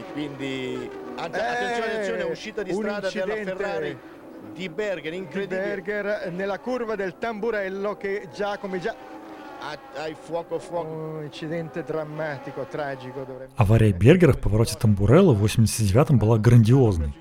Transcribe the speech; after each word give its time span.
e 0.00 0.12
quindi 0.12 0.90
attenzione, 1.16 1.84
attenzione, 1.84 2.22
uscita 2.22 2.62
di 2.62 2.72
strada 2.72 3.10
della 3.10 3.34
Ferrari 3.34 3.98
di 4.54 4.68
Berger, 4.68 5.12
incredibile. 5.12 5.60
Di 5.60 5.82
Berger 5.82 6.32
nella 6.32 6.58
curva 6.58 6.96
del 6.96 7.18
tamburello 7.18 7.96
che 7.96 8.28
già 8.34 8.58
come 8.58 8.80
già 8.80 8.94
Ай, 9.62 10.16
драматико, 11.86 12.66
tragico. 12.70 13.26
Авария 13.56 13.92
Бергера 13.92 14.32
в 14.32 14.40
повороте 14.40 14.74
Тамбурелла 14.74 15.34
в 15.34 15.44
89-м 15.44 16.18
была 16.18 16.38
грандиозной. 16.38 17.14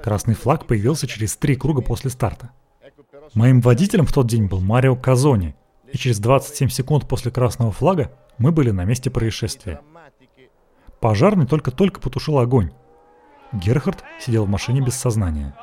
Красный 0.00 0.34
флаг 0.34 0.66
появился 0.66 1.08
через 1.08 1.36
три 1.36 1.56
круга 1.56 1.82
после 1.82 2.10
старта. 2.10 2.52
Моим 3.34 3.60
водителем 3.60 4.06
в 4.06 4.12
тот 4.12 4.28
день 4.28 4.46
был 4.46 4.60
Марио 4.60 4.94
Казони, 4.94 5.56
и 5.92 5.98
через 5.98 6.20
27 6.20 6.68
секунд 6.68 7.08
после 7.08 7.32
красного 7.32 7.72
флага 7.72 8.12
мы 8.38 8.52
были 8.52 8.70
на 8.70 8.84
месте 8.84 9.10
происшествия. 9.10 9.80
Пожарный 11.00 11.46
только-только 11.46 12.00
потушил 12.00 12.38
огонь. 12.38 12.70
Герхард 13.52 14.04
сидел 14.20 14.44
в 14.44 14.48
машине 14.48 14.80
без 14.80 14.94
сознания. 14.94 15.54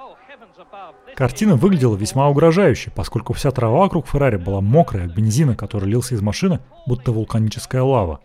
Картина 1.16 1.56
выглядела 1.56 1.96
весьма 1.96 2.28
угрожающе, 2.30 2.92
поскольку 2.92 3.34
вся 3.34 3.52
трава 3.52 3.80
вокруг 3.80 4.08
Феррари 4.08 4.38
была 4.38 4.62
мокрая 4.62 5.06
от 5.06 5.14
бензина, 5.14 5.56
который 5.56 5.90
лился 5.90 6.16
из 6.16 6.22
машины, 6.22 6.60
будто 6.88 7.12
вулканическая 7.12 7.82
лава. 7.82 8.20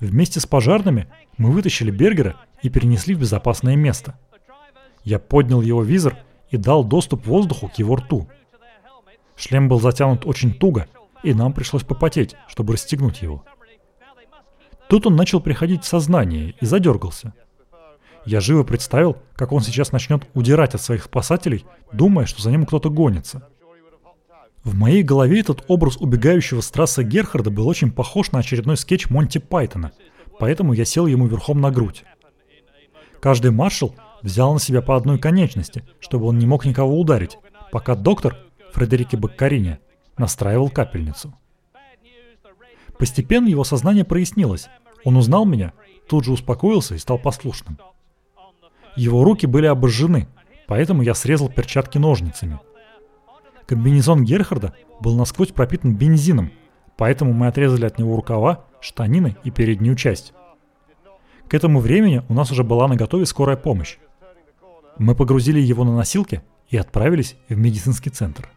Вместе 0.00 0.40
с 0.40 0.46
пожарными 0.46 1.08
мы 1.38 1.50
вытащили 1.50 1.90
Бергера 1.90 2.36
и 2.60 2.68
перенесли 2.68 3.14
в 3.14 3.20
безопасное 3.20 3.76
место. 3.76 4.18
Я 5.04 5.18
поднял 5.18 5.62
его 5.62 5.82
визор 5.82 6.16
и 6.50 6.56
дал 6.56 6.84
доступ 6.84 7.26
воздуху 7.26 7.68
к 7.68 7.76
его 7.76 7.96
рту. 7.96 8.28
Шлем 9.36 9.68
был 9.68 9.80
затянут 9.80 10.26
очень 10.26 10.52
туго, 10.52 10.88
и 11.22 11.32
нам 11.32 11.52
пришлось 11.52 11.84
попотеть, 11.84 12.34
чтобы 12.48 12.74
расстегнуть 12.74 13.22
его. 13.22 13.44
Тут 14.92 15.06
он 15.06 15.16
начал 15.16 15.40
приходить 15.40 15.84
в 15.84 15.86
сознание 15.86 16.54
и 16.60 16.66
задергался. 16.66 17.32
Я 18.26 18.42
живо 18.42 18.62
представил, 18.62 19.16
как 19.36 19.50
он 19.52 19.62
сейчас 19.62 19.90
начнет 19.90 20.28
удирать 20.34 20.74
от 20.74 20.82
своих 20.82 21.04
спасателей, 21.04 21.64
думая, 21.94 22.26
что 22.26 22.42
за 22.42 22.50
ним 22.50 22.66
кто-то 22.66 22.90
гонится. 22.90 23.48
В 24.62 24.74
моей 24.74 25.02
голове 25.02 25.40
этот 25.40 25.64
образ 25.68 25.96
убегающего 25.96 26.60
с 26.60 26.70
трассы 26.70 27.04
Герхарда 27.04 27.50
был 27.50 27.66
очень 27.68 27.90
похож 27.90 28.32
на 28.32 28.40
очередной 28.40 28.76
скетч 28.76 29.08
Монти 29.08 29.38
Пайтона, 29.38 29.92
поэтому 30.38 30.74
я 30.74 30.84
сел 30.84 31.06
ему 31.06 31.26
верхом 31.26 31.62
на 31.62 31.70
грудь. 31.70 32.04
Каждый 33.18 33.50
маршал 33.50 33.94
взял 34.20 34.52
на 34.52 34.60
себя 34.60 34.82
по 34.82 34.94
одной 34.94 35.18
конечности, 35.18 35.86
чтобы 36.00 36.26
он 36.26 36.38
не 36.38 36.44
мог 36.44 36.66
никого 36.66 37.00
ударить, 37.00 37.38
пока 37.70 37.94
доктор, 37.94 38.36
Фредерике 38.74 39.16
Баккарине, 39.16 39.80
настраивал 40.18 40.68
капельницу. 40.68 41.32
Постепенно 42.98 43.48
его 43.48 43.64
сознание 43.64 44.04
прояснилось. 44.04 44.68
Он 45.04 45.16
узнал 45.16 45.44
меня, 45.44 45.72
тут 46.08 46.24
же 46.24 46.32
успокоился 46.32 46.94
и 46.94 46.98
стал 46.98 47.18
послушным. 47.18 47.78
Его 48.96 49.24
руки 49.24 49.46
были 49.46 49.66
обожжены, 49.66 50.28
поэтому 50.66 51.02
я 51.02 51.14
срезал 51.14 51.48
перчатки 51.48 51.98
ножницами. 51.98 52.60
Комбинезон 53.66 54.24
Герхарда 54.24 54.74
был 55.00 55.16
насквозь 55.16 55.48
пропитан 55.48 55.94
бензином, 55.94 56.52
поэтому 56.96 57.32
мы 57.32 57.46
отрезали 57.46 57.86
от 57.86 57.98
него 57.98 58.16
рукава, 58.16 58.64
штанины 58.80 59.36
и 59.44 59.50
переднюю 59.50 59.96
часть. 59.96 60.34
К 61.48 61.54
этому 61.54 61.80
времени 61.80 62.22
у 62.28 62.34
нас 62.34 62.50
уже 62.50 62.64
была 62.64 62.88
на 62.88 62.96
готове 62.96 63.26
скорая 63.26 63.56
помощь. 63.56 63.98
Мы 64.98 65.14
погрузили 65.14 65.60
его 65.60 65.84
на 65.84 65.96
носилки 65.96 66.42
и 66.68 66.76
отправились 66.76 67.36
в 67.48 67.56
медицинский 67.56 68.10
центр. 68.10 68.48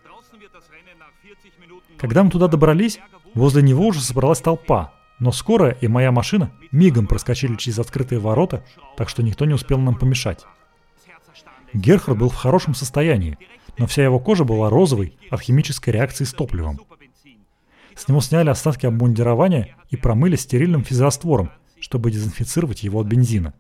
Когда 1.98 2.24
мы 2.24 2.30
туда 2.30 2.48
добрались, 2.48 3.00
возле 3.34 3.62
него 3.62 3.88
уже 3.88 4.02
собралась 4.02 4.42
толпа, 4.42 4.94
но 5.20 5.32
скорая 5.32 5.72
и 5.82 5.88
моя 5.88 6.12
машина 6.12 6.52
мигом 6.72 7.08
проскочили 7.08 7.56
через 7.56 7.80
открытые 7.80 8.20
ворота, 8.20 8.64
так 8.98 9.10
что 9.10 9.24
никто 9.24 9.46
не 9.46 9.54
успел 9.54 9.80
нам 9.80 9.96
помешать. 9.96 10.46
Герхард 11.74 12.18
был 12.18 12.30
в 12.30 12.36
хорошем 12.36 12.74
состоянии, 12.74 13.38
но 13.78 13.88
вся 13.88 14.04
его 14.04 14.20
кожа 14.20 14.44
была 14.44 14.70
розовой 14.70 15.18
от 15.30 15.42
химической 15.42 15.90
реакции 15.90 16.24
с 16.24 16.34
топливом. 16.34 16.80
С 17.96 18.08
него 18.08 18.22
сняли 18.22 18.50
остатки 18.50 18.86
обмундирования 18.86 19.76
и 19.90 19.96
промыли 19.96 20.36
стерильным 20.36 20.84
физраствором, 20.84 21.52
чтобы 21.80 22.12
дезинфицировать 22.12 22.84
его 22.84 23.00
от 23.00 23.08
бензина. 23.08 23.54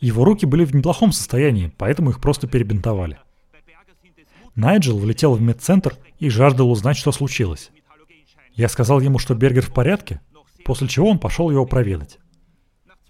Его 0.00 0.24
руки 0.24 0.46
были 0.46 0.64
в 0.64 0.74
неплохом 0.74 1.12
состоянии, 1.12 1.72
поэтому 1.78 2.10
их 2.10 2.20
просто 2.20 2.48
перебинтовали. 2.48 3.18
Найджел 4.54 4.98
влетел 4.98 5.34
в 5.34 5.40
медцентр 5.40 5.96
и 6.18 6.28
жаждал 6.28 6.70
узнать, 6.70 6.96
что 6.96 7.12
случилось. 7.12 7.70
Я 8.54 8.68
сказал 8.68 9.00
ему, 9.00 9.18
что 9.18 9.34
Бергер 9.34 9.64
в 9.64 9.72
порядке, 9.72 10.20
после 10.64 10.88
чего 10.88 11.08
он 11.08 11.18
пошел 11.18 11.50
его 11.50 11.66
проведать. 11.66 12.18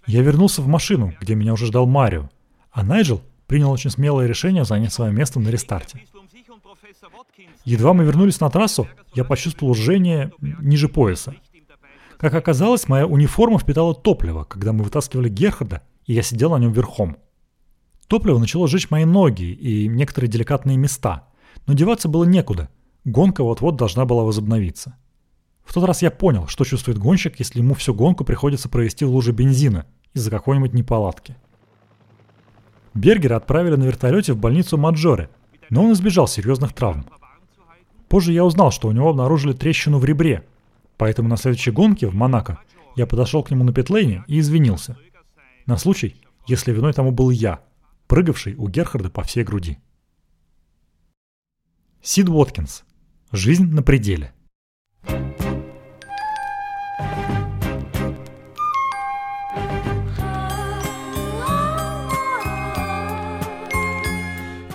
Я 0.05 0.21
вернулся 0.21 0.61
в 0.61 0.67
машину, 0.67 1.13
где 1.19 1.35
меня 1.35 1.53
уже 1.53 1.67
ждал 1.67 1.85
Марио, 1.85 2.29
а 2.71 2.83
Найджел 2.83 3.21
принял 3.47 3.71
очень 3.71 3.89
смелое 3.89 4.27
решение 4.27 4.65
занять 4.65 4.93
свое 4.93 5.13
место 5.13 5.39
на 5.39 5.49
рестарте. 5.49 6.01
Едва 7.65 7.93
мы 7.93 8.03
вернулись 8.03 8.39
на 8.39 8.49
трассу, 8.49 8.87
я 9.13 9.23
почувствовал 9.23 9.75
жжение 9.75 10.31
ниже 10.39 10.89
пояса. 10.89 11.35
Как 12.17 12.33
оказалось, 12.33 12.87
моя 12.87 13.05
униформа 13.05 13.59
впитала 13.59 13.93
топливо, 13.93 14.43
когда 14.43 14.73
мы 14.73 14.83
вытаскивали 14.83 15.29
Герхарда, 15.29 15.81
и 16.05 16.13
я 16.13 16.23
сидел 16.23 16.51
на 16.51 16.57
нем 16.57 16.71
верхом. 16.71 17.17
Топливо 18.07 18.37
начало 18.37 18.67
жечь 18.67 18.89
мои 18.89 19.05
ноги 19.05 19.43
и 19.43 19.87
некоторые 19.87 20.29
деликатные 20.29 20.77
места, 20.77 21.27
но 21.67 21.73
деваться 21.73 22.09
было 22.09 22.23
некуда. 22.25 22.69
Гонка 23.05 23.43
вот-вот 23.43 23.75
должна 23.75 24.05
была 24.05 24.23
возобновиться. 24.23 24.95
В 25.63 25.73
тот 25.73 25.85
раз 25.85 26.01
я 26.01 26.11
понял, 26.11 26.47
что 26.47 26.65
чувствует 26.65 26.97
гонщик, 26.97 27.39
если 27.39 27.59
ему 27.59 27.73
всю 27.73 27.93
гонку 27.93 28.23
приходится 28.25 28.69
провести 28.69 29.05
в 29.05 29.09
луже 29.09 29.31
бензина 29.31 29.85
из-за 30.13 30.29
какой-нибудь 30.29 30.73
неполадки. 30.73 31.35
Бергера 32.93 33.37
отправили 33.37 33.75
на 33.75 33.83
вертолете 33.85 34.33
в 34.33 34.37
больницу 34.37 34.77
Маджоре, 34.77 35.29
но 35.69 35.85
он 35.85 35.93
избежал 35.93 36.27
серьезных 36.27 36.73
травм. 36.73 37.05
Позже 38.07 38.31
я 38.33 38.45
узнал, 38.45 38.71
что 38.71 38.87
у 38.87 38.91
него 38.91 39.09
обнаружили 39.09 39.53
трещину 39.53 39.97
в 39.97 40.05
ребре, 40.05 40.45
поэтому 40.97 41.29
на 41.29 41.37
следующей 41.37 41.71
гонке 41.71 42.07
в 42.07 42.13
Монако 42.13 42.59
я 42.95 43.07
подошел 43.07 43.41
к 43.41 43.49
нему 43.49 43.63
на 43.63 43.73
питлейне 43.73 44.23
и 44.27 44.39
извинился. 44.39 44.97
На 45.65 45.77
случай, 45.77 46.21
если 46.45 46.71
виной 46.71 46.93
тому 46.93 47.11
был 47.11 47.31
я, 47.31 47.61
прыгавший 48.07 48.55
у 48.55 48.67
Герхарда 48.67 49.09
по 49.09 49.23
всей 49.23 49.43
груди. 49.43 49.79
Сид 52.01 52.29
Уоткинс. 52.29 52.83
Жизнь 53.31 53.65
на 53.71 53.81
пределе. 53.81 54.33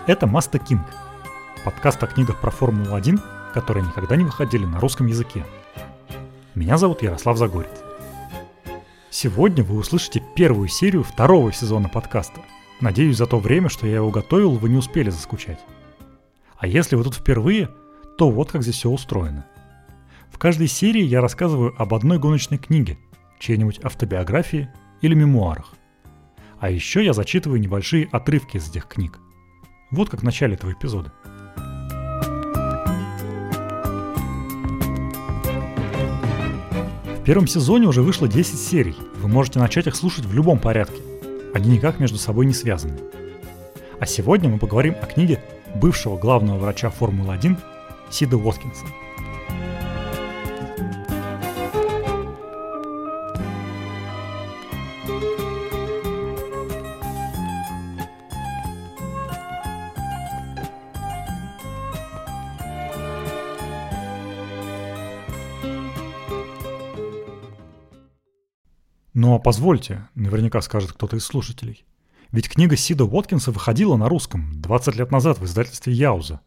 Это 0.08 0.26
Маста 0.26 0.58
Кинг, 0.58 0.86
подкаст 1.66 2.02
о 2.02 2.06
книгах 2.06 2.40
про 2.40 2.50
Формулу-1, 2.50 3.20
которые 3.52 3.84
никогда 3.84 4.16
не 4.16 4.24
выходили 4.24 4.64
на 4.64 4.80
русском 4.80 5.06
языке. 5.06 5.44
Меня 6.54 6.78
зовут 6.78 7.02
Ярослав 7.02 7.36
Загорец. 7.36 7.82
Сегодня 9.10 9.62
вы 9.62 9.76
услышите 9.76 10.22
первую 10.34 10.68
серию 10.68 11.02
второго 11.02 11.52
сезона 11.52 11.90
подкаста. 11.90 12.40
Надеюсь, 12.80 13.18
за 13.18 13.26
то 13.26 13.38
время, 13.38 13.68
что 13.68 13.86
я 13.86 13.96
его 13.96 14.10
готовил, 14.10 14.52
вы 14.52 14.70
не 14.70 14.78
успели 14.78 15.10
заскучать. 15.10 15.60
А 16.56 16.66
если 16.66 16.96
вы 16.96 17.04
тут 17.04 17.16
впервые, 17.16 17.68
то 18.16 18.30
вот 18.30 18.50
как 18.50 18.62
здесь 18.62 18.76
все 18.76 18.88
устроено. 18.88 19.44
В 20.30 20.38
каждой 20.38 20.68
серии 20.68 21.02
я 21.02 21.20
рассказываю 21.20 21.74
об 21.76 21.92
одной 21.92 22.18
гоночной 22.18 22.56
книге, 22.56 22.96
чьей-нибудь 23.40 23.84
автобиографии 23.84 24.70
или 25.02 25.12
мемуарах. 25.12 25.74
А 26.60 26.70
еще 26.70 27.04
я 27.04 27.12
зачитываю 27.12 27.60
небольшие 27.60 28.08
отрывки 28.10 28.56
из 28.56 28.70
этих 28.70 28.86
книг– 28.86 29.18
вот 29.90 30.10
как 30.10 30.20
в 30.20 30.24
начале 30.24 30.54
этого 30.54 30.72
эпизода. 30.72 31.12
В 37.16 37.24
первом 37.24 37.46
сезоне 37.46 37.86
уже 37.86 38.02
вышло 38.02 38.26
10 38.26 38.58
серий. 38.58 38.96
Вы 39.16 39.28
можете 39.28 39.58
начать 39.58 39.86
их 39.86 39.96
слушать 39.96 40.24
в 40.24 40.32
любом 40.32 40.58
порядке. 40.58 41.02
Они 41.54 41.68
никак 41.70 42.00
между 42.00 42.16
собой 42.18 42.46
не 42.46 42.54
связаны. 42.54 42.98
А 44.00 44.06
сегодня 44.06 44.48
мы 44.48 44.58
поговорим 44.58 44.94
о 45.02 45.06
книге 45.06 45.42
бывшего 45.74 46.16
главного 46.16 46.58
врача 46.58 46.88
Формулы-1 46.88 47.58
Сида 48.10 48.36
Уоткинса– 48.36 48.86
Но 69.28 69.38
позвольте, 69.38 70.08
наверняка 70.14 70.62
скажет 70.62 70.92
кто-то 70.92 71.16
из 71.16 71.24
слушателей. 71.26 71.84
Ведь 72.32 72.48
книга 72.48 72.76
Сида 72.76 73.04
Уоткинса 73.04 73.52
выходила 73.52 73.94
на 73.98 74.08
русском 74.08 74.58
20 74.62 74.96
лет 74.96 75.10
назад 75.10 75.38
в 75.38 75.44
издательстве 75.44 75.92
Яуза. 75.92 76.40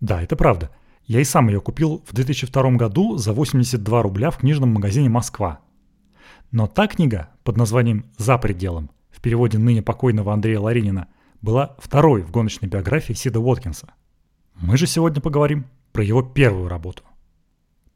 Да, 0.00 0.20
это 0.20 0.36
правда. 0.36 0.70
Я 1.06 1.20
и 1.20 1.24
сам 1.24 1.48
ее 1.48 1.62
купил 1.62 2.04
в 2.06 2.12
2002 2.12 2.72
году 2.72 3.16
за 3.16 3.32
82 3.32 4.02
рубля 4.02 4.30
в 4.30 4.36
книжном 4.36 4.74
магазине 4.74 5.08
«Москва». 5.08 5.60
Но 6.50 6.66
та 6.66 6.86
книга 6.86 7.30
под 7.44 7.56
названием 7.56 8.04
«За 8.18 8.36
пределом» 8.36 8.90
в 9.10 9.22
переводе 9.22 9.56
ныне 9.56 9.80
покойного 9.80 10.34
Андрея 10.34 10.60
Ларинина 10.60 11.08
была 11.40 11.76
второй 11.78 12.20
в 12.20 12.30
гоночной 12.30 12.68
биографии 12.68 13.14
Сида 13.14 13.40
Уоткинса. 13.40 13.94
Мы 14.56 14.76
же 14.76 14.86
сегодня 14.86 15.22
поговорим 15.22 15.64
про 15.92 16.04
его 16.04 16.20
первую 16.20 16.68
работу. 16.68 17.04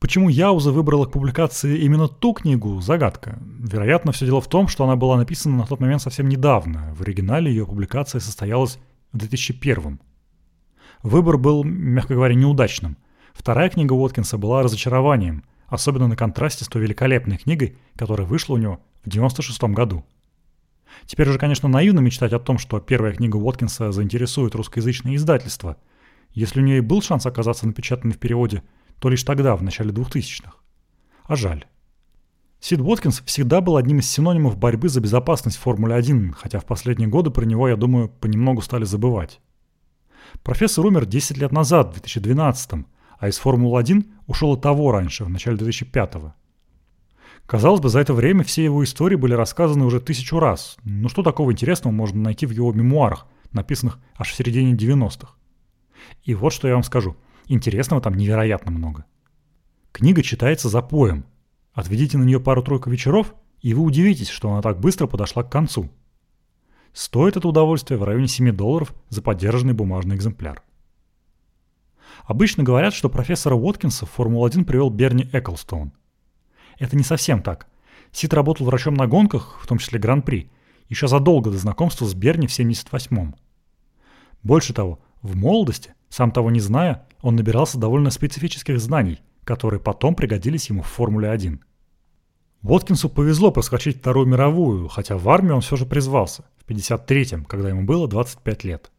Почему 0.07 0.29
Яуза 0.29 0.71
выбрала 0.71 1.07
к 1.07 1.11
публикации 1.11 1.79
именно 1.81 2.07
ту 2.07 2.33
книгу– 2.33 2.81
загадка. 2.81 3.41
Вероятно, 3.43 4.13
все 4.13 4.25
дело 4.25 4.41
в 4.41 4.47
том, 4.47 4.69
что 4.69 4.85
она 4.85 4.95
была 4.95 5.17
написана 5.17 5.57
на 5.57 5.67
тот 5.67 5.81
момент 5.81 6.01
совсем 6.01 6.29
недавно. 6.29 6.95
В 6.95 7.03
оригинале 7.03 7.51
ее 7.51 7.67
публикация 7.67 8.21
состоялась 8.21 8.79
в 9.13 9.19
2001 9.19 9.99
Выбор 11.03 11.39
был, 11.39 11.65
мягко 11.65 12.15
говоря, 12.15 12.37
неудачным. 12.37 12.99
Вторая 13.35 13.69
книга 13.69 13.95
Уоткинса 13.95 14.39
была 14.39 14.63
разочарованием, 14.63 15.43
особенно 15.67 16.07
на 16.07 16.15
контрасте 16.15 16.65
с 16.65 16.69
той 16.69 16.83
великолепной 16.83 17.39
книгой, 17.39 17.77
которая 17.97 18.29
вышла 18.29 18.55
у 18.55 18.59
него 18.59 18.79
в 19.05 19.09
96 19.09 19.61
году. 19.75 20.05
Теперь 21.07 21.29
уже, 21.29 21.41
конечно, 21.41 21.69
наивно 21.69 21.99
мечтать 21.99 22.33
о 22.33 22.39
том, 22.39 22.59
что 22.59 22.79
первая 22.79 23.13
книга 23.13 23.39
Уоткинса 23.39 23.91
заинтересует 23.91 24.55
русскоязычное 24.55 25.17
издательство. 25.17 25.79
Если 26.31 26.61
у 26.61 26.63
нее 26.63 26.77
и 26.77 26.81
был 26.81 27.03
шанс 27.03 27.27
оказаться 27.27 27.67
напечатанной 27.67 28.15
в 28.15 28.19
переводе– 28.19 28.63
то 28.99 29.09
лишь 29.09 29.25
тогда, 29.25 29.57
в 29.57 29.63
начале 29.63 29.91
2000-х. 29.91 30.53
А 31.25 31.37
жаль. 31.37 31.67
Сид 32.61 32.81
Уоткинс 32.81 33.23
всегда 33.27 33.61
был 33.61 33.77
одним 33.77 33.99
из 33.99 34.11
синонимов 34.11 34.57
борьбы 34.57 34.89
за 34.89 35.01
безопасность 35.01 35.59
в 35.59 35.61
Формуле-1, 35.61 36.33
хотя 36.33 36.59
в 36.59 36.65
последние 36.65 37.09
годы 37.09 37.31
про 37.31 37.45
него, 37.45 37.69
я 37.69 37.77
думаю, 37.77 38.09
понемногу 38.09 38.63
стали 38.63 38.85
забывать. 38.85 39.41
Профессор 40.43 40.87
умер 40.87 41.07
10 41.07 41.39
лет 41.39 41.53
назад, 41.53 41.91
в 41.91 41.93
2012 41.93 42.87
а 43.19 43.29
из 43.29 43.39
Формулы-1 43.39 44.05
ушел 44.27 44.57
и 44.57 44.61
того 44.61 44.93
раньше, 44.93 45.25
в 45.25 45.31
начале 45.31 45.57
2005-го. 45.57 46.35
Казалось 47.47 47.81
бы, 47.81 47.89
за 47.89 48.01
это 48.01 48.13
время 48.13 48.45
все 48.45 48.65
его 48.65 48.83
истории 48.85 49.17
были 49.17 49.33
рассказаны 49.33 49.85
уже 49.85 50.01
тысячу 50.01 50.39
раз. 50.39 50.77
Ну 50.85 51.09
что 51.09 51.23
такого 51.23 51.53
интересного 51.53 51.95
можно 51.95 52.21
найти 52.21 52.45
в 52.45 52.51
его 52.51 52.73
мемуарах, 52.73 53.27
написанных 53.53 53.99
аж 54.17 54.31
в 54.31 54.35
середине 54.35 54.75
90-х? 54.75 55.35
И 56.25 56.35
вот 56.35 56.53
что 56.53 56.69
я 56.69 56.75
вам 56.75 56.83
скажу– 56.83 57.17
Интересного 57.49 58.03
там 58.03 58.15
невероятно 58.15 58.73
много. 58.73 59.05
Книга 59.93 60.23
читается 60.23 60.69
за 60.69 60.83
поем. 60.83 61.25
Отведите 61.73 62.19
на 62.19 62.25
нее 62.25 62.41
пару-тройку 62.41 62.91
вечеров, 62.91 63.35
и 63.61 63.73
вы 63.73 63.83
удивитесь, 63.83 64.29
что 64.29 64.51
она 64.51 64.63
так 64.63 64.81
быстро 64.81 65.07
подошла 65.07 65.43
к 65.43 65.51
концу. 65.51 65.91
Стоит 66.93 67.37
это 67.37 67.49
удовольствие 67.49 67.99
в 67.99 68.05
районе 68.05 68.27
7 68.27 68.53
долларов 68.57 68.95
за 69.11 69.23
поддержанный 69.23 69.75
бумажный 69.75 70.17
экземпляр. 70.17 70.63
Обычно 72.25 72.65
говорят, 72.65 72.95
что 72.95 73.09
профессора 73.09 73.55
Уоткинса 73.55 74.07
в 74.07 74.11
Формулу-1 74.11 74.65
привел 74.65 74.91
Берни 74.91 75.29
Эклстоун. 75.33 75.93
Это 76.79 76.97
не 76.97 77.05
совсем 77.05 77.43
так. 77.43 77.69
Сид 78.13 78.35
работал 78.35 78.67
врачом 78.67 78.95
на 78.95 79.07
гонках, 79.07 79.59
в 79.63 79.67
том 79.67 79.79
числе 79.79 79.99
Гран-при, 79.99 80.51
еще 80.89 81.07
задолго 81.09 81.51
до 81.51 81.59
знакомства 81.59 82.07
с 82.07 82.15
Берни 82.15 82.47
в 82.47 82.59
78-м. 82.59 83.37
Больше 84.43 84.73
того, 84.73 85.01
в 85.23 85.37
молодости, 85.37 85.95
сам 86.09 86.31
того 86.31 86.51
не 86.51 86.61
зная, 86.61 87.07
он 87.27 87.35
набирался 87.35 87.77
довольно 87.77 88.11
специфических 88.11 88.79
знаний, 88.79 89.19
которые 89.43 89.81
потом 89.81 90.15
пригодились 90.15 90.69
ему 90.69 90.83
в 90.83 90.87
Формуле-1. 90.87 91.59
Воткинсу 92.63 93.09
повезло 93.09 93.51
проскочить 93.51 93.99
Вторую 93.99 94.29
мировую, 94.29 94.87
хотя 94.87 95.19
в 95.19 95.29
армию 95.29 95.57
он 95.57 95.61
все 95.61 95.75
же 95.75 95.87
призвался, 95.87 96.45
в 96.57 96.71
53-м, 96.71 97.45
когда 97.45 97.71
ему 97.71 97.83
было 97.83 98.07
25 98.07 98.63
лет. 98.63 98.93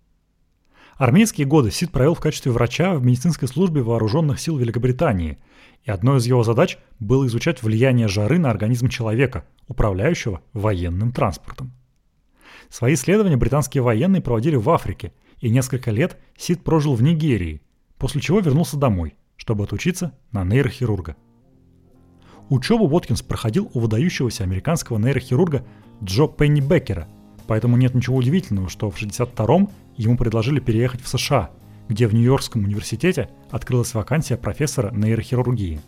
Армейские 0.97 1.47
годы 1.47 1.71
Сид 1.71 1.93
провел 1.93 2.15
в 2.15 2.19
качестве 2.19 2.51
врача 2.51 2.95
в 2.95 3.05
медицинской 3.05 3.47
службе 3.47 3.81
вооруженных 3.81 4.41
сил 4.41 4.57
Великобритании, 4.57 5.37
и 5.85 5.89
одной 5.89 6.17
из 6.17 6.25
его 6.25 6.43
задач 6.43 6.79
было 6.99 7.25
изучать 7.27 7.63
влияние 7.63 8.09
жары 8.09 8.39
на 8.39 8.51
организм 8.51 8.89
человека, 8.89 9.45
управляющего 9.69 10.41
военным 10.51 11.13
транспортом. 11.13 11.71
Свои 12.69 12.95
исследования 12.95 13.37
британские 13.37 13.83
военные 13.83 14.21
проводили 14.21 14.57
в 14.57 14.69
Африке, 14.69 15.13
и 15.39 15.49
несколько 15.49 15.91
лет 15.91 16.17
Сид 16.35 16.65
прожил 16.65 16.93
в 16.93 17.01
Нигерии, 17.01 17.61
после 17.97 18.21
чего 18.21 18.39
вернулся 18.39 18.77
домой, 18.77 19.15
чтобы 19.35 19.63
отучиться 19.63 20.13
на 20.31 20.43
нейрохирурга. 20.43 21.15
Учебу 22.49 22.87
Уоткинс 22.87 23.21
проходил 23.21 23.69
у 23.73 23.79
выдающегося 23.79 24.43
американского 24.43 24.97
нейрохирурга 24.97 25.65
Джо 26.03 26.27
Пенни 26.27 26.61
Беккера, 26.61 27.07
поэтому 27.45 27.75
нет 27.77 27.93
ничего 27.93 28.17
удивительного, 28.17 28.69
что 28.69 28.89
в 28.89 29.01
1962-м 29.01 29.69
ему 29.97 30.17
предложили 30.17 30.59
переехать 30.59 31.01
в 31.01 31.07
США, 31.07 31.51
где 31.89 32.07
в 32.07 32.13
Нью-Йоркском 32.13 32.63
университете 32.63 33.29
открылась 33.51 33.93
вакансия 33.93 34.37
профессора 34.37 34.91
нейрохирургии. 34.91 35.81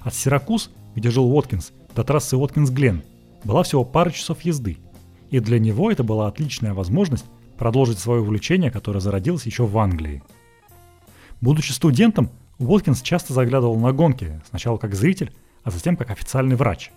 От 0.00 0.14
Сиракуз, 0.14 0.70
где 0.94 1.10
жил 1.10 1.30
Уоткинс, 1.30 1.72
до 1.94 2.04
трассы 2.04 2.36
Уоткинс-Гленн 2.36 3.02
была 3.44 3.62
всего 3.62 3.84
пара 3.84 4.10
часов 4.10 4.42
езды, 4.42 4.78
и 5.30 5.40
для 5.40 5.58
него 5.58 5.90
это 5.90 6.04
была 6.04 6.28
отличная 6.28 6.74
возможность 6.74 7.24
продолжить 7.56 7.98
свое 7.98 8.20
увлечение, 8.20 8.70
которое 8.70 9.00
зародилось 9.00 9.46
еще 9.46 9.64
в 9.64 9.78
Англии– 9.78 10.22
Будучи 11.40 11.72
студентом, 11.72 12.30
Уоткинс 12.58 13.02
часто 13.02 13.34
заглядывал 13.34 13.76
на 13.78 13.92
гонки, 13.92 14.40
сначала 14.48 14.78
как 14.78 14.94
зритель, 14.94 15.32
а 15.62 15.70
затем 15.70 15.96
как 15.96 16.10
официальный 16.10 16.56
врач. 16.56 16.90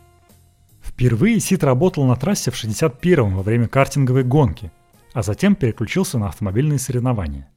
Впервые 0.82 1.40
Сид 1.40 1.64
работал 1.64 2.06
на 2.06 2.16
трассе 2.16 2.52
в 2.52 2.56
61-м 2.56 3.36
во 3.36 3.44
время 3.44 3.68
картинговой 3.68 4.24
гонки, 4.24 4.72
а 5.14 5.24
затем 5.24 5.56
переключился 5.56 6.18
на 6.18 6.28
автомобильные 6.28 6.80
соревнования. 6.80 7.50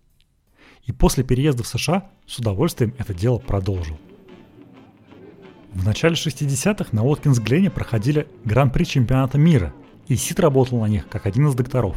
И 0.84 0.90
после 0.90 1.22
переезда 1.22 1.62
в 1.62 1.68
США 1.68 2.10
с 2.26 2.38
удовольствием 2.38 2.92
это 2.98 3.14
дело 3.14 3.38
продолжил. 3.38 3.98
В 5.72 5.84
начале 5.86 6.14
60-х 6.14 6.88
на 6.90 7.04
Уоткинс-Глене 7.04 7.70
проходили 7.70 8.26
гран-при 8.44 8.84
чемпионата 8.84 9.38
мира, 9.38 9.72
и 10.08 10.16
Сид 10.16 10.40
работал 10.40 10.80
на 10.80 10.86
них 10.86 11.08
как 11.08 11.26
один 11.26 11.46
из 11.46 11.54
докторов. 11.54 11.96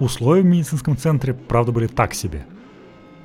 Условия 0.00 0.42
в 0.42 0.46
медицинском 0.46 0.96
центре, 0.96 1.34
правда, 1.34 1.70
были 1.70 1.86
так 1.86 2.14
себе– 2.14 2.44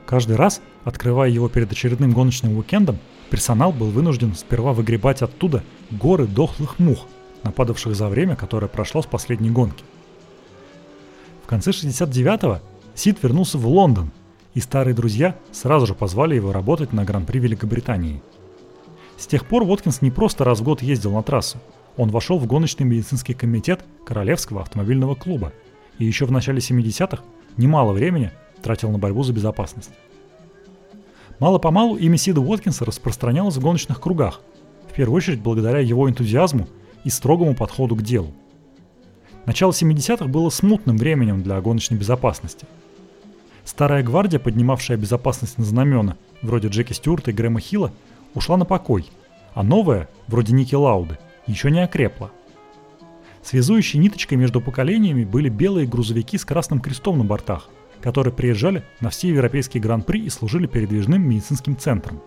Каждый 0.05 0.35
раз, 0.35 0.61
открывая 0.83 1.29
его 1.29 1.49
перед 1.49 1.71
очередным 1.71 2.11
гоночным 2.11 2.57
уикендом, 2.57 2.99
персонал 3.29 3.71
был 3.71 3.87
вынужден 3.87 4.35
сперва 4.35 4.73
выгребать 4.73 5.21
оттуда 5.21 5.63
горы 5.91 6.27
дохлых 6.27 6.79
мух, 6.79 7.07
нападавших 7.43 7.95
за 7.95 8.07
время, 8.09 8.35
которое 8.35 8.67
прошло 8.67 9.01
с 9.01 9.05
последней 9.05 9.49
гонки. 9.49 9.83
В 11.43 11.47
конце 11.47 11.71
69-го 11.71 12.59
Сид 12.95 13.21
вернулся 13.23 13.57
в 13.57 13.67
Лондон, 13.67 14.11
и 14.53 14.59
старые 14.59 14.93
друзья 14.93 15.35
сразу 15.51 15.87
же 15.87 15.95
позвали 15.95 16.35
его 16.35 16.51
работать 16.51 16.93
на 16.93 17.05
Гран-при 17.05 17.39
Великобритании. 17.39 18.21
С 19.17 19.25
тех 19.25 19.45
пор 19.45 19.63
Уоткинс 19.63 20.01
не 20.01 20.11
просто 20.11 20.43
раз 20.43 20.59
в 20.59 20.63
год 20.63 20.81
ездил 20.81 21.13
на 21.13 21.23
трассу, 21.23 21.57
он 21.97 22.09
вошел 22.09 22.37
в 22.39 22.45
гоночный 22.45 22.85
медицинский 22.85 23.33
комитет 23.33 23.83
Королевского 24.05 24.61
автомобильного 24.61 25.15
клуба 25.15 25.53
и 25.99 26.05
еще 26.05 26.25
в 26.25 26.31
начале 26.31 26.59
70-х 26.59 27.23
немало 27.57 27.93
времени 27.93 28.31
тратил 28.63 28.89
на 28.89 28.97
борьбу 28.97 29.21
за 29.23 29.33
безопасность. 29.33 29.91
Мало-помалу 31.39 31.97
имя 31.97 32.17
Сида 32.17 32.41
Уоткинса 32.41 32.85
распространялось 32.85 33.57
в 33.57 33.61
гоночных 33.61 33.99
кругах, 33.99 34.41
в 34.89 34.93
первую 34.93 35.17
очередь 35.17 35.41
благодаря 35.41 35.79
его 35.79 36.09
энтузиазму 36.09 36.67
и 37.03 37.09
строгому 37.09 37.55
подходу 37.55 37.95
к 37.95 38.01
делу. 38.01 38.33
Начало 39.45 39.71
70-х 39.71 40.25
было 40.25 40.49
смутным 40.49 40.97
временем 40.97 41.43
для 41.43 41.59
гоночной 41.59 41.97
безопасности. 41.97 42.65
Старая 43.65 44.03
гвардия, 44.03 44.39
поднимавшая 44.39 44.97
безопасность 44.97 45.57
на 45.57 45.65
знамена, 45.65 46.17
вроде 46.41 46.69
Джеки 46.69 46.93
Стюарта 46.93 47.31
и 47.31 47.33
Грэма 47.33 47.59
Хилла, 47.59 47.91
ушла 48.33 48.55
на 48.55 48.65
покой, 48.65 49.09
а 49.53 49.63
новая, 49.63 50.09
вроде 50.27 50.53
Ники 50.53 50.75
Лауды, 50.75 51.17
еще 51.45 51.71
не 51.71 51.83
окрепла. 51.83 52.31
Связующей 53.41 53.99
ниточкой 53.99 54.37
между 54.37 54.61
поколениями 54.61 55.25
были 55.25 55.49
белые 55.49 55.87
грузовики 55.87 56.37
с 56.37 56.45
красным 56.45 56.79
крестом 56.79 57.17
на 57.17 57.25
бортах– 57.25 57.67
которые 58.03 58.33
приезжали 58.33 58.83
на 58.99 59.09
все 59.09 59.29
европейские 59.29 59.81
гран-при 59.81 60.19
и 60.19 60.29
служили 60.29 60.67
передвижным 60.67 61.21
медицинским 61.21 61.77
центром. 61.77 62.21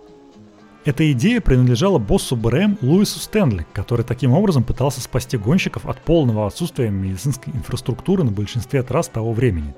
Эта 0.87 1.13
идея 1.13 1.41
принадлежала 1.41 1.99
боссу 1.99 2.35
БРМ 2.35 2.79
Луису 2.81 3.19
Стэнли, 3.19 3.67
который 3.75 4.05
таким 4.05 4.33
образом 4.33 4.65
пытался 4.65 5.03
спасти 5.03 5.37
гонщиков 5.37 5.85
от 5.85 5.99
полного 6.01 6.47
отсутствия 6.47 6.89
медицинской 6.89 7.53
инфраструктуры 7.53 8.25
на 8.25 8.31
большинстве 8.31 8.83
трасс 8.83 9.09
того 9.09 9.33
времени. 9.33 9.75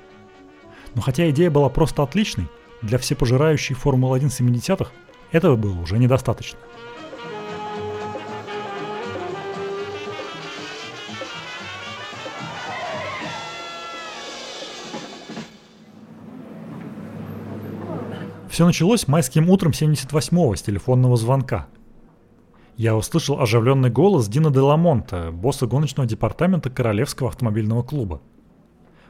Но 0.95 1.01
хотя 1.01 1.29
идея 1.31 1.51
была 1.51 1.69
просто 1.69 2.03
отличной, 2.03 2.47
для 2.81 2.99
всепожирающей 2.99 3.75
Формулы-1 3.75 4.29
70-х 4.29 4.93
этого 5.33 5.57
было 5.57 5.81
уже 5.81 5.99
недостаточно. 5.99 6.59
Все 18.49 18.65
началось 18.65 19.07
майским 19.07 19.51
утром 19.51 19.73
78-го 19.73 20.57
с 20.57 20.63
телефонного 20.63 21.17
звонка. 21.19 21.69
Я 22.77 22.97
услышал 22.97 23.41
оживленный 23.41 23.91
голос 23.91 24.27
Дина 24.27 24.51
Деламонта, 24.51 25.31
босса 25.33 25.67
гоночного 25.67 26.09
департамента 26.09 26.71
Королевского 26.71 27.29
автомобильного 27.29 27.83
клуба. 27.83 28.23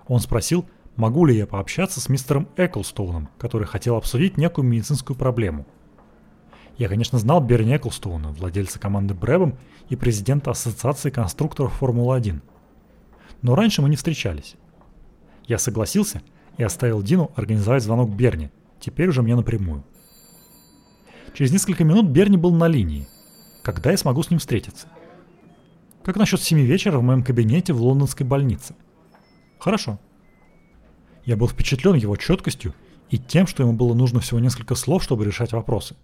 Он 0.08 0.18
спросил, 0.18 0.66
могу 0.96 1.24
ли 1.24 1.36
я 1.36 1.46
пообщаться 1.46 2.00
с 2.00 2.08
мистером 2.08 2.48
Эклстоуном, 2.56 3.28
который 3.38 3.66
хотел 3.66 3.96
обсудить 3.96 4.38
некую 4.38 4.66
медицинскую 4.66 5.16
проблему. 5.16 5.66
Я, 6.76 6.88
конечно, 6.88 7.18
знал 7.18 7.40
Берни 7.40 7.76
Эклстоуна, 7.76 8.32
владельца 8.32 8.80
команды 8.80 9.14
Брэбом 9.14 9.56
и 9.88 9.94
президента 9.94 10.50
Ассоциации 10.50 11.10
конструкторов 11.10 11.74
Формулы-1. 11.74 12.40
Но 13.42 13.54
раньше 13.54 13.82
мы 13.82 13.88
не 13.88 13.96
встречались. 13.96 14.56
Я 15.46 15.58
согласился 15.58 16.22
и 16.56 16.64
оставил 16.64 17.02
Дину 17.02 17.30
организовать 17.36 17.84
звонок 17.84 18.10
Берни, 18.10 18.50
теперь 18.80 19.08
уже 19.08 19.22
мне 19.22 19.36
напрямую. 19.36 19.84
Через 21.34 21.52
несколько 21.52 21.84
минут 21.84 22.06
Берни 22.06 22.36
был 22.36 22.52
на 22.52 22.68
линии. 22.68 23.06
Когда 23.62 23.90
я 23.90 23.96
смогу 23.96 24.22
с 24.22 24.30
ним 24.30 24.38
встретиться? 24.38 24.88
Как 26.02 26.16
насчет 26.16 26.40
семи 26.40 26.62
вечера 26.62 26.98
в 26.98 27.02
моем 27.02 27.22
кабинете 27.22 27.72
в 27.72 27.82
лондонской 27.82 28.26
больнице? 28.26 28.74
Хорошо. 29.58 29.98
Я 31.24 31.36
был 31.36 31.48
впечатлен 31.48 31.94
его 31.94 32.16
четкостью 32.16 32.74
и 33.10 33.18
тем, 33.18 33.46
что 33.46 33.62
ему 33.62 33.74
было 33.74 33.94
нужно 33.94 34.20
всего 34.20 34.40
несколько 34.40 34.74
слов, 34.74 35.02
чтобы 35.02 35.24
решать 35.24 35.52
вопросы. 35.52 35.96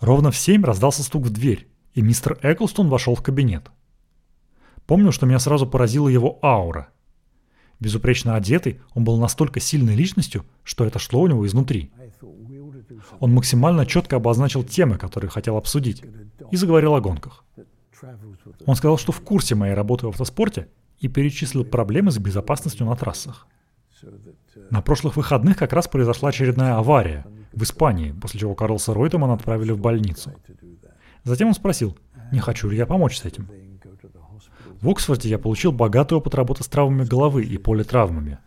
Ровно 0.00 0.30
в 0.30 0.36
семь 0.36 0.64
раздался 0.64 1.02
стук 1.02 1.24
в 1.24 1.30
дверь, 1.30 1.68
и 1.94 2.02
мистер 2.02 2.38
Эклстон 2.42 2.88
вошел 2.88 3.14
в 3.14 3.22
кабинет. 3.22 3.70
Помню, 4.86 5.10
что 5.10 5.26
меня 5.26 5.38
сразу 5.38 5.66
поразила 5.66 6.08
его 6.08 6.38
аура. 6.42 6.90
Безупречно 7.78 8.36
одетый, 8.36 8.80
он 8.94 9.04
был 9.04 9.18
настолько 9.18 9.60
сильной 9.60 9.94
личностью, 9.94 10.44
что 10.64 10.84
это 10.84 10.98
шло 10.98 11.20
у 11.22 11.26
него 11.26 11.46
изнутри. 11.46 11.90
Он 13.20 13.32
максимально 13.32 13.84
четко 13.84 14.16
обозначил 14.16 14.62
темы, 14.62 14.96
которые 14.96 15.30
хотел 15.30 15.56
обсудить, 15.56 16.02
и 16.50 16.56
заговорил 16.56 16.94
о 16.94 17.00
гонках. 17.00 17.44
Он 18.66 18.76
сказал, 18.76 18.98
что 18.98 19.12
в 19.12 19.20
курсе 19.20 19.54
моей 19.54 19.74
работы 19.74 20.06
в 20.06 20.10
автоспорте 20.10 20.68
и 21.00 21.08
перечислил 21.08 21.64
проблемы 21.64 22.10
с 22.10 22.18
безопасностью 22.18 22.86
на 22.86 22.96
трассах. 22.96 23.46
На 24.70 24.80
прошлых 24.80 25.16
выходных 25.16 25.56
как 25.56 25.72
раз 25.72 25.88
произошла 25.88 26.30
очередная 26.30 26.76
авария 26.76 27.26
в 27.52 27.62
Испании, 27.62 28.12
после 28.12 28.40
чего 28.40 28.54
Карлса 28.54 28.94
Ройтемана 28.94 29.34
отправили 29.34 29.72
в 29.72 29.80
больницу. 29.80 30.32
Затем 31.24 31.48
он 31.48 31.54
спросил, 31.54 31.96
не 32.32 32.38
хочу 32.38 32.68
ли 32.68 32.76
я 32.76 32.86
помочь 32.86 33.18
с 33.18 33.24
этим. 33.24 33.48
В 34.86 34.90
Оксфорде 34.90 35.28
я 35.28 35.40
получил 35.40 35.72
богатый 35.72 36.14
опыт 36.14 36.36
работы 36.36 36.62
с 36.62 36.68
травмами 36.68 37.04
головы 37.04 37.42
и 37.42 37.58
политравмами. 37.58 38.38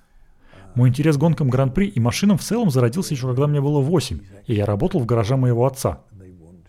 Мой 0.74 0.88
интерес 0.88 1.18
к 1.18 1.20
гонкам 1.20 1.50
Гран-при 1.50 1.88
и 1.88 2.00
машинам 2.00 2.38
в 2.38 2.44
целом 2.44 2.70
зародился 2.70 3.14
еще 3.14 3.28
когда 3.28 3.46
мне 3.46 3.60
было 3.60 3.82
8, 3.82 4.22
и 4.48 4.54
я 4.54 4.66
работал 4.66 5.02
в 5.02 5.06
гараже 5.06 5.36
моего 5.36 5.66
отца. 5.66 6.02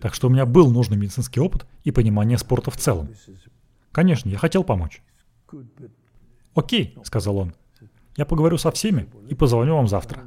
Так 0.00 0.12
что 0.14 0.26
у 0.26 0.30
меня 0.30 0.44
был 0.44 0.72
нужный 0.72 0.96
медицинский 0.96 1.38
опыт 1.38 1.66
и 1.84 1.92
понимание 1.92 2.36
спорта 2.36 2.72
в 2.72 2.78
целом. 2.78 3.10
Конечно, 3.92 4.28
я 4.28 4.38
хотел 4.38 4.64
помочь. 4.64 5.04
«Окей»,— 6.56 6.98
сказал 7.04 7.36
он. 7.36 7.54
«Я 8.16 8.26
поговорю 8.26 8.58
со 8.58 8.72
всеми 8.72 9.06
и 9.28 9.36
позвоню 9.36 9.76
вам 9.76 9.86
завтра». 9.86 10.24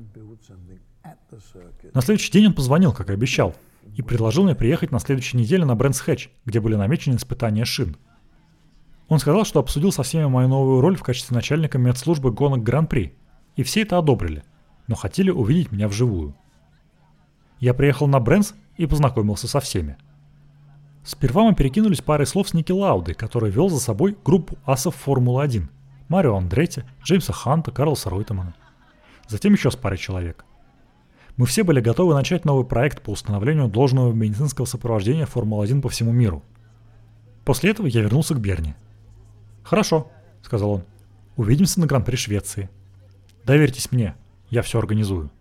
На 1.93 1.99
следующий 1.99 2.31
день 2.31 2.47
он 2.47 2.53
позвонил, 2.53 2.93
как 2.93 3.09
и 3.09 3.13
обещал, 3.13 3.53
и 3.93 4.01
предложил 4.03 4.45
мне 4.45 4.55
приехать 4.55 4.91
на 4.91 4.99
следующей 4.99 5.35
неделе 5.35 5.65
на 5.65 5.75
Брэнс 5.75 5.99
Хэтч, 5.99 6.29
где 6.45 6.61
были 6.61 6.75
намечены 6.75 7.17
испытания 7.17 7.65
шин. 7.65 7.97
Он 9.09 9.19
сказал, 9.19 9.45
что 9.45 9.59
обсудил 9.59 9.91
со 9.91 10.03
всеми 10.03 10.25
мою 10.25 10.47
новую 10.47 10.81
роль 10.81 10.95
в 10.95 11.03
качестве 11.03 11.35
начальника 11.35 11.77
медслужбы 11.77 12.31
гонок 12.31 12.63
Гран-при, 12.63 13.15
и 13.55 13.63
все 13.63 13.81
это 13.81 13.97
одобрили, 13.97 14.43
но 14.87 14.95
хотели 14.95 15.29
увидеть 15.29 15.71
меня 15.71 15.87
вживую. 15.87 16.35
Я 17.59 17.73
приехал 17.73 18.07
на 18.07 18.19
Брэнс 18.19 18.55
и 18.77 18.85
познакомился 18.85 19.47
со 19.47 19.59
всеми. 19.59 19.97
Сперва 21.03 21.43
мы 21.43 21.53
перекинулись 21.53 22.01
парой 22.01 22.25
слов 22.25 22.49
с 22.49 22.53
Ники 22.53 22.71
Лаудой, 22.71 23.13
который 23.13 23.51
вел 23.51 23.69
за 23.69 23.79
собой 23.79 24.17
группу 24.23 24.57
асов 24.65 24.95
Формулы-1. 24.95 25.67
Марио 26.07 26.35
Андретти, 26.35 26.83
Джеймса 27.03 27.33
Ханта, 27.33 27.71
Карлса 27.71 28.09
Ройтемана. 28.09 28.55
Затем 29.27 29.53
еще 29.53 29.71
с 29.71 29.75
парой 29.75 29.97
человек. 29.97 30.45
Мы 31.35 31.45
все 31.45 31.63
были 31.63 31.81
готовы 31.81 32.13
начать 32.13 32.45
новый 32.45 32.65
проект 32.65 33.01
по 33.01 33.11
установлению 33.11 33.67
должного 33.67 34.13
медицинского 34.13 34.65
сопровождения 34.65 35.25
Формулы-1 35.25 35.81
по 35.81 35.89
всему 35.89 36.11
миру. 36.11 36.43
После 37.43 37.71
этого 37.71 37.87
я 37.87 38.01
вернулся 38.01 38.35
к 38.35 38.39
Берни. 38.39 38.75
«Хорошо»,— 39.63 40.11
сказал 40.41 40.71
он. 40.71 40.83
«Увидимся 41.35 41.79
на 41.79 41.87
Гран-при 41.87 42.15
Швеции. 42.15 42.69
Доверьтесь 43.45 43.91
мне, 43.91 44.15
я 44.49 44.61
все 44.61 44.77
организую». 44.77 45.31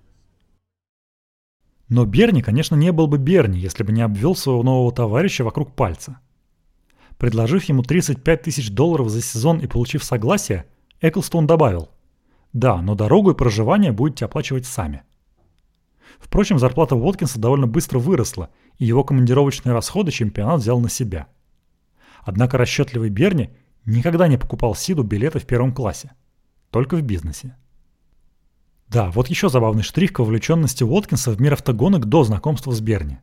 Но 1.89 2.07
Берни, 2.07 2.41
конечно, 2.41 2.75
не 2.75 2.91
был 2.91 3.07
бы 3.07 3.19
Берни, 3.19 3.59
если 3.59 3.83
бы 3.83 3.93
не 3.93 4.01
обвел 4.01 4.35
своего 4.35 4.63
нового 4.63 4.93
товарища 4.93 5.45
вокруг 5.45 5.75
пальца. 5.75 6.19
Предложив 7.19 7.65
ему 7.65 7.83
35 7.83 8.43
тысяч 8.43 8.71
долларов 8.71 9.11
за 9.11 9.21
сезон 9.21 9.59
и 9.59 9.67
получив 9.67 10.03
согласие, 10.03 10.65
Эклстон 11.03 11.47
добавил 11.47 11.91
«Да, 12.53 12.81
но 12.81 12.95
дорогу 12.95 13.33
и 13.33 13.35
проживание 13.35 13.93
будете 13.93 14.25
оплачивать 14.25 14.65
сами». 14.65 15.03
Впрочем, 16.19 16.59
зарплата 16.59 16.95
Уоткинса 16.95 17.39
довольно 17.39 17.67
быстро 17.67 17.99
выросла, 17.99 18.51
и 18.79 18.87
его 18.87 19.05
командировочные 19.05 19.75
расходы 19.75 20.13
чемпионат 20.13 20.61
взял 20.61 20.81
на 20.81 20.89
себя. 20.89 21.27
Однако 22.25 22.57
расчетливый 22.57 23.11
Берни 23.11 23.51
никогда 23.85 24.29
не 24.29 24.37
покупал 24.37 24.75
Сиду 24.75 25.03
билеты 25.03 25.39
в 25.39 25.47
первом 25.47 25.73
классе. 25.73 26.13
Только 26.71 26.97
в 26.97 27.03
бизнесе. 27.03 27.57
Да, 28.89 29.11
вот 29.11 29.29
еще 29.29 29.49
забавный 29.49 29.83
штрих 29.83 30.13
к 30.13 30.19
вовлеченности 30.19 30.85
Уоткинса 30.85 31.31
в 31.31 31.41
мир 31.41 31.55
автогонок 31.55 32.07
до 32.07 32.25
знакомства 32.25 32.73
с 32.73 32.81
Берни. 32.81 33.19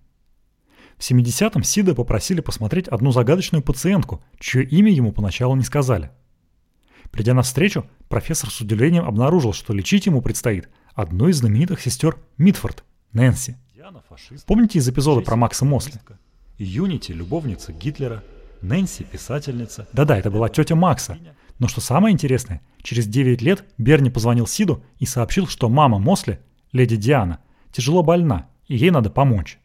В 0.97 1.09
70-м 1.09 1.63
Сида 1.63 1.95
попросили 1.95 2.41
посмотреть 2.41 2.87
одну 2.87 3.11
загадочную 3.11 3.63
пациентку, 3.63 4.23
чье 4.39 4.63
имя 4.63 4.91
ему 4.91 5.11
поначалу 5.11 5.55
не 5.55 5.63
сказали. 5.63 6.11
Придя 7.11 7.33
на 7.33 7.41
встречу, 7.41 7.85
профессор 8.07 8.49
с 8.49 8.61
удивлением 8.61 9.05
обнаружил, 9.05 9.53
что 9.53 9.73
лечить 9.73 10.07
ему 10.07 10.21
предстоит 10.21 10.69
одну 10.93 11.29
из 11.29 11.37
знаменитых 11.37 11.81
сестер 11.81 12.17
Митфорд, 12.37 12.83
Нэнси. 13.13 13.57
Помните 14.45 14.79
из 14.79 14.89
эпизода 14.89 15.21
про 15.21 15.35
Макса 15.35 15.65
Мосли? 15.65 16.01
Юнити– 16.57 17.11
любовница 17.13 17.71
Гитлера, 17.71 18.23
Нэнси– 18.61 19.03
писательница. 19.11 19.87
Да-да, 19.93 20.17
это 20.17 20.29
была 20.29 20.49
тетя 20.49 20.75
Макса, 20.75 21.17
но 21.59 21.67
что 21.67 21.81
самое 21.81 22.13
интересное, 22.13 22.61
через 22.81 23.07
9 23.07 23.41
лет 23.41 23.65
Берни 23.77 24.09
позвонил 24.09 24.47
Сиду 24.47 24.83
и 24.97 25.05
сообщил, 25.05 25.47
что 25.47 25.69
мама 25.69 25.99
Мосли, 25.99 26.39
леди 26.71 26.95
Диана, 26.95 27.39
тяжело 27.71 28.03
больна, 28.03 28.49
и 28.67 28.75
ей 28.75 28.91
надо 28.91 29.09
помочь. 29.09 29.59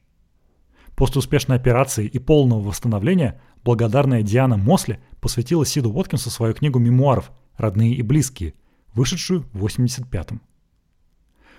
После 0.96 1.18
успешной 1.18 1.56
операции 1.56 2.06
и 2.06 2.18
полного 2.18 2.60
восстановления 2.60 3.40
благодарная 3.64 4.22
Диана 4.22 4.56
Мосли 4.56 5.00
посвятила 5.20 5.66
Сиду 5.66 5.90
Уоткинсу 5.90 6.30
свою 6.30 6.54
книгу 6.54 6.78
мемуаров 6.78 7.32
«Родные 7.56 7.94
и 7.94 8.02
близкие», 8.02 8.54
вышедшую 8.92 9.46
в 9.52 9.64
85-м. 9.66 10.40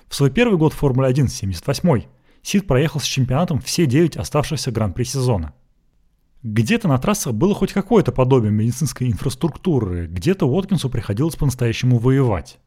В 0.08 0.15
свой 0.15 0.32
первый 0.32 0.58
год 0.58 0.74
Формулы-1, 0.74 1.25
78-й, 1.25 2.08
Сид 2.44 2.68
проехал 2.68 3.00
с 3.00 3.06
чемпионатом 3.06 3.60
все 3.60 3.86
9 3.88 4.18
оставшихся 4.18 4.72
гран-при 4.72 5.04
сезона– 5.04 5.54
где-то 6.45 6.87
на 6.87 6.99
трассах 6.99 7.33
было 7.33 7.55
хоть 7.55 7.73
какое-то 7.73 8.11
подобие 8.11 8.51
медицинской 8.51 9.07
инфраструктуры, 9.07 10.05
где-то 10.05 10.45
Уоткинсу 10.45 10.91
приходилось 10.91 11.35
по-настоящему 11.35 11.97
воевать. 11.97 12.59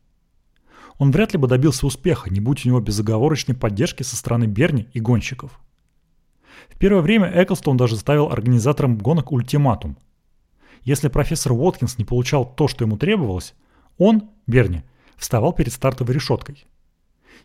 Он 0.99 1.13
вряд 1.13 1.33
ли 1.33 1.39
бы 1.39 1.47
добился 1.47 1.87
успеха, 1.87 2.29
не 2.29 2.41
будь 2.41 2.67
у 2.67 2.69
него 2.69 2.81
безоговорочной 2.81 3.55
поддержки 3.55 4.03
со 4.03 4.17
стороны 4.17 4.47
Берни 4.47 4.89
и 4.95 5.01
гонщиков. 5.01 5.61
В 6.69 6.77
первое 6.77 7.03
время 7.03 7.31
Эклстон 7.33 7.77
даже 7.77 7.97
ставил 7.97 8.33
организаторам 8.33 8.99
гонок 8.99 9.31
ультиматум. 9.31 9.97
Если 10.83 11.07
профессор 11.07 11.53
Уоткинс 11.53 11.99
не 11.99 12.05
получал 12.05 12.53
то, 12.53 12.67
что 12.67 12.85
ему 12.85 12.97
требовалось, 12.97 13.55
он, 13.97 14.31
Берни, 14.49 14.83
вставал 15.17 15.53
перед 15.53 15.73
стартовой 15.73 16.17
решеткой. 16.17 16.67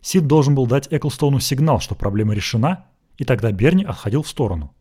Сид 0.01 0.25
должен 0.25 0.55
был 0.55 0.65
дать 0.65 0.87
Эклстоуну 0.89 1.39
сигнал, 1.39 1.79
что 1.79 1.93
проблема 1.93 2.33
решена, 2.33 2.87
и 3.19 3.23
тогда 3.23 3.51
Берни 3.51 3.83
отходил 3.83 4.23
в 4.23 4.27
сторону. 4.27 4.73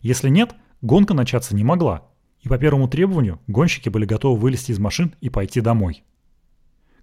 Если 0.00 0.30
нет, 0.30 0.54
Гонка 0.82 1.14
начаться 1.14 1.54
не 1.54 1.64
могла, 1.64 2.08
и 2.40 2.48
по 2.48 2.56
первому 2.56 2.88
требованию 2.88 3.40
гонщики 3.46 3.88
были 3.88 4.06
готовы 4.06 4.38
вылезти 4.38 4.72
из 4.72 4.78
машин 4.78 5.14
и 5.20 5.28
пойти 5.28 5.60
домой. 5.60 6.04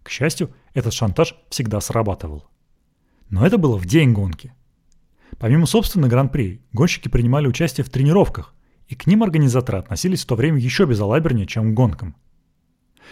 К 0.02 0.10
счастью, 0.10 0.54
этот 0.74 0.94
шантаж 0.94 1.36
всегда 1.50 1.80
срабатывал. 1.80 2.46
Но 3.30 3.46
это 3.46 3.58
было 3.58 3.78
в 3.78 3.86
день 3.86 4.14
гонки. 4.14 4.54
Помимо 5.38 5.66
собственной 5.66 6.10
гран-при, 6.10 6.62
гонщики 6.72 7.08
принимали 7.08 7.48
участие 7.48 7.86
в 7.86 7.90
тренировках, 7.90 8.56
и 8.88 8.96
к 8.96 9.06
ним 9.06 9.22
организаторы 9.22 9.78
относились 9.78 10.24
в 10.24 10.28
то 10.28 10.36
время 10.36 10.58
еще 10.58 10.86
безалабернее, 10.86 11.46
чем 11.46 11.72
к 11.72 11.76
гонкам. 11.76 12.16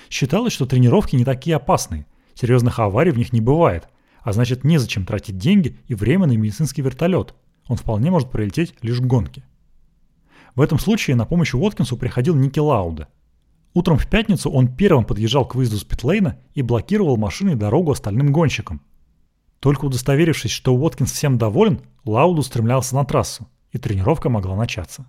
Считалось, 0.10 0.53
что 0.53 0.65
тренировки 0.65 1.15
не 1.15 1.25
такие 1.25 1.57
опасные, 1.57 2.07
серьезных 2.34 2.79
аварий 2.79 3.12
в 3.12 3.17
них 3.17 3.34
не 3.34 3.41
бывает, 3.41 3.88
а 4.22 4.34
значит 4.34 4.63
незачем 4.63 5.05
тратить 5.05 5.38
деньги 5.38 5.77
и 5.88 5.93
время 5.93 6.25
на 6.25 6.36
медицинский 6.36 6.81
вертолет, 6.81 7.36
он 7.67 7.77
вполне 7.77 8.10
может 8.10 8.31
прилететь 8.31 8.75
лишь 8.81 9.00
к 9.00 9.05
гонке. 9.05 9.43
В 10.56 10.62
этом 10.62 10.80
случае 10.80 11.16
на 11.16 11.26
помощь 11.26 11.54
Уоткинсу 11.54 11.98
приходил 11.98 12.36
Ники 12.36 12.60
Лауда. 12.60 13.10
Утром 13.74 13.98
в 13.98 14.08
пятницу 14.08 14.50
он 14.50 14.74
первым 14.74 15.04
подъезжал 15.04 15.46
к 15.46 15.56
выезду 15.56 15.78
с 15.78 15.84
питлейна 15.84 16.40
и 16.54 16.62
блокировал 16.62 17.18
машиной 17.18 17.56
дорогу 17.56 17.92
остальным 17.92 18.32
гонщикам. 18.32 18.82
Только 19.60 19.86
удостоверившись, 19.86 20.52
что 20.52 20.74
Уоткинс 20.74 21.12
всем 21.12 21.38
доволен, 21.38 21.82
Лауд 22.06 22.40
устремлялся 22.40 22.96
на 22.96 23.04
трассу, 23.04 23.50
и 23.72 23.78
тренировка 23.78 24.30
могла 24.30 24.56
начаться. 24.56 25.08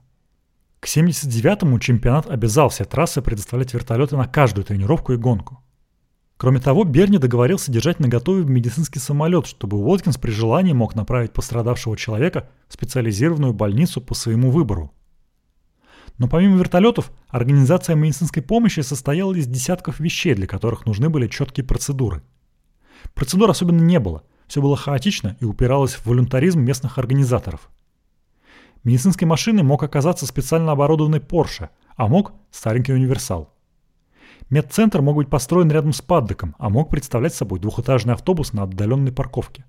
К 0.80 0.88
79-му 0.88 1.78
чемпионат 1.78 2.28
обязал 2.28 2.68
все 2.68 2.84
трассы 2.84 3.22
предоставлять 3.22 3.72
вертолеты 3.72 4.16
на 4.16 4.26
каждую 4.26 4.64
тренировку 4.64 5.12
и 5.12 5.16
гонку. 5.16 5.62
Кроме 6.36 6.58
того, 6.58 6.84
Берни 6.84 7.18
договорился 7.18 7.70
держать 7.72 8.00
наготове 8.00 8.44
медицинский 8.44 8.98
самолет, 8.98 9.46
чтобы 9.46 9.78
Уоткинс 9.78 10.18
при 10.18 10.30
желании 10.32 10.72
мог 10.72 10.94
направить 10.94 11.32
пострадавшего 11.32 11.96
человека 11.96 12.48
в 12.68 12.74
специализированную 12.74 13.54
больницу 13.54 14.00
по 14.00 14.14
своему 14.14 14.50
выбору. 14.50 14.92
Но 16.18 16.28
помимо 16.28 16.56
вертолетов, 16.56 17.12
организация 17.28 17.94
медицинской 17.94 18.42
помощи 18.42 18.80
состояла 18.80 19.34
из 19.34 19.46
десятков 19.46 20.00
вещей, 20.00 20.34
для 20.34 20.46
которых 20.46 20.86
нужны 20.86 21.10
были 21.10 21.28
четкие 21.28 21.64
процедуры. 21.64 22.22
Процедур 23.14 23.50
особенно 23.50 23.82
не 23.82 24.00
было, 24.00 24.22
все 24.46 24.62
было 24.62 24.76
хаотично 24.76 25.36
и 25.40 25.44
упиралось 25.44 25.94
в 25.94 26.06
волюнтаризм 26.06 26.60
местных 26.60 26.98
организаторов. 26.98 27.68
Медицинской 28.84 29.26
машиной 29.26 29.62
мог 29.62 29.82
оказаться 29.82 30.26
специально 30.26 30.72
оборудованный 30.72 31.18
Porsche, 31.18 31.68
а 31.96 32.08
мог– 32.08 32.32
старенький 32.50 32.92
универсал. 32.92 33.52
Медцентр 34.48 35.02
мог 35.02 35.16
быть 35.16 35.28
построен 35.28 35.70
рядом 35.70 35.92
с 35.92 36.00
паддоком, 36.00 36.54
а 36.58 36.70
мог 36.70 36.88
представлять 36.88 37.34
собой 37.34 37.58
двухэтажный 37.58 38.14
автобус 38.14 38.52
на 38.52 38.62
отдаленной 38.62 39.10
парковке. 39.10 39.64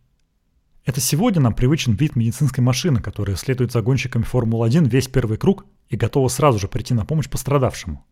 Это 0.85 1.01
сегодня 1.01 1.41
нам 1.41 1.53
привычен 1.53 1.93
вид 1.93 2.15
медицинской 2.15 2.63
машины, 2.63 3.01
которая 3.01 3.35
следует 3.35 3.71
за 3.71 3.81
гонщиками 3.81 4.23
Формулы-1 4.23 4.87
весь 4.87 5.07
первый 5.07 5.37
круг 5.37 5.65
и 5.89 5.95
готова 5.95 6.27
сразу 6.27 6.59
же 6.59 6.67
прийти 6.67 6.93
на 6.93 7.05
помощь 7.05 7.29
пострадавшему. 7.29 8.05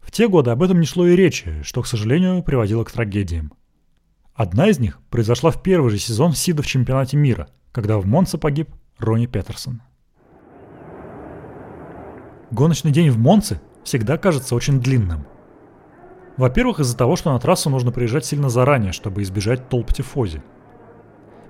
В 0.00 0.10
те 0.10 0.28
годы 0.28 0.50
об 0.50 0.62
этом 0.62 0.80
не 0.80 0.86
шло 0.86 1.06
и 1.06 1.16
речи, 1.16 1.62
что, 1.62 1.82
к 1.82 1.86
сожалению, 1.86 2.42
приводило 2.42 2.84
к 2.84 2.90
трагедиям. 2.90 3.52
Одна 4.34 4.68
из 4.68 4.78
них 4.78 5.00
произошла 5.10 5.50
в 5.50 5.62
первый 5.62 5.90
же 5.90 5.98
сезон 5.98 6.32
Сида 6.32 6.62
в 6.62 6.66
чемпионате 6.66 7.16
мира, 7.16 7.48
когда 7.70 7.98
в 7.98 8.06
Монце 8.06 8.38
погиб 8.38 8.70
Ронни 8.98 9.26
Петерсон. 9.26 9.82
Гоночный 12.50 12.90
день 12.90 13.10
в 13.10 13.18
Монце 13.18 13.60
всегда 13.84 14.18
кажется 14.18 14.54
очень 14.54 14.80
длинным. 14.80 15.26
Во-первых, 16.36 16.80
из-за 16.80 16.96
того, 16.96 17.16
что 17.16 17.32
на 17.32 17.38
трассу 17.38 17.70
нужно 17.70 17.92
приезжать 17.92 18.24
сильно 18.24 18.48
заранее, 18.48 18.92
чтобы 18.92 19.22
избежать 19.22 19.68
толп 19.68 19.92
тифози. 19.92 20.42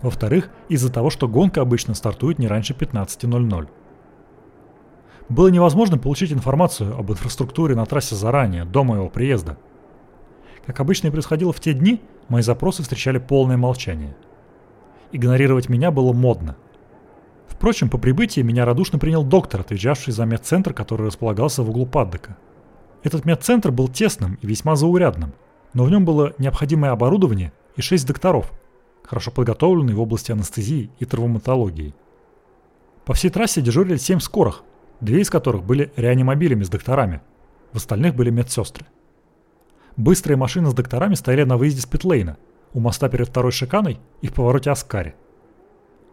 Во-вторых, 0.00 0.50
из-за 0.68 0.92
того, 0.92 1.10
что 1.10 1.28
гонка 1.28 1.60
обычно 1.60 1.94
стартует 1.94 2.38
не 2.38 2.48
раньше 2.48 2.74
15.00. 2.74 3.68
Было 5.32 5.48
невозможно 5.48 5.98
получить 5.98 6.32
информацию 6.32 6.96
об 6.96 7.10
инфраструктуре 7.10 7.74
на 7.74 7.86
трассе 7.86 8.14
заранее, 8.14 8.64
до 8.64 8.84
моего 8.84 9.08
приезда. 9.08 9.56
Как 10.66 10.78
обычно 10.80 11.08
и 11.08 11.10
происходило 11.10 11.52
в 11.52 11.60
те 11.60 11.72
дни, 11.72 12.00
мои 12.28 12.42
запросы 12.42 12.82
встречали 12.82 13.18
полное 13.18 13.56
молчание. 13.56 14.14
Игнорировать 15.10 15.68
меня 15.68 15.90
было 15.90 16.12
модно. 16.12 16.56
Впрочем, 17.48 17.88
по 17.88 17.98
прибытии 17.98 18.40
меня 18.42 18.64
радушно 18.64 18.98
принял 18.98 19.24
доктор, 19.24 19.62
отвечавший 19.62 20.12
за 20.12 20.24
медцентр, 20.24 20.72
который 20.72 21.06
располагался 21.06 21.62
в 21.62 21.70
углу 21.70 21.86
паддока– 21.86 22.36
этот 23.02 23.24
медцентр 23.24 23.70
был 23.70 23.88
тесным 23.88 24.38
и 24.40 24.46
весьма 24.46 24.76
заурядным, 24.76 25.32
но 25.74 25.84
в 25.84 25.90
нем 25.90 26.04
было 26.04 26.34
необходимое 26.38 26.92
оборудование 26.92 27.52
и 27.76 27.82
шесть 27.82 28.06
докторов, 28.06 28.52
хорошо 29.02 29.30
подготовленные 29.30 29.96
в 29.96 30.00
области 30.00 30.30
анестезии 30.30 30.90
и 30.98 31.04
травматологии. 31.04 31.94
По 33.04 33.14
всей 33.14 33.30
трассе 33.30 33.60
дежурили 33.60 33.96
семь 33.96 34.20
скорых, 34.20 34.62
две 35.02 35.20
из 35.20 35.30
которых 35.30 35.64
были 35.64 35.92
реанимобилями 35.96 36.62
с 36.62 36.68
докторами, 36.68 37.20
в 37.72 37.76
остальных 37.76 38.14
были 38.14 38.30
медсестры. 38.30 38.86
Быстрые 39.96 40.36
машины 40.36 40.70
с 40.70 40.74
докторами 40.74 41.14
стояли 41.14 41.42
на 41.42 41.56
выезде 41.56 41.82
с 41.82 41.86
Питлейна, 41.86 42.38
у 42.72 42.80
моста 42.80 43.08
перед 43.08 43.28
второй 43.28 43.52
шиканой 43.52 44.00
и 44.22 44.28
в 44.28 44.32
повороте 44.32 44.70
Аскари. 44.70 45.14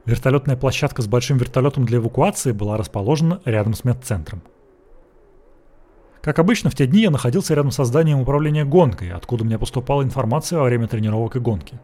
Вертолетная 0.05 0.57
площадка 0.57 1.01
с 1.01 1.07
большим 1.07 1.37
вертолетом 1.37 1.85
для 1.85 1.99
эвакуации 1.99 2.51
была 2.51 2.77
расположена 2.77 3.41
рядом 3.45 3.75
с 3.75 3.83
медцентром. 3.83 4.41
Как 6.21 6.39
обычно, 6.39 6.69
в 6.69 6.75
те 6.75 6.87
дни 6.87 7.01
я 7.01 7.11
находился 7.11 7.53
рядом 7.53 7.71
со 7.71 7.85
зданием 7.85 8.19
управления 8.19 8.65
гонкой, 8.65 9.11
откуда 9.11 9.45
мне 9.45 9.57
поступала 9.57 10.03
информация 10.03 10.59
во 10.59 10.65
время 10.65 10.87
тренировок 10.87 11.35
и 11.35 11.39
гонки. 11.39 11.79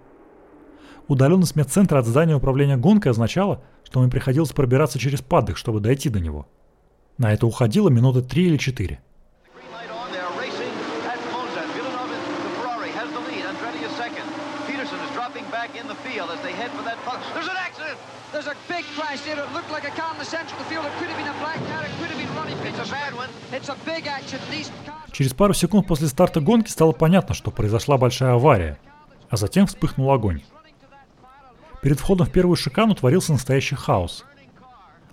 Удаленность 1.08 1.56
медцентра 1.56 2.00
от 2.00 2.08
здания 2.08 2.36
управления 2.36 2.78
гонкой 2.78 3.12
означала, 3.12 3.62
что 3.84 4.02
мне 4.02 4.10
приходилось 4.10 4.52
пробираться 4.52 4.98
через 4.98 5.22
падок, 5.22 5.56
чтобы 5.56 5.80
дойти 5.80 6.10
до 6.10 6.20
него. 6.20 6.48
На 7.18 7.34
это 7.34 7.48
уходило 7.48 7.90
минуты 7.90 8.22
три 8.22 8.48
или 8.48 8.58
четыре. 8.58 9.00
Через 25.12 25.34
пару 25.34 25.54
секунд 25.54 25.88
после 25.88 26.08
старта 26.08 26.42
гонки 26.42 26.70
стало 26.70 26.92
понятно, 26.92 27.34
что 27.34 27.52
произошла 27.52 27.98
большая 27.98 28.34
авария, 28.34 28.78
а 29.30 29.38
затем 29.38 29.68
вспыхнул 29.68 30.12
огонь. 30.12 30.42
Перед 31.82 32.00
входом 32.00 32.28
в 32.28 32.32
первую 32.32 32.58
шикану 32.58 32.96
творился 32.96 33.32
настоящий 33.32 33.76
хаос. 33.76 34.26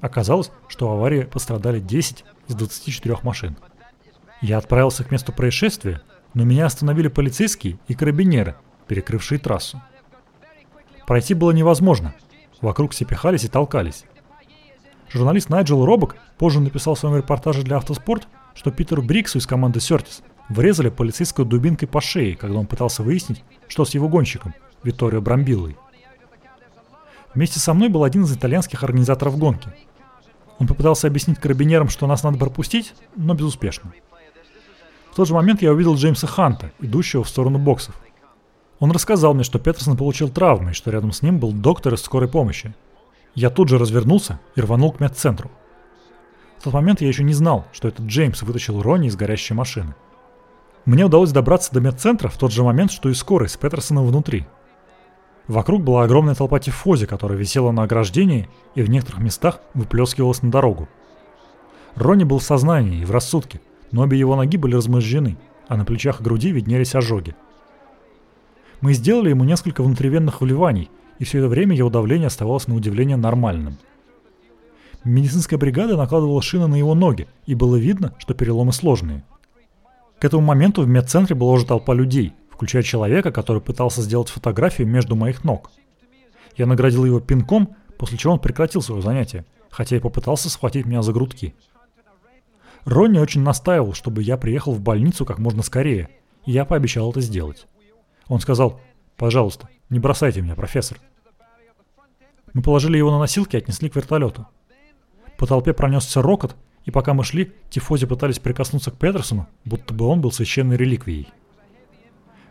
Оказалось, 0.03 0.51
что 0.69 0.89
в 0.89 0.93
аварии 0.93 1.23
пострадали 1.23 1.81
10 1.81 2.25
из 2.49 2.55
24 2.55 3.17
машин. 3.23 3.57
Я 4.43 4.59
отправился 4.59 5.05
к 5.05 5.11
месту 5.11 5.33
происшествия, 5.33 6.03
но 6.35 6.45
меня 6.45 6.67
остановили 6.67 7.09
полицейские 7.09 7.79
и 7.89 7.95
карабинеры, 7.95 8.57
перекрывшие 8.87 9.39
трассу. 9.39 9.81
Пройти 11.07 11.33
было 11.33 11.53
невозможно, 11.53 12.15
Вокруг 12.63 12.93
все 12.93 13.05
пихались 13.05 13.45
и 13.45 13.49
толкались. 13.49 14.05
Журналист 15.11 15.51
Найджел 15.51 15.85
Робок 15.85 16.17
позже 16.39 16.61
написал 16.61 16.95
в 16.95 16.99
своем 16.99 17.17
репортаже 17.17 17.63
для 17.63 17.77
Автоспорт, 17.77 18.29
что 18.55 18.71
Питеру 18.71 19.03
Бриксу 19.03 19.39
из 19.39 19.47
команды 19.47 19.81
Сертис 19.81 20.23
врезали 20.49 20.89
полицейской 20.89 21.45
дубинкой 21.45 21.89
по 21.89 22.01
шее, 22.01 22.37
когда 22.37 22.59
он 22.59 22.67
пытался 22.67 23.03
выяснить, 23.03 23.43
что 23.69 23.85
с 23.85 23.95
его 23.95 24.09
гонщиком, 24.09 24.55
Витторио 24.85 25.21
Брамбиллой. 25.21 25.77
Вместе 27.35 27.59
со 27.59 27.75
мной 27.75 27.89
был 27.89 28.05
один 28.05 28.25
из 28.25 28.35
итальянских 28.35 28.85
организаторов 28.85 29.37
гонки. 29.39 29.71
Он 30.63 30.69
попытался 30.69 31.09
объяснить 31.09 31.41
карабинерам, 31.41 31.89
что 31.89 32.07
нас 32.07 32.23
надо 32.23 32.39
пропустить, 32.39 32.95
но 33.17 33.35
безуспешно. 33.35 33.93
В 35.11 35.17
тот 35.17 35.27
же 35.27 35.35
момент 35.35 35.61
я 35.61 35.73
увидел 35.73 35.97
Джеймса 35.97 36.29
Ханта, 36.29 36.71
идущего 36.79 37.25
в 37.25 37.29
сторону 37.29 37.59
боксов. 37.59 37.97
Он 38.79 38.93
рассказал 38.93 39.35
мне, 39.35 39.43
что 39.43 39.59
Петерсон 39.59 39.97
получил 39.97 40.29
травмы 40.29 40.71
и 40.71 40.75
что 40.75 40.93
рядом 40.93 41.11
с 41.11 41.21
ним 41.21 41.41
был 41.41 41.51
доктор 41.51 41.95
из 41.95 42.03
скорой 42.03 42.29
помощи. 42.29 42.77
Я 43.35 43.51
тут 43.51 43.71
же 43.71 43.77
развернулся 43.77 44.39
и 44.55 44.61
рванул 44.61 44.93
к 44.93 45.01
медцентру. 45.01 45.51
В 46.61 46.63
тот 46.63 46.75
момент 46.75 47.01
я 47.01 47.09
еще 47.09 47.25
не 47.25 47.35
знал, 47.35 47.67
что 47.73 47.89
этот 47.89 48.07
Джеймс 48.07 48.43
вытащил 48.43 48.81
Ронни 48.83 49.09
из 49.09 49.17
горящей 49.17 49.57
машины. 49.57 49.97
Мне 50.85 51.07
удалось 51.07 51.33
добраться 51.33 51.73
до 51.73 51.81
медцентра 51.81 52.29
в 52.29 52.39
тот 52.39 52.53
же 52.53 52.63
момент, 52.63 52.93
что 52.93 53.09
и 53.09 53.15
скорой 53.15 53.49
с 53.49 53.57
Петерсоном 53.57 54.07
внутри. 54.07 54.47
Вокруг 55.53 55.83
была 55.83 56.05
огромная 56.05 56.35
толпа 56.35 56.59
тифози, 56.61 57.05
которая 57.05 57.37
висела 57.37 57.73
на 57.73 57.83
ограждении 57.83 58.49
и 58.75 58.81
в 58.81 58.89
некоторых 58.89 59.21
местах 59.21 59.61
выплескивалась 59.75 60.41
на 60.41 60.51
дорогу. 60.51 60.89
Ронни 61.95 62.25
был 62.25 62.39
в 62.39 62.43
сознании 62.43 63.03
и 63.03 63.05
в 63.05 63.11
рассудке, 63.11 63.61
но 63.91 64.01
обе 64.01 64.19
его 64.19 64.35
ноги 64.35 64.57
были 64.57 64.77
размозжены, 64.77 65.37
а 65.69 65.77
на 65.77 65.85
плечах 65.85 66.23
и 66.23 66.25
груди 66.25 66.53
виднелись 66.53 66.95
ожоги. 66.95 67.37
Мы 68.81 68.95
сделали 68.95 69.29
ему 69.29 69.45
несколько 69.45 69.83
внутривенных 69.83 70.41
вливаний, 70.41 70.91
и 71.19 71.25
все 71.25 71.41
это 71.41 71.49
время 71.49 71.77
его 71.77 71.91
давление 71.91 72.29
оставалось 72.29 72.67
на 72.67 72.75
удивление 72.75 73.19
нормальным. 73.19 73.77
Медицинская 75.05 75.59
бригада 75.59 75.99
накладывала 75.99 76.41
шины 76.41 76.67
на 76.67 76.77
его 76.77 76.95
ноги, 76.95 77.29
и 77.45 77.55
было 77.55 77.77
видно, 77.77 78.15
что 78.19 78.33
переломы 78.33 78.73
сложные. 78.73 79.23
К 80.19 80.25
этому 80.25 80.47
моменту 80.47 80.81
в 80.81 80.89
медцентре 80.89 81.37
была 81.37 81.53
уже 81.53 81.67
толпа 81.67 81.93
людей, 81.93 82.33
включая 82.63 82.85
человека, 82.85 83.33
который 83.33 83.61
пытался 83.61 84.03
сделать 84.03 84.29
фотографию 84.29 84.87
между 84.87 85.17
моих 85.17 85.43
ног. 85.43 85.73
Я 86.57 86.67
наградил 86.67 87.05
его 87.05 87.19
пинком, 87.19 87.75
после 87.99 88.17
чего 88.17 88.35
он 88.35 88.39
прекратил 88.39 88.81
свое 88.83 89.03
занятие, 89.03 89.45
хотя 89.69 89.97
и 89.97 89.99
попытался 89.99 90.49
схватить 90.49 90.87
меня 90.87 91.03
за 91.03 91.13
грудки. 91.13 91.57
Ронни 92.85 93.19
очень 93.19 93.43
настаивал, 93.43 93.95
чтобы 93.95 94.23
я 94.23 94.37
приехал 94.37 94.73
в 94.73 94.81
больницу 94.81 95.27
как 95.27 95.41
можно 95.41 95.65
скорее, 95.65 96.09
и 96.47 96.53
я 96.53 96.65
пообещал 96.65 97.11
это 97.11 97.21
сделать. 97.21 97.67
Он 98.29 98.39
сказал, 98.39 98.81
пожалуйста, 99.17 99.69
не 99.91 99.99
бросайте 99.99 100.41
меня, 100.41 100.55
профессор. 100.55 100.99
Мы 102.53 102.63
положили 102.63 102.97
его 102.97 103.11
на 103.11 103.19
носилки 103.19 103.57
и 103.57 103.59
отнесли 103.59 103.91
к 103.91 103.97
вертолету. 103.97 104.47
По 105.37 105.49
толпе 105.49 105.73
пронесся 105.73 106.23
рокот, 106.23 106.55
и 106.85 106.93
пока 106.93 107.13
мы 107.13 107.25
шли, 107.25 107.53
тифози 107.71 108.07
пытались 108.07 108.39
прикоснуться 108.39 108.93
к 108.93 108.99
Петерсону, 108.99 109.49
будто 109.65 109.93
бы 109.93 110.07
он 110.07 110.21
был 110.21 110.31
священной 110.31 110.77
реликвией. 110.77 111.27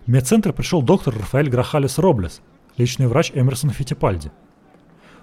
В 0.06 0.10
медцентр 0.10 0.52
пришел 0.52 0.82
доктор 0.82 1.14
Рафаэль 1.14 1.50
Грахалис 1.50 2.00
Роблес, 2.00 2.42
личный 2.76 3.08
врач 3.08 3.32
Эмерсона 3.36 3.72
Фитипальди. 3.72 4.32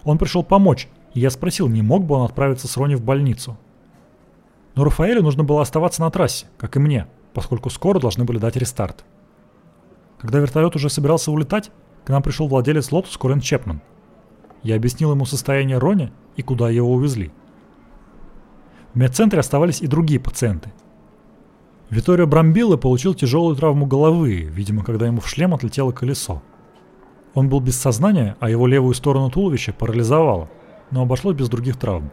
Он 0.04 0.18
пришел 0.18 0.44
помочь, 0.44 0.88
и 1.14 1.20
я 1.20 1.30
спросил, 1.30 1.66
не 1.68 1.82
мог 1.82 2.04
бы 2.04 2.14
он 2.14 2.24
отправиться 2.24 2.68
с 2.68 2.76
Рони 2.76 2.94
в 2.94 3.02
больницу. 3.02 3.58
Но 4.76 4.84
Рафаэлю 4.84 5.22
нужно 5.22 5.42
было 5.42 5.62
оставаться 5.62 6.00
на 6.00 6.10
трассе, 6.10 6.46
как 6.56 6.76
и 6.76 6.78
мне, 6.78 7.08
поскольку 7.34 7.70
скоро 7.70 7.98
должны 7.98 8.24
были 8.24 8.38
дать 8.38 8.56
рестарт. 8.56 9.04
Когда 10.18 10.38
вертолет 10.38 10.76
уже 10.76 10.88
собирался 10.88 11.32
улетать, 11.32 11.72
к 12.04 12.10
нам 12.10 12.22
пришел 12.22 12.46
владелец 12.46 12.90
Lotus 12.92 13.18
Корен 13.18 13.40
Чепман. 13.40 13.82
Я 14.62 14.76
объяснил 14.76 15.10
ему 15.10 15.24
состояние 15.24 15.78
Рони 15.78 16.12
и 16.36 16.42
куда 16.42 16.70
его 16.70 16.92
увезли. 16.92 17.32
В 18.94 18.98
медцентре 18.98 19.40
оставались 19.40 19.80
и 19.80 19.88
другие 19.88 20.20
пациенты. 20.20 20.72
Виторио 21.90 22.26
Брамбилла 22.26 22.76
получил 22.76 23.14
тяжелую 23.14 23.56
травму 23.56 23.86
головы, 23.86 24.42
видимо, 24.42 24.84
когда 24.84 25.06
ему 25.06 25.20
в 25.20 25.28
шлем 25.28 25.54
отлетело 25.54 25.90
колесо. 25.90 26.42
Он 27.32 27.48
был 27.48 27.60
без 27.60 27.78
сознания, 27.78 28.36
а 28.40 28.50
его 28.50 28.66
левую 28.66 28.94
сторону 28.94 29.30
туловища 29.30 29.72
парализовало, 29.72 30.50
но 30.90 31.02
обошлось 31.02 31.36
без 31.36 31.48
других 31.48 31.78
травм. 31.78 32.10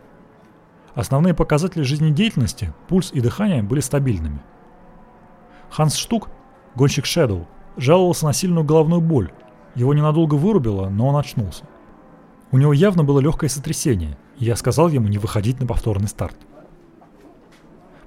Основные 0.93 1.33
показатели 1.33 1.83
жизнедеятельности, 1.83 2.73
пульс 2.88 3.11
и 3.11 3.19
дыхание 3.19 3.63
были 3.63 3.81
стабильными. 3.81 4.39
Ханс 5.69 5.95
Штук, 5.95 6.29
гонщик 6.75 7.03
Shadow, 7.03 7.45
жаловался 7.75 8.25
на 8.25 8.33
сильную 8.33 8.63
головную 8.63 9.01
боль. 9.01 9.31
Его 9.75 9.93
ненадолго 9.93 10.35
вырубило, 10.35 10.88
но 10.88 11.07
он 11.07 11.17
очнулся. 11.17 11.65
У 12.51 12.57
него 12.57 12.71
явно 12.71 13.03
было 13.03 13.19
легкое 13.19 13.49
сотрясение, 13.49 14.17
и 14.38 14.45
я 14.45 14.55
сказал 14.55 14.88
ему 14.88 15.09
не 15.09 15.17
выходить 15.17 15.59
на 15.59 15.67
повторный 15.67 16.07
старт. 16.07 16.38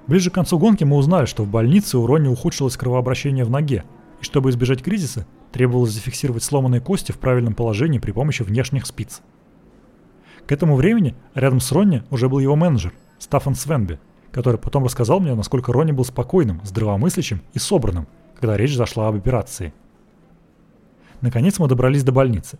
Ближе 0.09 0.31
к 0.31 0.33
концу 0.33 0.57
гонки 0.57 0.83
мы 0.83 0.95
узнали, 0.95 1.27
что 1.27 1.43
в 1.43 1.47
больнице 1.47 1.99
у 1.99 2.07
Ронни 2.07 2.27
ухудшилось 2.27 2.75
кровообращение 2.77 3.45
в 3.45 3.51
ноге, 3.51 3.83
и 4.19 4.23
чтобы 4.23 4.49
избежать 4.49 4.81
кризиса, 4.81 5.27
требовалось 5.51 5.91
зафиксировать 5.91 6.41
сломанные 6.41 6.81
кости 6.81 7.11
в 7.11 7.19
правильном 7.19 7.53
положении 7.53 7.99
при 7.99 8.11
помощи 8.11 8.41
внешних 8.41 8.87
спиц. 8.87 9.21
К 10.47 10.51
этому 10.51 10.75
времени 10.77 11.13
рядом 11.35 11.59
с 11.59 11.71
Ронни 11.71 12.01
уже 12.09 12.27
был 12.27 12.39
его 12.39 12.55
менеджер, 12.55 12.91
Стаффан 13.19 13.53
Свенби, 13.53 13.99
который 14.31 14.59
потом 14.59 14.83
рассказал 14.83 15.19
мне, 15.19 15.35
насколько 15.35 15.71
Ронни 15.71 15.91
был 15.91 16.05
спокойным, 16.05 16.59
здравомыслящим 16.63 17.43
и 17.53 17.59
собранным, 17.59 18.07
когда 18.33 18.57
речь 18.57 18.75
зашла 18.75 19.09
об 19.09 19.15
операции. 19.15 19.75
Наконец 21.21 21.59
мы 21.59 21.67
добрались 21.67 22.03
до 22.03 22.11
больницы. 22.11 22.57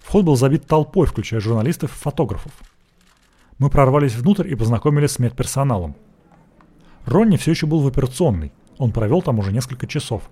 Вход 0.00 0.24
был 0.24 0.34
забит 0.34 0.66
толпой, 0.66 1.06
включая 1.06 1.40
журналистов 1.40 1.94
и 1.94 2.02
фотографов. 2.02 2.52
Мы 3.58 3.68
прорвались 3.68 4.14
внутрь 4.14 4.50
и 4.50 4.54
познакомились 4.54 5.10
с 5.10 5.18
медперсоналом– 5.18 5.94
Ронни 7.08 7.36
все 7.36 7.50
еще 7.52 7.66
был 7.66 7.80
в 7.80 7.86
операционной, 7.86 8.52
он 8.78 8.92
провел 8.92 9.22
там 9.22 9.38
уже 9.38 9.52
несколько 9.52 9.86
часов. 9.86 10.22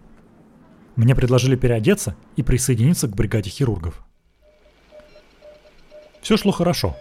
Мне 0.95 1.15
предложили 1.15 1.57
переодеться 1.57 2.17
и 2.37 2.43
присоединиться 2.43 3.09
к 3.09 3.15
бригаде 3.15 3.51
хирургов. 3.51 4.03
Все 6.23 6.37
шло 6.37 6.53
хорошо. 6.53 6.97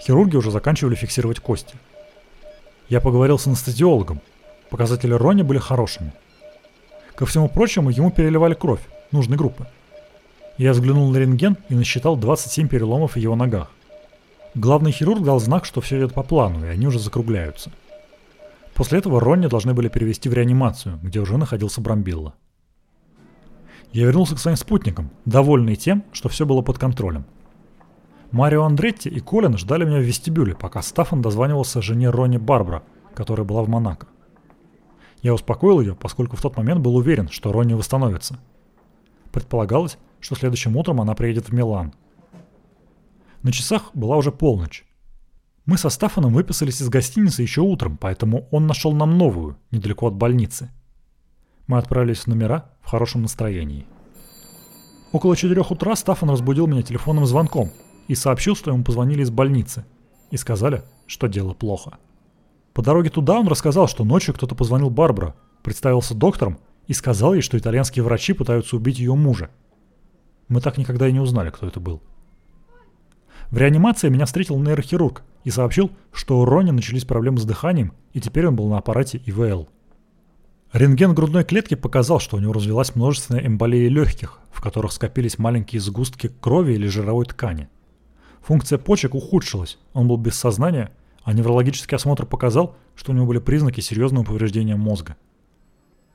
Хирурги 0.00 0.36
уже 0.36 0.50
заканчивали 0.50 0.94
фиксировать 0.94 1.40
кости. 1.40 1.74
Я 2.88 3.00
поговорил 3.00 3.38
с 3.38 3.46
анестезиологом. 3.46 4.20
Показатели 4.70 5.12
Ронни 5.12 5.42
были 5.42 5.58
хорошими. 5.58 6.12
Ко 7.14 7.26
всему 7.26 7.48
прочему, 7.48 7.90
ему 7.90 8.10
переливали 8.10 8.54
кровь, 8.54 8.80
нужной 9.10 9.36
группы. 9.36 9.66
Я 10.58 10.72
взглянул 10.72 11.10
на 11.10 11.16
рентген 11.16 11.56
и 11.68 11.74
насчитал 11.74 12.16
27 12.16 12.68
переломов 12.68 13.14
в 13.14 13.18
его 13.18 13.34
ногах. 13.34 13.70
Главный 14.54 14.92
хирург 14.92 15.22
дал 15.22 15.40
знак, 15.40 15.64
что 15.64 15.80
все 15.80 15.98
идет 15.98 16.14
по 16.14 16.22
плану, 16.22 16.64
и 16.64 16.68
они 16.68 16.86
уже 16.86 16.98
закругляются. 16.98 17.70
После 18.78 19.00
этого 19.00 19.20
Ронни 19.20 19.48
должны 19.48 19.74
были 19.74 19.88
перевести 19.88 20.28
в 20.28 20.34
реанимацию, 20.34 21.00
где 21.02 21.18
уже 21.18 21.36
находился 21.36 21.80
Брамбилла. 21.80 22.34
Я 23.92 24.06
вернулся 24.06 24.36
к 24.36 24.38
своим 24.38 24.56
спутникам, 24.56 25.10
довольный 25.24 25.74
тем, 25.74 26.04
что 26.12 26.28
все 26.28 26.46
было 26.46 26.62
под 26.62 26.78
контролем. 26.78 27.24
Марио 28.30 28.62
Андретти 28.62 29.08
и 29.08 29.18
Колин 29.18 29.58
ждали 29.58 29.84
меня 29.84 29.98
в 29.98 30.02
вестибюле, 30.02 30.54
пока 30.54 30.80
Стаффан 30.80 31.20
дозванивался 31.20 31.82
жене 31.82 32.10
Ронни 32.10 32.36
Барбара, 32.36 32.84
которая 33.14 33.44
была 33.44 33.64
в 33.64 33.68
Монако. 33.68 34.06
Я 35.22 35.34
успокоил 35.34 35.80
ее, 35.80 35.96
поскольку 35.96 36.36
в 36.36 36.40
тот 36.40 36.56
момент 36.56 36.80
был 36.80 36.94
уверен, 36.94 37.28
что 37.30 37.50
Ронни 37.50 37.74
восстановится. 37.74 38.38
Предполагалось, 39.32 39.98
что 40.20 40.36
следующим 40.36 40.76
утром 40.76 41.00
она 41.00 41.16
приедет 41.16 41.48
в 41.48 41.52
Милан. 41.52 41.94
На 43.42 43.50
часах 43.50 43.90
была 43.94 44.16
уже 44.16 44.30
полночь, 44.30 44.86
мы 45.68 45.76
со 45.76 45.90
Стафаном 45.90 46.32
выписались 46.32 46.80
из 46.80 46.88
гостиницы 46.88 47.42
еще 47.42 47.60
утром, 47.60 47.98
поэтому 47.98 48.48
он 48.50 48.66
нашел 48.66 48.90
нам 48.94 49.18
новую, 49.18 49.58
недалеко 49.70 50.06
от 50.06 50.14
больницы. 50.14 50.70
Мы 51.66 51.76
отправились 51.76 52.20
в 52.20 52.26
номера 52.26 52.70
в 52.80 52.88
хорошем 52.88 53.20
настроении. 53.20 53.84
Около 55.12 55.36
четырех 55.36 55.70
утра 55.70 55.94
Стафан 55.94 56.30
разбудил 56.30 56.66
меня 56.66 56.80
телефонным 56.80 57.26
звонком 57.26 57.70
и 58.06 58.14
сообщил, 58.14 58.56
что 58.56 58.70
ему 58.70 58.82
позвонили 58.82 59.20
из 59.20 59.28
больницы 59.28 59.84
и 60.30 60.38
сказали, 60.38 60.84
что 61.06 61.26
дело 61.26 61.52
плохо. 61.52 61.98
По 62.72 62.80
дороге 62.80 63.10
туда 63.10 63.38
он 63.38 63.46
рассказал, 63.46 63.88
что 63.88 64.04
ночью 64.04 64.32
кто-то 64.32 64.54
позвонил 64.54 64.88
Барбара, 64.88 65.34
представился 65.62 66.14
доктором 66.14 66.60
и 66.86 66.94
сказал 66.94 67.34
ей, 67.34 67.42
что 67.42 67.58
итальянские 67.58 68.04
врачи 68.04 68.32
пытаются 68.32 68.74
убить 68.74 69.00
ее 69.00 69.14
мужа. 69.14 69.50
Мы 70.48 70.62
так 70.62 70.78
никогда 70.78 71.06
и 71.08 71.12
не 71.12 71.20
узнали, 71.20 71.50
кто 71.50 71.66
это 71.66 71.78
был. 71.78 72.00
В 73.50 73.56
реанимации 73.56 74.10
меня 74.10 74.26
встретил 74.26 74.58
нейрохирург 74.58 75.22
и 75.44 75.50
сообщил, 75.50 75.90
что 76.12 76.40
у 76.40 76.44
Рони 76.44 76.70
начались 76.70 77.06
проблемы 77.06 77.38
с 77.38 77.44
дыханием, 77.44 77.94
и 78.12 78.20
теперь 78.20 78.46
он 78.46 78.56
был 78.56 78.68
на 78.68 78.76
аппарате 78.76 79.22
ИВЛ. 79.24 79.68
Рентген 80.74 81.14
грудной 81.14 81.44
клетки 81.44 81.74
показал, 81.74 82.20
что 82.20 82.36
у 82.36 82.40
него 82.40 82.52
развилась 82.52 82.94
множественная 82.94 83.46
эмболия 83.46 83.88
легких, 83.88 84.40
в 84.52 84.60
которых 84.60 84.92
скопились 84.92 85.38
маленькие 85.38 85.80
сгустки 85.80 86.30
крови 86.42 86.74
или 86.74 86.88
жировой 86.88 87.24
ткани. 87.24 87.70
Функция 88.42 88.78
почек 88.78 89.14
ухудшилась, 89.14 89.78
он 89.94 90.08
был 90.08 90.18
без 90.18 90.34
сознания, 90.34 90.92
а 91.24 91.32
неврологический 91.32 91.96
осмотр 91.96 92.26
показал, 92.26 92.76
что 92.94 93.12
у 93.12 93.14
него 93.14 93.24
были 93.24 93.38
признаки 93.38 93.80
серьезного 93.80 94.24
повреждения 94.24 94.76
мозга. 94.76 95.16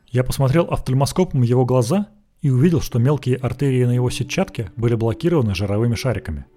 Я 0.08 0.24
посмотрел 0.24 0.65
офтальмоскопом 0.69 1.41
его 1.41 1.65
глаза 1.65 2.10
и 2.43 2.52
увидел, 2.52 2.82
что 2.82 3.00
мелкие 3.00 3.38
артерии 3.38 3.86
на 3.86 3.91
его 3.91 4.12
сетчатке 4.12 4.72
были 4.76 4.93
блокированы 4.93 5.56
жировыми 5.56 5.96
шариками– 5.96 6.46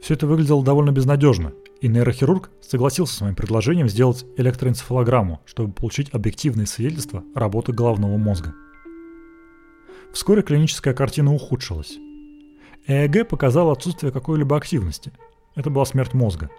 все 0.00 0.14
это 0.14 0.26
выглядело 0.26 0.64
довольно 0.64 0.92
безнадежно, 0.92 1.52
и 1.80 1.88
нейрохирург 1.88 2.50
согласился 2.62 3.16
с 3.16 3.20
моим 3.20 3.34
предложением 3.34 3.88
сделать 3.88 4.24
электроэнцефалограмму, 4.36 5.40
чтобы 5.44 5.72
получить 5.72 6.12
объективные 6.12 6.66
свидетельства 6.66 7.22
работы 7.34 7.72
головного 7.72 8.16
мозга. 8.16 8.54
Вскоре 10.12 10.42
клиническая 10.42 10.94
картина 10.94 11.32
ухудшилась. 11.32 11.98
ЭЭГ 12.86 13.28
показал 13.28 13.70
отсутствие 13.70 14.10
какой-либо 14.10 14.56
активности. 14.56 15.12
Это 15.54 15.70
была 15.70 15.84
смерть 15.84 16.14
мозга. 16.14 16.50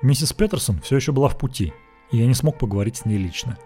Миссис 0.00 0.32
Петерсон 0.32 0.80
все 0.80 0.96
еще 0.96 1.12
была 1.12 1.28
в 1.28 1.36
пути, 1.36 1.72
и 2.10 2.18
я 2.18 2.26
не 2.26 2.34
смог 2.34 2.58
поговорить 2.58 2.96
с 2.96 3.04
ней 3.04 3.18
лично. 3.18 3.58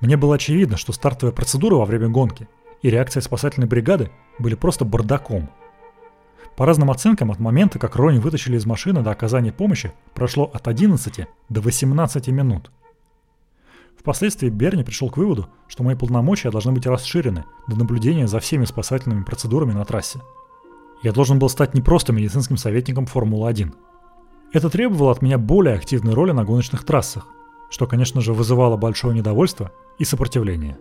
Мне 0.00 0.16
было 0.16 0.36
очевидно, 0.36 0.76
что 0.76 0.92
стартовая 0.92 1.34
процедура 1.34 1.76
во 1.76 1.84
время 1.84 2.08
гонки 2.08 2.48
и 2.82 2.90
реакция 2.90 3.20
спасательной 3.20 3.66
бригады 3.66 4.10
были 4.38 4.54
просто 4.54 4.84
бардаком– 4.84 5.50
по 6.56 6.66
разным 6.66 6.90
оценкам, 6.90 7.30
от 7.30 7.40
момента, 7.40 7.78
как 7.78 7.96
Рони 7.96 8.18
вытащили 8.18 8.56
из 8.56 8.64
машины 8.64 9.02
до 9.02 9.10
оказания 9.10 9.52
помощи, 9.52 9.92
прошло 10.14 10.44
от 10.44 10.68
11 10.68 11.26
до 11.48 11.60
18 11.60 12.28
минут. 12.28 12.70
Впоследствии 13.98 14.50
Берни 14.50 14.84
пришел 14.84 15.10
к 15.10 15.16
выводу, 15.16 15.48
что 15.66 15.82
мои 15.82 15.96
полномочия 15.96 16.50
должны 16.50 16.72
быть 16.72 16.86
расширены 16.86 17.44
до 17.66 17.76
наблюдения 17.76 18.28
за 18.28 18.38
всеми 18.38 18.66
спасательными 18.66 19.24
процедурами 19.24 19.72
на 19.72 19.84
трассе. 19.84 20.20
Я 21.02 21.12
должен 21.12 21.38
был 21.38 21.48
стать 21.48 21.74
не 21.74 21.80
просто 21.80 22.12
медицинским 22.12 22.56
советником 22.56 23.06
Формулы-1. 23.06 23.72
Это 24.52 24.70
требовало 24.70 25.10
от 25.10 25.22
меня 25.22 25.38
более 25.38 25.74
активной 25.74 26.14
роли 26.14 26.32
на 26.32 26.44
гоночных 26.44 26.84
трассах, 26.84 27.26
что, 27.70 27.86
конечно 27.86 28.20
же, 28.20 28.32
вызывало 28.32 28.76
большое 28.76 29.16
недовольство 29.16 29.72
и 29.98 30.04
сопротивление. 30.04 30.78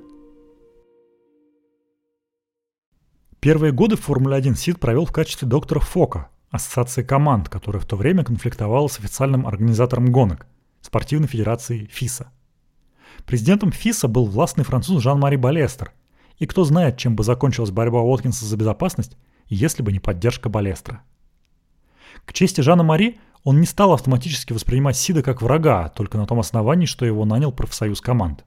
Первые 3.44 3.74
годы 3.74 3.98
в 3.98 4.02
Формуле-1 4.04 4.56
Сид 4.56 4.80
провел 4.80 5.06
в 5.06 5.12
качестве 5.12 5.46
доктора 5.46 5.82
Фока, 5.82 6.30
ассоциации 6.50 7.04
команд, 7.04 7.50
которая 7.50 7.82
в 7.82 7.86
то 7.86 7.98
время 7.98 8.24
конфликтовала 8.24 8.88
с 8.88 8.98
официальным 9.00 9.46
организатором 9.46 10.14
гонок, 10.14 10.48
спортивной 10.80 11.28
федерацией 11.28 11.88
ФИСа. 11.88 12.32
Президентом 13.26 13.74
ФИСа 13.74 14.08
был 14.08 14.28
властный 14.28 14.64
француз 14.64 15.04
Жан-Мари 15.04 15.36
Балестер, 15.36 15.92
и 16.38 16.46
кто 16.46 16.64
знает, 16.64 16.96
чем 16.96 17.18
бы 17.18 17.26
закончилась 17.26 17.72
борьба 17.72 18.00
Уоткинса 18.00 18.46
за 18.46 18.56
безопасность, 18.56 19.18
если 19.48 19.84
бы 19.84 19.92
не 19.92 20.00
поддержка 20.00 20.48
Балестра. 20.48 21.02
К 22.24 22.32
чести 22.32 22.62
Жана 22.62 22.84
Мари, 22.84 23.20
он 23.44 23.60
не 23.60 23.66
стал 23.66 23.92
автоматически 23.92 24.54
воспринимать 24.54 24.96
Сида 24.96 25.22
как 25.22 25.42
врага, 25.42 25.90
только 25.90 26.18
на 26.18 26.26
том 26.26 26.40
основании, 26.40 26.86
что 26.86 27.06
его 27.06 27.26
нанял 27.26 27.52
профсоюз 27.52 28.00
команд. 28.00 28.46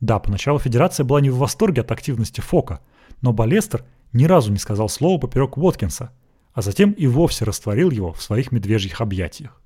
Да, 0.00 0.18
поначалу 0.18 0.58
Федерация 0.58 1.04
была 1.04 1.20
не 1.20 1.28
в 1.28 1.36
восторге 1.36 1.82
от 1.82 1.92
активности 1.92 2.40
Фока– 2.40 2.80
но 3.22 3.32
Балестер 3.32 3.84
ни 4.12 4.24
разу 4.24 4.52
не 4.52 4.58
сказал 4.58 4.88
слова 4.88 5.18
поперек 5.18 5.56
Уоткинса, 5.56 6.12
а 6.52 6.60
затем 6.60 6.92
и 6.92 7.06
вовсе 7.06 7.44
растворил 7.44 7.90
его 7.90 8.12
в 8.12 8.22
своих 8.22 8.52
медвежьих 8.52 9.00
объятиях. 9.00 9.60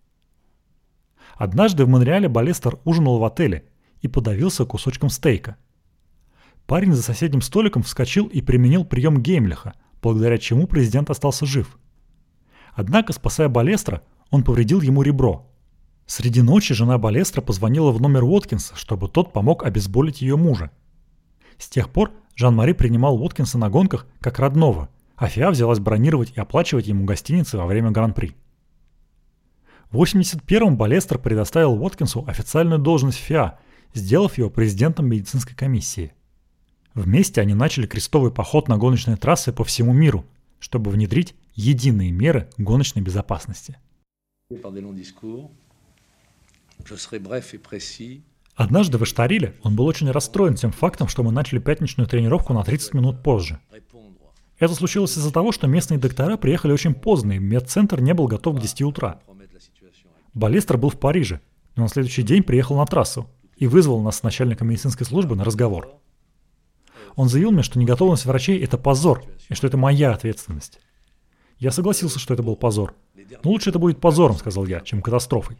Однажды 1.34 1.84
в 1.84 1.88
Монреале 1.88 2.28
Балестер 2.28 2.78
ужинал 2.84 3.18
в 3.18 3.24
отеле 3.24 3.64
и 4.00 4.08
подавился 4.08 4.64
кусочком 4.64 5.10
стейка. 5.10 5.56
Парень 6.66 6.92
за 6.92 7.02
соседним 7.02 7.42
столиком 7.42 7.82
вскочил 7.82 8.26
и 8.26 8.40
применил 8.40 8.84
прием 8.84 9.20
Геймлиха, 9.20 9.74
благодаря 10.00 10.38
чему 10.38 10.66
президент 10.66 11.10
остался 11.10 11.46
жив. 11.46 11.78
Однако, 12.72 13.12
спасая 13.12 13.48
Балестра, 13.48 14.02
он 14.30 14.42
повредил 14.42 14.80
ему 14.80 15.02
ребро. 15.02 15.50
Среди 16.06 16.42
ночи 16.42 16.74
жена 16.74 16.98
Балестра 16.98 17.40
позвонила 17.40 17.90
в 17.90 18.00
номер 18.00 18.24
Уоткинса, 18.24 18.76
чтобы 18.76 19.08
тот 19.08 19.32
помог 19.32 19.64
обезболить 19.64 20.22
ее 20.22 20.36
мужа. 20.36 20.70
С 21.58 21.68
тех 21.68 21.90
пор 21.90 22.12
Жан-Мари 22.36 22.74
принимал 22.74 23.16
Уоткинса 23.16 23.56
на 23.58 23.70
гонках 23.70 24.06
как 24.20 24.38
родного, 24.38 24.90
а 25.16 25.28
ФИА 25.28 25.50
взялась 25.50 25.78
бронировать 25.78 26.32
и 26.36 26.40
оплачивать 26.40 26.86
ему 26.86 27.04
гостиницы 27.04 27.56
во 27.56 27.66
время 27.66 27.90
Гран-при. 27.90 28.36
В 29.90 30.02
81-м 30.02 30.76
Балестер 30.76 31.18
предоставил 31.18 31.82
Уоткинсу 31.82 32.24
официальную 32.26 32.78
должность 32.78 33.18
ФИА, 33.18 33.58
сделав 33.94 34.36
его 34.36 34.50
президентом 34.50 35.06
медицинской 35.06 35.56
комиссии. 35.56 36.12
Вместе 36.92 37.40
они 37.40 37.54
начали 37.54 37.86
крестовый 37.86 38.30
поход 38.30 38.68
на 38.68 38.76
гоночные 38.76 39.16
трассы 39.16 39.52
по 39.52 39.64
всему 39.64 39.94
миру, 39.94 40.26
чтобы 40.58 40.90
внедрить 40.90 41.34
единые 41.54 42.10
меры 42.10 42.50
гоночной 42.58 43.00
безопасности. 43.00 43.78
Однажды 48.56 48.96
в 48.96 49.02
Эштариле 49.04 49.54
он 49.62 49.76
был 49.76 49.84
очень 49.84 50.10
расстроен 50.10 50.54
тем 50.54 50.72
фактом, 50.72 51.08
что 51.08 51.22
мы 51.22 51.30
начали 51.30 51.58
пятничную 51.58 52.08
тренировку 52.08 52.54
на 52.54 52.64
30 52.64 52.94
минут 52.94 53.22
позже. 53.22 53.60
Это 54.58 54.74
случилось 54.74 55.18
из-за 55.18 55.30
того, 55.30 55.52
что 55.52 55.66
местные 55.66 55.98
доктора 55.98 56.38
приехали 56.38 56.72
очень 56.72 56.94
поздно, 56.94 57.32
и 57.32 57.38
медцентр 57.38 58.00
не 58.00 58.14
был 58.14 58.26
готов 58.26 58.56
к 58.56 58.60
10 58.60 58.82
утра. 58.82 59.20
Балестер 60.32 60.78
был 60.78 60.88
в 60.88 60.98
Париже, 60.98 61.42
но 61.76 61.82
на 61.82 61.88
следующий 61.90 62.22
день 62.22 62.42
приехал 62.42 62.76
на 62.76 62.86
трассу 62.86 63.28
и 63.56 63.66
вызвал 63.66 64.00
нас 64.00 64.16
с 64.16 64.22
начальником 64.22 64.68
медицинской 64.68 65.04
службы 65.04 65.36
на 65.36 65.44
разговор. 65.44 65.90
Он 67.14 67.28
заявил 67.28 67.50
мне, 67.50 67.62
что 67.62 67.78
неготовность 67.78 68.24
врачей– 68.24 68.58
это 68.62 68.78
позор, 68.78 69.22
и 69.50 69.54
что 69.54 69.66
это 69.66 69.76
моя 69.76 70.12
ответственность. 70.12 70.80
Я 71.58 71.70
согласился, 71.70 72.18
что 72.18 72.32
это 72.32 72.42
был 72.42 72.56
позор. 72.56 72.94
Но 73.44 73.50
лучше 73.50 73.70
это 73.70 73.78
будет 73.78 74.00
позором, 74.00 74.36
сказал 74.36 74.64
я, 74.66 74.80
чем 74.80 75.02
катастрофой. 75.02 75.58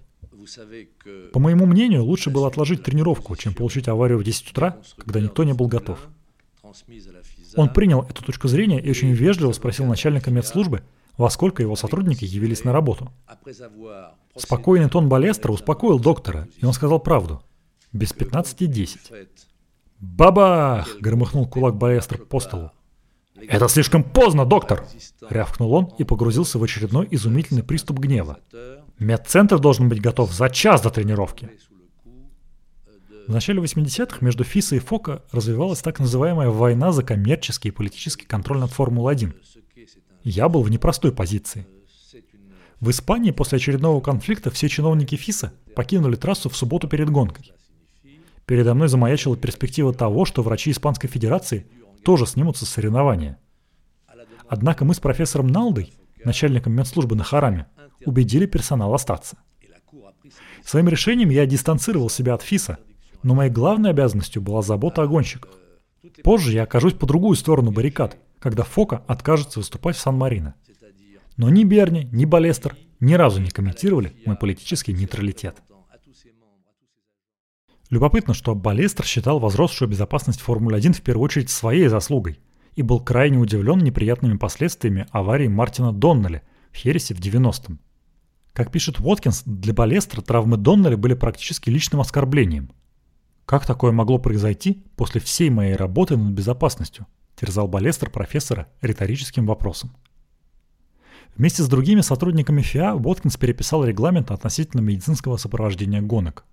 По 1.33 1.39
моему 1.39 1.67
мнению, 1.67 2.05
лучше 2.05 2.31
было 2.31 2.49
отложить 2.49 2.83
тренировку, 2.83 3.37
чем 3.37 3.55
получить 3.55 3.89
аварию 3.89 4.19
в 4.19 4.25
10 4.25 4.51
утра, 4.51 4.79
когда 4.97 5.21
никто 5.21 5.45
не 5.45 5.53
был 5.53 5.69
готов. 5.69 5.99
Он 7.57 7.73
принял 7.73 8.03
эту 8.03 8.25
точку 8.25 8.49
зрения 8.49 8.81
и 8.81 8.91
очень 8.91 9.13
вежливо 9.13 9.53
спросил 9.53 9.87
начальника 9.87 10.31
медслужбы, 10.31 10.83
во 11.17 11.31
сколько 11.31 11.63
его 11.63 11.77
сотрудники 11.77 12.25
явились 12.25 12.65
на 12.65 12.73
работу. 12.73 13.11
Спокойный 14.37 14.91
тон 14.91 15.09
Балестра 15.09 15.51
успокоил 15.51 15.99
доктора, 15.99 16.49
и 16.59 16.65
он 16.65 16.73
сказал 16.73 17.01
правду. 17.01 17.43
Без 17.93 18.13
15.10. 18.13 19.29
«Бабах!»— 19.99 20.99
громыхнул 21.01 21.49
кулак 21.49 21.77
Балестра 21.77 22.19
по 22.19 22.41
столу. 22.41 22.71
«Это 23.49 23.69
слишком 23.69 24.03
поздно, 24.03 24.45
доктор!»— 24.45 24.85
рявкнул 25.31 25.73
он 25.73 25.93
и 25.99 26.05
погрузился 26.05 26.59
в 26.59 26.63
очередной 26.63 27.09
изумительный 27.11 27.63
приступ 27.63 27.99
гнева. 27.99 28.39
«Медцентр 28.99 29.59
должен 29.59 29.89
быть 29.89 30.01
готов 30.01 30.33
за 30.33 30.49
час 30.49 30.81
до 30.81 30.91
тренировки!» 30.91 31.51
В 33.27 33.33
начале 33.33 33.61
80-х 33.61 34.19
между 34.21 34.45
ФИСа 34.45 34.77
и 34.77 34.79
ФОКа 34.79 35.25
развивалась 35.33 35.83
так 35.83 35.99
называемая 35.99 36.49
война 36.49 36.93
за 36.93 37.03
коммерческий 37.03 37.69
и 37.69 37.73
политический 37.73 38.25
контроль 38.25 38.59
над 38.59 38.71
Формулой-1. 38.71 39.35
Я 40.23 40.49
был 40.49 40.63
в 40.63 40.71
непростой 40.71 41.13
позиции. 41.13 41.67
В 42.79 42.91
Испании 42.91 43.33
после 43.33 43.57
очередного 43.57 44.01
конфликта 44.01 44.51
все 44.51 44.69
чиновники 44.69 45.17
ФИСа 45.17 45.53
покинули 45.75 46.15
трассу 46.15 46.49
в 46.49 46.57
субботу 46.57 46.89
перед 46.89 47.11
гонкой. 47.11 47.53
Передо 48.45 48.75
мной 48.75 48.89
замаячила 48.89 49.37
перспектива 49.37 49.93
того, 49.93 50.25
что 50.25 50.43
врачи 50.43 50.71
Испанской 50.71 51.11
Федерации 51.11 51.67
тоже 52.05 52.27
снимутся 52.27 52.65
с 52.65 52.69
соревнования. 52.69 53.39
Однако 54.49 54.85
мы 54.85 54.95
с 54.95 55.01
профессором 55.01 55.49
Налдой, 55.49 55.93
начальником 56.25 56.75
медслужбы 56.75 57.17
на 57.17 57.25
Хараме, 57.25 57.67
убедили 58.07 58.47
персонал 58.47 58.95
остаться. 58.95 59.37
Своим 60.65 60.89
решением 60.89 61.29
я 61.29 61.47
дистанцировал 61.47 62.09
себя 62.09 62.35
от 62.35 62.43
ФИСа 62.43 62.79
но 63.27 63.35
моей 63.35 63.51
главной 63.51 63.91
обязанностью 63.91 64.41
была 64.41 64.63
забота 64.63 65.03
о 65.03 65.09
гонщиках. 65.09 65.51
Позже 66.23 66.53
я 66.53 66.63
окажусь 66.63 66.95
по 66.95 67.07
другую 67.07 67.35
сторону 67.35 67.73
баррикад, 67.73 68.17
когда 68.39 68.63
Фока 68.63 69.03
откажется 69.09 69.59
выступать 69.59 69.97
в 69.97 69.99
Сан-Марино. 69.99 70.55
Но 71.37 71.51
ни 71.51 71.65
Берни, 71.65 72.09
ни 72.13 72.25
Балестер 72.25 72.77
ни 73.01 73.15
разу 73.15 73.41
не 73.41 73.51
комментировали 73.51 74.15
мой 74.25 74.37
политический 74.37 74.93
нейтралитет. 74.93 75.57
Любопытно, 77.91 78.33
что 78.33 78.55
Балестер 78.55 79.05
считал 79.05 79.41
возросшую 79.41 79.89
безопасность 79.89 80.41
Формулы-1 80.41 80.93
в 80.93 81.03
первую 81.03 81.25
очередь 81.25 81.51
своей 81.51 81.89
заслугой 81.89 82.39
и 82.77 82.83
был 82.83 83.01
крайне 83.01 83.39
удивлен 83.39 83.79
неприятными 83.79 84.37
последствиями 84.37 85.09
аварии 85.11 85.49
Мартина 85.49 85.93
Доннелли 85.93 86.43
в 86.71 86.77
Хересе 86.77 87.13
в 87.15 87.19
90-м. 87.19 87.81
Как 88.57 88.73
пишет 88.73 88.99
Уоткинс, 88.99 89.45
для 89.45 89.73
Балестера 89.73 90.21
травмы 90.21 90.57
Доннелли 90.57 90.97
были 90.97 91.15
практически 91.15 91.71
личным 91.71 92.01
оскорблением– 92.01 92.73
как 93.47 93.65
такое 93.65 93.93
могло 93.93 94.19
произойти 94.19 94.83
после 94.97 95.21
всей 95.21 95.51
моей 95.51 95.77
работы 95.77 96.17
над 96.17 96.33
безопасностью? 96.33 97.07
Терзал 97.37 97.69
Балестер 97.69 98.11
профессора 98.11 98.67
риторическим 98.83 99.47
вопросом. 99.47 99.93
Вместе 101.37 101.63
с 101.63 101.69
другими 101.69 102.01
сотрудниками 102.01 102.61
ФИА 102.61 102.97
Боткинс 102.97 103.37
переписал 103.37 103.85
регламент 103.85 104.33
относительно 104.33 104.81
медицинского 104.81 105.37
сопровождения 105.37 106.03
гонок. 106.03 106.45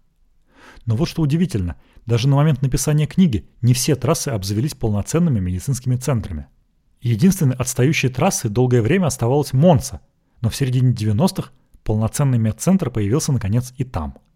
Но 0.86 0.96
вот 0.96 1.08
что 1.08 1.24
удивительно, 1.24 1.78
даже 2.06 2.28
на 2.28 2.36
момент 2.36 2.62
написания 2.62 3.08
книги 3.08 3.50
не 3.62 3.74
все 3.74 3.96
трассы 3.96 4.30
обзавелись 4.30 4.76
полноценными 4.76 5.40
медицинскими 5.40 5.96
центрами. 5.96 6.46
Единственной 7.02 7.56
отстающей 7.56 8.10
трассой 8.10 8.52
долгое 8.52 8.84
время 8.84 9.08
оставалась 9.08 9.52
Монца, 9.52 10.02
но 10.42 10.50
в 10.50 10.56
середине 10.56 10.94
90-х 10.94 11.50
полноценный 11.84 12.38
медцентр 12.38 12.90
появился 12.90 13.32
наконец 13.32 13.74
и 13.78 13.84
там– 13.84 14.18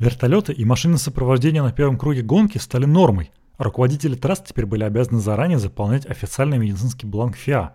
Вертолеты 0.00 0.54
и 0.54 0.64
машины 0.64 0.96
сопровождения 0.96 1.62
на 1.62 1.72
первом 1.72 1.98
круге 1.98 2.22
гонки 2.22 2.56
стали 2.56 2.86
нормой, 2.86 3.32
а 3.58 3.64
руководители 3.64 4.14
трасс 4.14 4.40
теперь 4.40 4.64
были 4.64 4.82
обязаны 4.82 5.20
заранее 5.20 5.58
заполнять 5.58 6.06
официальный 6.06 6.56
медицинский 6.56 7.06
бланк 7.06 7.36
ФИА. 7.36 7.74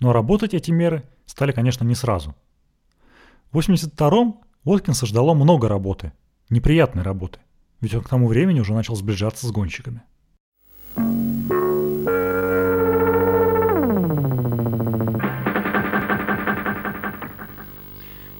Но 0.00 0.12
работать 0.12 0.52
эти 0.52 0.72
меры 0.72 1.04
стали, 1.26 1.52
конечно, 1.52 1.84
не 1.84 1.94
сразу. 1.94 2.34
В 3.52 3.58
82-м 3.58 4.40
Уоткинса 4.64 5.06
ждало 5.06 5.32
много 5.34 5.68
работы, 5.68 6.12
неприятной 6.50 7.04
работы, 7.04 7.38
ведь 7.80 7.94
он 7.94 8.02
к 8.02 8.08
тому 8.08 8.26
времени 8.26 8.58
уже 8.58 8.74
начал 8.74 8.96
сближаться 8.96 9.46
с 9.46 9.52
гонщиками. 9.52 10.02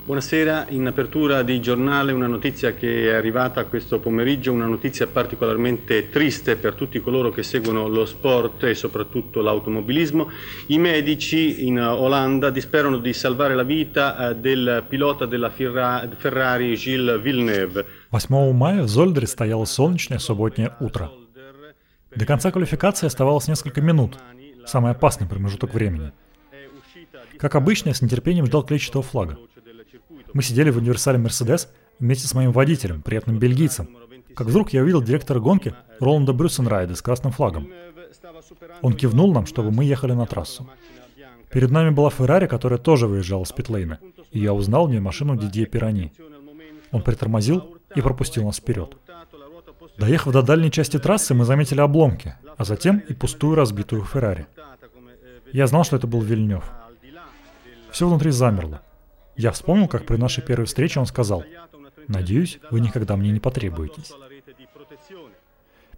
Buonasera, 0.10 0.66
in 0.70 0.88
apertura 0.88 1.44
di 1.44 1.62
giornale 1.62 2.12
una 2.14 2.26
notizia 2.26 2.74
che 2.74 3.12
è 3.12 3.14
arrivata 3.14 3.66
questo 3.66 4.00
pomeriggio, 4.00 4.52
una 4.52 4.66
notizia 4.66 5.06
particolarmente 5.06 6.10
triste 6.10 6.56
per 6.56 6.74
tutti 6.74 7.00
coloro 7.00 7.30
che 7.30 7.44
seguono 7.44 7.88
lo 7.88 8.08
sport 8.08 8.64
e 8.64 8.74
soprattutto 8.74 9.42
l'automobilismo. 9.42 10.32
I 10.68 10.80
medici 10.80 11.68
in 11.68 11.80
Olanda 11.80 12.50
disperano 12.50 12.98
di 12.98 13.14
salvare 13.14 13.54
la 13.54 13.62
vita 13.62 14.32
eh, 14.32 14.36
del 14.36 14.84
pilota 14.90 15.28
della 15.28 15.52
Ferrari 15.52 16.76
Gilles 16.76 17.22
Villeneuve. 17.22 17.86
8 18.10 18.52
мая 18.52 18.82
в 18.82 18.88
Зольдере 18.88 19.28
стояло 19.28 19.66
солнечное 19.66 20.18
субботнее 20.18 20.76
утро. 20.80 21.12
До 22.16 22.26
конца 22.26 22.50
квалификации 22.50 23.06
оставалось 23.06 23.48
несколько 23.48 23.80
минут, 23.82 24.18
самый 24.66 24.92
опасный 24.94 25.28
промежуток 25.28 25.72
времени. 25.72 26.12
Как 27.38 27.54
обычно, 27.54 27.90
я 27.90 27.94
с 27.94 28.02
нетерпением 28.02 28.48
ждал 28.48 28.64
клетчатого 28.64 29.04
флага. 29.04 29.38
Мы 30.35 30.43
сидели 30.43 30.71
в 30.71 30.77
универсале 30.77 31.17
Мерседес 31.17 31.69
вместе 32.01 32.27
с 32.27 32.35
моим 32.35 32.51
водителем, 32.51 33.03
приятным 33.03 33.39
бельгийцем. 33.39 33.89
Как 34.35 34.49
вдруг 34.49 34.73
я 34.73 34.83
увидел 34.83 35.01
директора 35.01 35.39
гонки 35.39 35.75
Роланда 36.01 36.33
Брюсенрайда 36.33 36.97
с 36.97 37.03
красным 37.03 37.33
флагом. 37.33 37.69
Он 38.83 38.95
кивнул 38.95 39.33
нам, 39.33 39.47
чтобы 39.47 39.71
мы 39.71 39.85
ехали 39.85 40.13
на 40.13 40.27
трассу. 40.27 40.69
Перед 41.53 41.71
нами 41.71 41.91
была 41.91 42.11
Феррари, 42.11 42.49
которая 42.49 42.81
тоже 42.81 43.07
выезжала 43.07 43.45
с 43.45 43.53
питлейна, 43.53 44.01
и 44.33 44.41
я 44.41 44.53
узнал 44.53 44.89
в 44.89 44.91
ней 44.91 44.99
машину 44.99 45.37
Дидье 45.37 45.67
Пирани. 45.67 46.13
Он 46.91 47.01
притормозил 47.01 47.79
и 47.95 48.01
пропустил 48.01 48.45
нас 48.45 48.57
вперед. 48.57 48.97
Доехав 49.99 50.33
до 50.33 50.43
дальней 50.43 50.73
части 50.73 50.99
трассы, 50.99 51.33
мы 51.35 51.45
заметили 51.45 51.81
обломки, 51.81 52.35
а 52.57 52.65
затем 52.65 52.99
и 52.99 53.15
пустую 53.15 53.55
разбитую 53.55 54.03
Феррари. 54.03 54.49
Я 55.53 55.69
знал, 55.69 55.85
что 55.85 55.95
это 55.95 56.09
был 56.09 56.21
Вильнев. 56.23 56.65
Все 57.93 58.09
внутри 58.09 58.33
замерло. 58.33 58.83
Я 59.37 59.51
вспомнил, 59.51 59.89
как 59.89 60.07
при 60.07 60.17
нашей 60.17 60.43
первой 60.43 60.67
встрече 60.67 61.01
он 61.01 61.07
сказал, 61.07 61.45
«Надеюсь, 62.09 62.59
вы 62.71 62.81
никогда 62.81 63.17
мне 63.17 63.31
не 63.31 63.41
потребуетесь». 63.41 64.13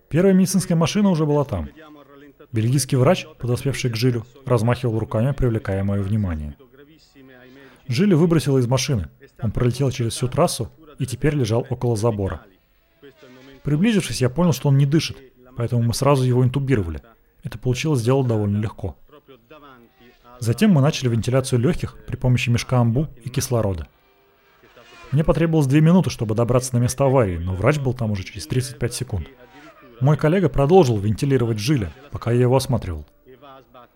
Первая 0.09 0.35
медицинская 0.35 0.77
машина 0.77 1.11
уже 1.11 1.27
была 1.27 1.45
там. 1.45 1.69
Бельгийский 2.53 2.97
врач, 2.97 3.27
подоспевший 3.39 3.91
к 3.91 3.97
Жилю, 3.97 4.25
размахивал 4.45 4.99
руками, 4.99 5.33
привлекая 5.33 5.83
мое 5.83 6.03
внимание. 6.03 6.57
Жилли 7.89 8.15
выбросило 8.15 8.59
из 8.59 8.67
машины. 8.67 9.09
Он 9.43 9.51
пролетел 9.51 9.91
через 9.91 10.15
всю 10.15 10.29
трассу 10.29 10.71
и 10.99 11.07
теперь 11.07 11.35
лежал 11.35 11.67
около 11.69 11.97
забора. 11.97 12.43
Приблизившись, 13.63 14.21
я 14.21 14.31
понял, 14.31 14.53
что 14.53 14.69
он 14.69 14.79
не 14.79 14.87
дышит, 14.87 15.19
поэтому 15.57 15.83
мы 15.83 15.95
сразу 15.95 16.25
его 16.25 16.45
интубировали. 16.45 17.03
Это 17.43 17.59
получилось 17.59 18.01
сделать 18.01 18.27
довольно 18.27 18.59
легко. 18.59 18.97
Затем 20.41 20.71
мы 20.73 20.81
начали 20.81 21.09
вентиляцию 21.09 21.61
легких 21.61 21.97
при 22.07 22.17
помощи 22.17 22.51
мешка 22.51 22.79
амбу 22.79 23.09
и 23.25 23.29
кислорода. 23.29 23.87
Мне 25.13 25.25
потребовалось 25.25 25.67
две 25.67 25.81
минуты, 25.81 26.11
чтобы 26.11 26.35
добраться 26.35 26.75
на 26.75 26.81
место 26.81 27.05
аварии, 27.05 27.39
но 27.39 27.55
врач 27.55 27.79
был 27.79 27.95
там 27.95 28.11
уже 28.11 28.25
через 28.25 28.47
35 28.47 28.95
секунд. 28.95 29.29
Мой 30.01 30.17
коллега 30.17 30.49
продолжил 30.49 30.99
вентилировать 30.99 31.59
жиля, 31.59 31.93
пока 32.11 32.33
я 32.33 32.43
его 32.43 32.57
осматривал. 32.57 33.07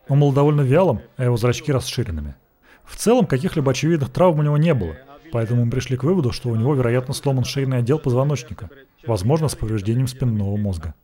Он 0.08 0.20
был 0.20 0.32
довольно 0.32 0.62
вялым, 0.62 1.02
а 1.16 1.24
его 1.24 1.36
зрачки 1.36 1.72
расширенными. 1.72 2.36
В 2.84 2.96
целом, 2.96 3.26
каких-либо 3.26 3.70
очевидных 3.70 4.10
травм 4.10 4.40
у 4.40 4.42
него 4.42 4.56
не 4.56 4.74
было, 4.74 4.96
Поэтому 5.32 5.64
мы 5.64 5.70
пришли 5.70 5.96
к 5.96 6.02
выводу, 6.02 6.32
что 6.32 6.48
у 6.48 6.56
него, 6.56 6.74
вероятно, 6.74 7.14
сломан 7.14 7.44
шейный 7.44 7.78
отдел 7.78 7.98
позвоночника, 7.98 8.70
возможно, 9.06 9.48
с 9.48 9.54
повреждением 9.54 10.06
спинного 10.06 10.56
мозга. 10.56 10.94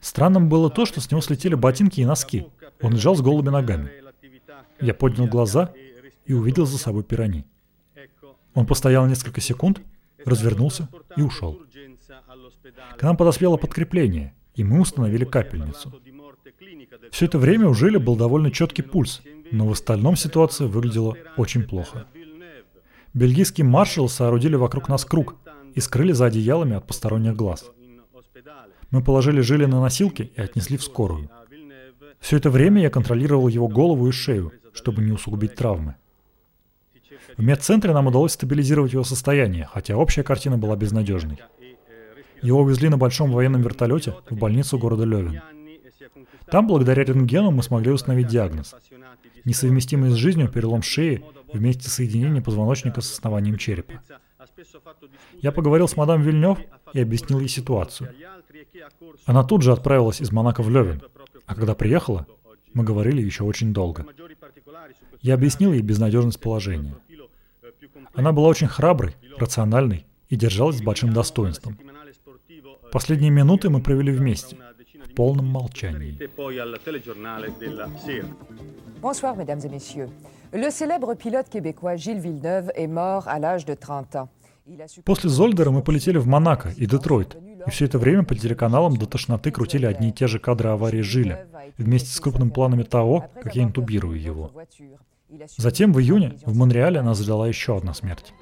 Странным 0.00 0.48
было 0.48 0.70
то, 0.70 0.86
что 0.86 1.00
с 1.00 1.10
него 1.10 1.20
слетели 1.20 1.54
ботинки 1.54 2.00
и 2.00 2.04
носки. 2.04 2.46
Он 2.80 2.92
лежал 2.92 3.14
с 3.14 3.20
голыми 3.20 3.50
ногами. 3.50 3.90
Я 4.82 4.94
поднял 4.94 5.26
глаза 5.26 5.72
и 6.26 6.32
увидел 6.32 6.66
за 6.66 6.76
собой 6.76 7.04
пирани. 7.04 7.46
Он 8.54 8.66
постоял 8.66 9.06
несколько 9.06 9.40
секунд, 9.40 9.80
развернулся 10.24 10.88
и 11.16 11.22
ушел. 11.22 11.62
К 12.98 13.02
нам 13.02 13.16
подоспело 13.16 13.56
подкрепление, 13.56 14.34
и 14.54 14.64
мы 14.64 14.80
установили 14.80 15.24
капельницу. 15.24 15.92
Все 17.10 17.26
это 17.26 17.38
время 17.38 17.68
у 17.68 17.74
Жиля 17.74 17.98
был 17.98 18.16
довольно 18.16 18.50
четкий 18.50 18.82
пульс, 18.82 19.22
но 19.50 19.66
в 19.66 19.72
остальном 19.72 20.16
ситуация 20.16 20.66
выглядела 20.66 21.16
очень 21.36 21.62
плохо. 21.62 22.06
Бельгийские 23.14 23.66
маршалы 23.66 24.08
соорудили 24.08 24.56
вокруг 24.56 24.88
нас 24.88 25.04
круг 25.04 25.36
и 25.74 25.80
скрыли 25.80 26.12
за 26.12 26.26
одеялами 26.26 26.76
от 26.76 26.86
посторонних 26.86 27.36
глаз. 27.36 27.70
Мы 28.90 29.02
положили 29.02 29.40
Жиля 29.40 29.66
на 29.66 29.80
носилки 29.80 30.32
и 30.34 30.40
отнесли 30.40 30.76
в 30.76 30.82
скорую. 30.82 31.30
Все 32.22 32.36
это 32.36 32.50
время 32.50 32.80
я 32.80 32.88
контролировал 32.88 33.48
его 33.48 33.66
голову 33.66 34.08
и 34.08 34.12
шею, 34.12 34.52
чтобы 34.72 35.02
не 35.02 35.10
усугубить 35.10 35.56
травмы. 35.56 35.96
В 37.36 37.42
медцентре 37.42 37.92
нам 37.92 38.06
удалось 38.06 38.32
стабилизировать 38.32 38.92
его 38.92 39.02
состояние, 39.02 39.68
хотя 39.70 39.96
общая 39.96 40.22
картина 40.22 40.56
была 40.56 40.76
безнадежной. 40.76 41.40
Его 42.40 42.60
увезли 42.60 42.88
на 42.88 42.96
большом 42.96 43.32
военном 43.32 43.62
вертолете 43.62 44.14
в 44.30 44.36
больницу 44.36 44.78
города 44.78 45.04
Левин. 45.04 45.42
Там, 46.46 46.68
благодаря 46.68 47.02
рентгену, 47.02 47.50
мы 47.50 47.62
смогли 47.64 47.90
установить 47.90 48.28
диагноз. 48.28 48.74
Несовместимый 49.44 50.10
с 50.10 50.14
жизнью 50.14 50.48
перелом 50.48 50.82
шеи 50.82 51.24
вместе 51.52 51.88
с 51.88 51.94
соединением 51.94 52.44
позвоночника 52.44 53.00
с 53.00 53.12
основанием 53.12 53.58
черепа. 53.58 53.94
Я 55.40 55.50
поговорил 55.50 55.88
с 55.88 55.96
мадам 55.96 56.22
Вильнев 56.22 56.58
и 56.92 57.00
объяснил 57.00 57.40
ей 57.40 57.48
ситуацию. 57.48 58.14
Она 59.24 59.42
тут 59.42 59.62
же 59.62 59.72
отправилась 59.72 60.20
из 60.20 60.30
Монако 60.30 60.62
в 60.62 60.70
Левин, 60.70 61.02
а 61.46 61.54
когда 61.54 61.74
приехала, 61.74 62.26
мы 62.74 62.84
говорили 62.84 63.20
еще 63.22 63.44
очень 63.44 63.72
долго. 63.72 64.06
Я 65.20 65.34
объяснил 65.34 65.72
ей 65.72 65.82
безнадежность 65.82 66.40
положения. 66.40 66.94
Она 68.14 68.32
была 68.32 68.48
очень 68.48 68.68
храброй, 68.68 69.14
рациональной 69.38 70.06
и 70.28 70.36
держалась 70.36 70.78
с 70.78 70.82
большим 70.82 71.12
достоинством. 71.12 71.78
Последние 72.90 73.30
минуты 73.30 73.70
мы 73.70 73.80
провели 73.80 74.12
вместе, 74.12 74.56
в 75.04 75.14
полном 75.14 75.46
молчании. 75.46 76.18
Bonsoir, 79.00 79.36
mesdames 79.36 79.64
et 79.64 79.68
messieurs. 79.68 80.08
Le 80.52 80.70
célèbre 80.70 81.14
pilote 81.14 81.48
québécois 81.48 81.96
Gilles 81.96 82.20
Villeneuve 82.20 82.70
est 82.76 82.86
mort 82.86 83.26
à 83.26 83.38
l'âge 83.38 83.64
de 83.64 83.74
30 83.74 84.16
ans. 84.16 84.28
После 85.04 85.28
Зольдера 85.28 85.70
мы 85.70 85.82
полетели 85.82 86.18
в 86.18 86.26
Монако 86.26 86.70
и 86.76 86.86
Детройт. 86.86 87.36
И 87.66 87.70
все 87.70 87.84
это 87.84 87.98
время 87.98 88.24
по 88.24 88.34
телеканалам 88.34 88.96
до 88.96 89.06
тошноты 89.06 89.50
крутили 89.50 89.86
одни 89.86 90.08
и 90.08 90.12
те 90.12 90.26
же 90.26 90.38
кадры 90.38 90.70
аварии 90.70 91.00
Жиля, 91.00 91.46
вместе 91.78 92.10
с 92.10 92.20
крупными 92.20 92.50
планами 92.50 92.82
того, 92.82 93.30
как 93.42 93.54
я 93.54 93.64
интубирую 93.64 94.20
его. 94.20 94.52
Затем 95.56 95.92
в 95.92 96.00
июне 96.00 96.38
в 96.44 96.56
Монреале 96.56 97.02
нас 97.02 97.20
ждала 97.20 97.48
еще 97.48 97.76
одна 97.76 97.94
смерть. 97.94 98.32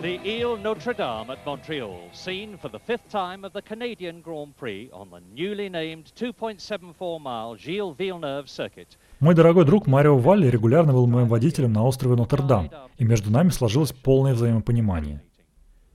The 0.00 0.20
Ile 0.22 0.58
Notre 0.58 0.92
Dame 0.92 1.30
at 1.30 1.38
Montreal, 1.46 2.10
seen 2.12 2.58
for 2.58 2.68
the 2.68 2.78
fifth 2.78 3.08
time 3.08 3.42
of 3.42 3.54
the 3.54 3.62
Canadian 3.62 4.20
Grand 4.20 4.54
Prix 4.54 4.90
on 4.92 5.08
the 5.08 5.20
newly 5.32 5.70
named 5.70 6.12
2.74-mile 6.14 7.56
Gilles 7.56 7.94
Villeneuve 7.96 8.50
circuit. 8.50 8.98
Мой 9.24 9.34
дорогой 9.34 9.64
друг 9.64 9.86
Марио 9.86 10.18
Валли 10.18 10.48
регулярно 10.48 10.92
был 10.92 11.06
моим 11.06 11.28
водителем 11.28 11.72
на 11.72 11.82
острове 11.82 12.14
Нотр-Дам, 12.14 12.70
и 12.98 13.04
между 13.04 13.30
нами 13.30 13.48
сложилось 13.48 13.90
полное 13.90 14.34
взаимопонимание. 14.34 15.22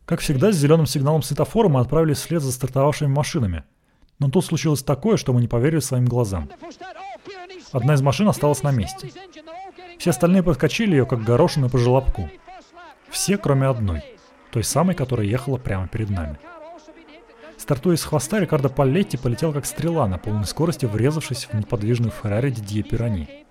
Как 0.07 0.21
всегда, 0.21 0.51
с 0.51 0.55
зеленым 0.55 0.87
сигналом 0.87 1.21
светофора 1.21 1.69
мы 1.69 1.79
отправились 1.79 2.17
вслед 2.17 2.41
за 2.41 2.51
стартовавшими 2.51 3.07
машинами. 3.07 3.65
Но 4.17 4.31
тут 4.31 4.45
случилось 4.45 4.81
такое, 4.81 5.17
что 5.17 5.31
мы 5.31 5.41
не 5.41 5.47
поверили 5.47 5.79
своим 5.79 6.05
глазам. 6.05 6.49
Одна 7.71 7.93
из 7.93 8.01
машин 8.01 8.27
осталась 8.27 8.63
на 8.63 8.71
месте. 8.71 9.11
Все 9.99 10.09
остальные 10.09 10.41
подскочили 10.41 10.95
ее, 10.95 11.05
как 11.05 11.23
горошины 11.23 11.69
по 11.69 11.77
желобку. 11.77 12.27
Все, 13.11 13.37
кроме 13.37 13.67
одной, 13.67 14.01
той 14.49 14.63
самой, 14.63 14.95
которая 14.95 15.27
ехала 15.27 15.57
прямо 15.57 15.87
перед 15.87 16.09
нами. 16.09 16.39
Стартуя 17.59 17.97
с 17.97 18.03
хвоста, 18.03 18.39
Рикардо 18.39 18.69
Паллетти 18.69 19.17
полетел 19.17 19.51
как 19.51 19.65
стрела 19.65 20.07
на 20.07 20.17
полной 20.17 20.45
скорости, 20.45 20.85
врезавшись 20.85 21.45
в 21.45 21.53
неподвижную 21.53 22.09
Феррари 22.09 22.51
Дидье 22.51 22.83
Пирани. 22.83 23.45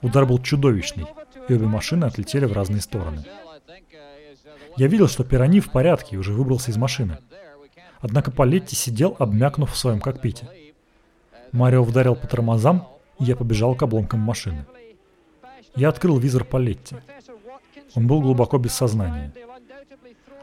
Удар 0.00 0.24
был 0.24 0.38
чудовищный, 0.38 1.06
и 1.46 1.54
обе 1.54 1.66
машины 1.66 2.06
отлетели 2.06 2.46
в 2.46 2.54
разные 2.54 2.80
стороны. 2.80 3.24
Я 4.78 4.86
видел, 4.88 5.06
что 5.06 5.22
Пирани 5.22 5.60
в 5.60 5.70
порядке 5.70 6.16
и 6.16 6.18
уже 6.18 6.32
выбрался 6.32 6.70
из 6.70 6.78
машины. 6.78 7.18
Однако 8.00 8.30
Палетти 8.30 8.74
сидел, 8.74 9.14
обмякнув 9.18 9.70
в 9.70 9.76
своем 9.76 10.00
кокпите. 10.00 10.48
Марио 11.52 11.84
вдарил 11.84 12.16
по 12.16 12.26
тормозам, 12.26 12.88
и 13.20 13.24
я 13.24 13.36
побежал 13.36 13.74
к 13.74 13.82
обломкам 13.82 14.20
машины. 14.20 14.66
Я 15.74 15.90
открыл 15.90 16.18
визор 16.18 16.44
Палетти. 16.44 16.96
Он 17.94 18.06
был 18.06 18.22
глубоко 18.22 18.56
без 18.56 18.72
сознания. 18.72 19.32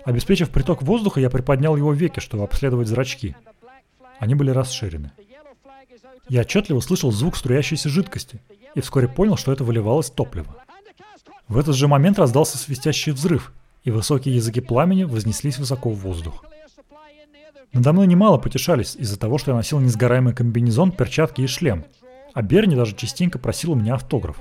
Обеспечив 0.05 0.49
приток 0.49 0.81
воздуха, 0.81 1.19
я 1.19 1.29
приподнял 1.29 1.75
его 1.75 1.93
веки, 1.93 2.19
чтобы 2.19 2.43
обследовать 2.43 2.87
зрачки. 2.87 3.35
Они 4.19 4.35
были 4.35 4.51
расширены. 4.51 5.11
Я 6.29 6.41
отчетливо 6.41 6.79
слышал 6.79 7.11
звук 7.11 7.35
струящейся 7.35 7.89
жидкости 7.89 8.41
и 8.75 8.81
вскоре 8.81 9.07
понял, 9.07 9.37
что 9.37 9.51
это 9.51 9.63
выливалось 9.63 10.09
топливо. 10.09 10.55
В 11.47 11.57
этот 11.57 11.75
же 11.75 11.87
момент 11.87 12.19
раздался 12.19 12.57
свистящий 12.57 13.11
взрыв, 13.11 13.51
и 13.83 13.91
высокие 13.91 14.35
языки 14.35 14.61
пламени 14.61 15.03
вознеслись 15.03 15.57
высоко 15.57 15.89
в 15.89 15.99
воздух. 15.99 16.45
Надо 17.73 17.91
мной 17.91 18.07
немало 18.07 18.37
потешались 18.37 18.95
из-за 18.95 19.19
того, 19.19 19.37
что 19.37 19.51
я 19.51 19.57
носил 19.57 19.79
несгораемый 19.79 20.33
комбинезон, 20.33 20.91
перчатки 20.91 21.41
и 21.41 21.47
шлем, 21.47 21.85
а 22.33 22.41
Берни 22.41 22.75
даже 22.75 22.95
частенько 22.95 23.39
просил 23.39 23.71
у 23.71 23.75
меня 23.75 23.95
автограф. 23.95 24.37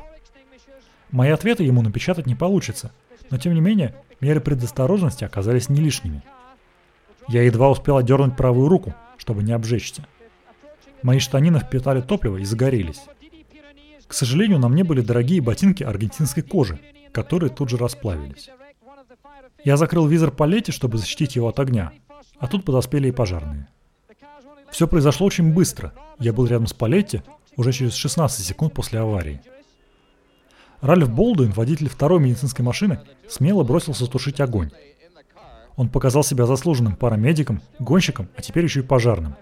Мои 1.10 1.30
ответы 1.30 1.64
ему 1.64 1.82
напечатать 1.82 2.26
не 2.26 2.34
получится, 2.34 2.92
но 3.30 3.38
тем 3.38 3.54
не 3.54 3.60
менее 3.60 3.94
меры 4.22 4.40
предосторожности 4.40 5.24
оказались 5.24 5.68
не 5.68 5.80
лишними. 5.80 6.22
Я 7.28 7.42
едва 7.42 7.70
успел 7.70 7.98
отдернуть 7.98 8.36
правую 8.36 8.68
руку, 8.68 8.94
чтобы 9.18 9.42
не 9.42 9.52
обжечься. 9.52 10.06
Мои 11.02 11.18
штанины 11.18 11.58
впитали 11.58 12.00
топливо 12.00 12.38
и 12.38 12.44
загорелись. 12.44 13.02
К 14.06 14.14
сожалению, 14.14 14.58
на 14.58 14.68
мне 14.68 14.84
были 14.84 15.00
дорогие 15.00 15.40
ботинки 15.40 15.82
аргентинской 15.82 16.42
кожи, 16.42 16.78
которые 17.12 17.50
тут 17.50 17.68
же 17.68 17.76
расплавились. 17.76 18.50
Я 19.64 19.76
закрыл 19.76 20.06
визор 20.06 20.30
палете, 20.30 20.72
чтобы 20.72 20.98
защитить 20.98 21.36
его 21.36 21.48
от 21.48 21.58
огня, 21.58 21.92
а 22.38 22.46
тут 22.46 22.64
подоспели 22.64 23.08
и 23.08 23.12
пожарные. 23.12 23.68
Все 24.70 24.86
произошло 24.88 25.26
очень 25.26 25.52
быстро. 25.52 25.92
Я 26.18 26.32
был 26.32 26.46
рядом 26.46 26.66
с 26.66 26.72
Палетти 26.72 27.22
уже 27.56 27.72
через 27.72 27.94
16 27.94 28.44
секунд 28.44 28.72
после 28.72 29.00
аварии. 29.00 29.40
Ральф 30.82 31.08
Болдуин, 31.08 31.52
водитель 31.52 31.88
второй 31.88 32.18
медицинской 32.18 32.64
машины, 32.64 32.98
смело 33.28 33.62
бросился 33.62 34.06
тушить 34.08 34.40
огонь. 34.40 34.72
Он 35.76 35.88
показал 35.88 36.24
себя 36.24 36.44
заслуженным 36.44 36.96
парамедиком, 36.96 37.62
гонщиком, 37.78 38.28
а 38.36 38.42
теперь 38.42 38.64
еще 38.64 38.80
и 38.80 38.82
пожарным. 38.82 39.36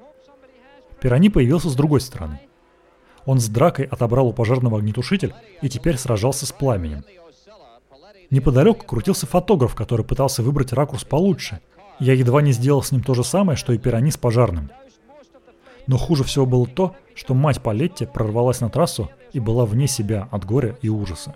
Пирани 1.00 1.30
появился 1.30 1.70
с 1.70 1.74
другой 1.74 2.02
стороны. 2.02 2.40
Он 3.24 3.40
с 3.40 3.48
дракой 3.48 3.86
отобрал 3.86 4.28
у 4.28 4.32
пожарного 4.34 4.78
огнетушитель 4.78 5.34
и 5.62 5.70
теперь 5.70 5.96
сражался 5.96 6.44
с 6.44 6.52
пламенем. 6.52 7.04
Неподалеку 8.28 8.84
крутился 8.84 9.26
фотограф, 9.26 9.74
который 9.74 10.04
пытался 10.04 10.42
выбрать 10.42 10.74
ракурс 10.74 11.04
получше. 11.04 11.60
Я 11.98 12.12
едва 12.12 12.42
не 12.42 12.52
сделал 12.52 12.82
с 12.82 12.92
ним 12.92 13.02
то 13.02 13.14
же 13.14 13.24
самое, 13.24 13.56
что 13.56 13.72
и 13.72 13.78
Пирани 13.78 14.10
с 14.10 14.18
пожарным. 14.18 14.70
Но 15.86 15.96
хуже 15.96 16.22
всего 16.22 16.44
было 16.44 16.66
то, 16.66 16.94
что 17.14 17.32
мать 17.32 17.62
Палетти 17.62 18.04
прорвалась 18.04 18.60
на 18.60 18.68
трассу 18.68 19.10
и 19.32 19.40
была 19.40 19.64
вне 19.64 19.86
себя 19.86 20.28
от 20.30 20.44
горя 20.44 20.76
и 20.82 20.88
ужаса. 20.88 21.34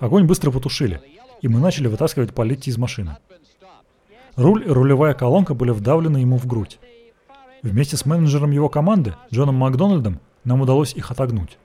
Огонь 0.00 0.26
быстро 0.26 0.50
потушили, 0.50 1.00
и 1.40 1.48
мы 1.48 1.60
начали 1.60 1.86
вытаскивать 1.86 2.34
Палетти 2.34 2.70
из 2.70 2.78
машины. 2.78 3.16
Руль 4.36 4.64
и 4.66 4.70
рулевая 4.70 5.14
колонка 5.14 5.54
были 5.54 5.70
вдавлены 5.70 6.18
ему 6.18 6.38
в 6.38 6.46
грудь. 6.46 6.78
Вместе 7.62 7.96
с 7.96 8.06
менеджером 8.06 8.50
его 8.50 8.68
команды, 8.68 9.14
Джоном 9.32 9.56
Макдональдом, 9.56 10.20
нам 10.44 10.60
удалось 10.60 10.94
их 10.94 11.10
отогнуть. 11.10 11.58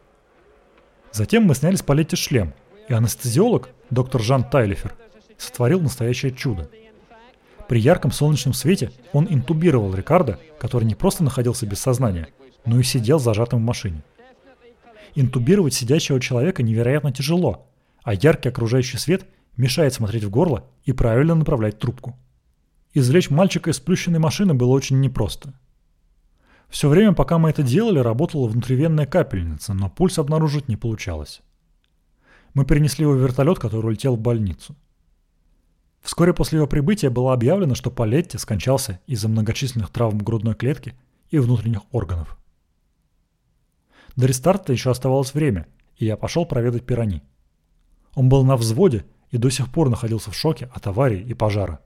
Затем 1.11 1.43
мы 1.45 1.55
сняли 1.55 1.75
с 1.75 1.81
Палетти 1.81 2.15
шлем, 2.15 2.53
и 2.87 2.93
анестезиолог, 2.93 3.69
доктор 3.89 4.21
Жан 4.21 4.43
Тайлифер, 4.43 4.93
сотворил 5.37 5.81
настоящее 5.81 6.31
чудо– 6.31 6.69
при 7.67 7.79
ярком 7.81 8.11
солнечном 8.11 8.53
свете 8.53 8.91
он 9.11 9.27
интубировал 9.29 9.93
Рикардо, 9.93 10.39
который 10.57 10.85
не 10.85 10.95
просто 10.95 11.23
находился 11.23 11.65
без 11.65 11.79
сознания, 11.79 12.29
но 12.65 12.79
и 12.79 12.83
сидел 12.83 13.19
зажатым 13.19 13.59
в 13.59 13.63
машине. 13.63 14.03
Интубировать 15.19 15.73
сидящего 15.73 16.19
человека 16.19 16.61
невероятно 16.61 17.11
тяжело, 17.11 17.71
а 18.03 18.13
яркий 18.13 18.49
окружающий 18.49 18.97
свет 18.97 19.25
мешает 19.55 19.95
смотреть 19.95 20.23
в 20.23 20.29
горло 20.29 20.67
и 20.83 20.91
правильно 20.91 21.33
направлять 21.33 21.79
трубку. 21.79 22.15
Извлечь 22.93 23.31
мальчика 23.31 23.71
из 23.71 23.77
сплющенной 23.77 24.19
машины 24.19 24.53
было 24.53 24.69
очень 24.69 24.99
непросто. 24.99 25.55
Все 26.69 26.87
время, 26.87 27.13
пока 27.13 27.39
мы 27.39 27.49
это 27.49 27.63
делали, 27.63 27.97
работала 27.97 28.47
внутривенная 28.47 29.07
капельница, 29.07 29.73
но 29.73 29.89
пульс 29.89 30.19
обнаружить 30.19 30.67
не 30.67 30.75
получалось. 30.75 31.41
Мы 32.53 32.63
перенесли 32.63 33.01
его 33.01 33.13
в 33.13 33.19
вертолет, 33.19 33.57
который 33.57 33.87
улетел 33.87 34.17
в 34.17 34.19
больницу. 34.19 34.75
Вскоре 36.01 36.31
после 36.31 36.57
его 36.57 36.67
прибытия 36.67 37.09
было 37.09 37.33
объявлено, 37.33 37.73
что 37.73 37.89
Палетти 37.89 38.37
скончался 38.37 38.99
из-за 39.07 39.29
многочисленных 39.29 39.89
травм 39.89 40.19
грудной 40.19 40.53
клетки 40.53 40.93
и 41.31 41.39
внутренних 41.39 41.81
органов. 41.91 42.36
До 44.17 44.25
рестарта 44.25 44.73
еще 44.73 44.89
оставалось 44.89 45.35
время, 45.35 45.67
и 45.95 46.05
я 46.05 46.17
пошел 46.17 46.45
проведать 46.45 46.85
Пирани. 46.85 47.21
Он 48.15 48.29
был 48.29 48.43
на 48.43 48.57
взводе 48.57 49.05
и 49.29 49.37
до 49.37 49.51
сих 49.51 49.71
пор 49.71 49.89
находился 49.89 50.31
в 50.31 50.35
шоке 50.35 50.69
от 50.73 50.87
аварии 50.87 51.21
и 51.21 51.35
пожара. 51.35 51.81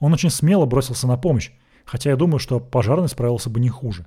Он 0.00 0.14
очень 0.14 0.30
смело 0.30 0.64
бросился 0.64 1.06
на 1.06 1.18
помощь, 1.18 1.52
хотя 1.84 2.10
я 2.10 2.16
думаю, 2.16 2.38
что 2.38 2.58
пожарный 2.58 3.08
справился 3.08 3.50
бы 3.50 3.60
не 3.60 3.68
хуже. 3.68 4.06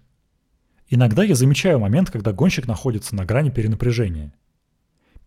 Иногда 0.88 1.24
я 1.24 1.36
замечаю 1.36 1.80
момент, 1.80 2.10
когда 2.10 2.34
гонщик 2.34 2.68
находится 2.68 3.16
на 3.16 3.26
грани 3.26 3.52
перенапряжения. 3.52 4.34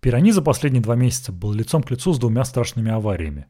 Пирани 0.00 0.32
за 0.32 0.42
последние 0.42 0.82
два 0.82 0.96
месяца 0.96 1.30
был 1.30 1.52
лицом 1.52 1.84
к 1.84 1.90
лицу 1.92 2.12
с 2.12 2.18
двумя 2.18 2.44
страшными 2.44 2.90
авариями. 2.90 3.46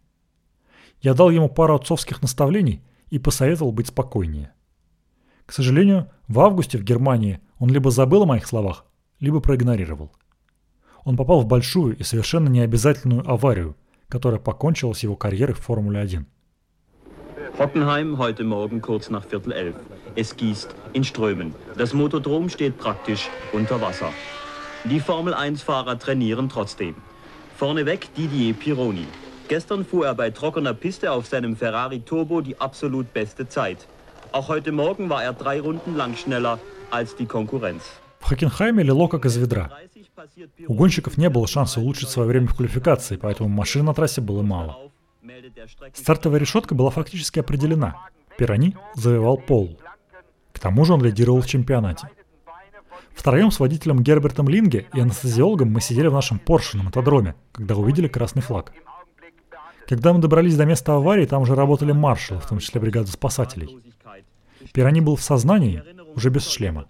Я 1.00 1.14
дал 1.14 1.30
ему 1.30 1.48
пару 1.48 1.74
отцовских 1.74 2.20
наставлений 2.20 2.82
и 3.08 3.18
посоветовал 3.18 3.72
быть 3.72 3.88
спокойнее. 3.88 4.52
К 5.52 5.54
сожалению, 5.54 6.08
в 6.28 6.40
августе 6.40 6.78
в 6.78 6.82
Германии 6.82 7.38
он 7.58 7.68
либо 7.68 7.90
забыл 7.90 8.22
о 8.22 8.24
моих 8.24 8.46
словах, 8.46 8.86
либо 9.20 9.38
проигнорировал. 9.40 10.10
Он 11.04 11.14
попал 11.14 11.42
в 11.42 11.46
большую 11.46 11.94
и 11.94 12.02
совершенно 12.04 12.48
необязательную 12.48 13.22
аварию, 13.30 13.76
которая 14.08 14.40
покончила 14.40 14.94
с 14.94 15.02
его 15.02 15.14
карьерой 15.14 15.54
в 15.54 15.58
Формуле 15.58 16.00
1. 16.00 16.26
Hockenheim 17.58 18.16
heute 18.16 18.44
Morgen 18.44 18.80
kurz 18.80 19.10
nach 19.10 19.26
Viertel 19.26 19.52
elf. 19.52 19.76
Es 20.16 20.34
gießt 20.34 20.74
in 20.94 21.04
Strömen. 21.04 21.52
Das 21.76 21.92
Motodrom 21.92 22.48
steht 22.48 22.78
praktisch 22.78 23.28
unter 23.52 23.78
Wasser. 23.78 24.08
Die 24.84 25.00
Formel-1-Fahrer 25.00 25.98
trainieren 25.98 26.48
trotzdem. 26.48 26.94
Vorneweg 27.58 28.08
Didier 28.16 28.54
Pironi. 28.54 29.06
Gestern 29.48 29.84
fuhr 29.84 30.06
er 30.06 30.14
bei 30.14 30.30
trockener 30.30 30.72
Piste 30.72 31.12
auf 31.12 31.26
seinem 31.26 31.56
Ferrari 31.56 32.00
Turbo 32.00 32.40
die 32.40 32.58
absolut 32.58 33.12
beste 33.12 33.46
Zeit. 33.46 33.86
Auch 34.32 34.48
heute 34.48 34.72
Morgen 34.72 35.10
war 35.10 35.22
er 35.22 35.34
drei 35.34 35.60
Runden 35.60 35.94
lang 35.94 36.16
schneller 36.16 36.58
als 36.90 37.14
die 37.16 37.26
Konkurrenz. 37.26 37.82
В 38.20 38.24
Хокенхайме 38.24 38.82
лило 38.82 39.08
как 39.08 39.26
из 39.26 39.36
ведра. 39.36 39.70
У 40.68 40.74
гонщиков 40.74 41.18
не 41.18 41.28
было 41.28 41.46
шанса 41.46 41.80
улучшить 41.80 42.08
свое 42.08 42.28
время 42.28 42.46
в 42.46 42.54
квалификации, 42.54 43.16
поэтому 43.16 43.48
машин 43.48 43.84
на 43.84 43.92
трассе 43.92 44.20
было 44.20 44.42
мало. 44.42 44.90
Стартовая 45.92 46.40
решетка 46.40 46.74
была 46.74 46.90
фактически 46.90 47.40
определена. 47.40 47.96
Пирани 48.38 48.74
завоевал 48.94 49.36
пол. 49.36 49.78
К 50.52 50.58
тому 50.58 50.84
же 50.84 50.94
он 50.94 51.02
лидировал 51.02 51.42
в 51.42 51.46
чемпионате. 51.46 52.08
Втроем 53.12 53.50
с 53.50 53.60
водителем 53.60 54.02
Гербертом 54.02 54.48
Линге 54.48 54.86
и 54.94 55.00
анестезиологом 55.00 55.70
мы 55.70 55.82
сидели 55.82 56.06
в 56.06 56.14
нашем 56.14 56.38
Порше 56.38 56.78
на 56.78 56.84
мотодроме, 56.84 57.34
когда 57.52 57.74
увидели 57.76 58.08
красный 58.08 58.42
флаг. 58.42 58.72
Когда 59.92 60.14
мы 60.14 60.20
добрались 60.20 60.56
до 60.56 60.64
места 60.64 60.94
аварии, 60.94 61.26
там 61.26 61.42
уже 61.42 61.54
работали 61.54 61.92
маршалы, 61.92 62.40
в 62.40 62.48
том 62.48 62.60
числе 62.60 62.80
бригада 62.80 63.10
спасателей. 63.10 63.78
Пирани 64.72 65.00
был 65.00 65.16
в 65.16 65.22
сознании, 65.22 65.82
уже 66.14 66.30
без 66.30 66.48
шлема. 66.48 66.86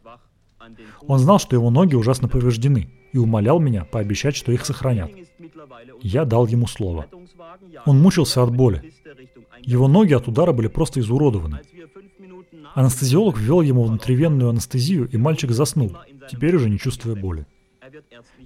Он 1.09 1.19
знал, 1.19 1.41
что 1.41 1.57
его 1.57 1.69
ноги 1.71 1.97
ужасно 1.97 2.29
повреждены, 2.29 2.93
и 3.13 3.19
умолял 3.19 3.59
меня 3.59 3.85
пообещать, 3.85 4.37
что 4.37 4.53
их 4.53 4.65
сохранят. 4.65 5.11
Я 6.01 6.25
дал 6.25 6.47
ему 6.47 6.69
слово. 6.69 7.07
Он 7.87 8.01
мучился 8.01 8.41
от 8.41 8.55
боли. 8.55 8.93
Его 9.63 9.89
ноги 9.89 10.13
от 10.13 10.29
удара 10.29 10.53
были 10.53 10.69
просто 10.69 11.01
изуродованы. 11.01 11.63
Анестезиолог 12.77 13.37
ввел 13.37 13.63
ему 13.63 13.83
внутривенную 13.83 14.51
анестезию, 14.51 15.09
и 15.09 15.17
мальчик 15.17 15.51
заснул, 15.51 15.97
теперь 16.31 16.55
уже 16.55 16.71
не 16.71 16.79
чувствуя 16.79 17.17
боли. 17.17 17.49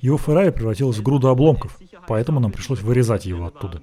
Его 0.00 0.16
Феррари 0.16 0.48
превратилась 0.48 0.96
в 0.96 1.02
груду 1.02 1.28
обломков, 1.28 1.78
поэтому 2.08 2.40
нам 2.40 2.52
пришлось 2.52 2.80
вырезать 2.80 3.26
его 3.26 3.44
оттуда. 3.44 3.82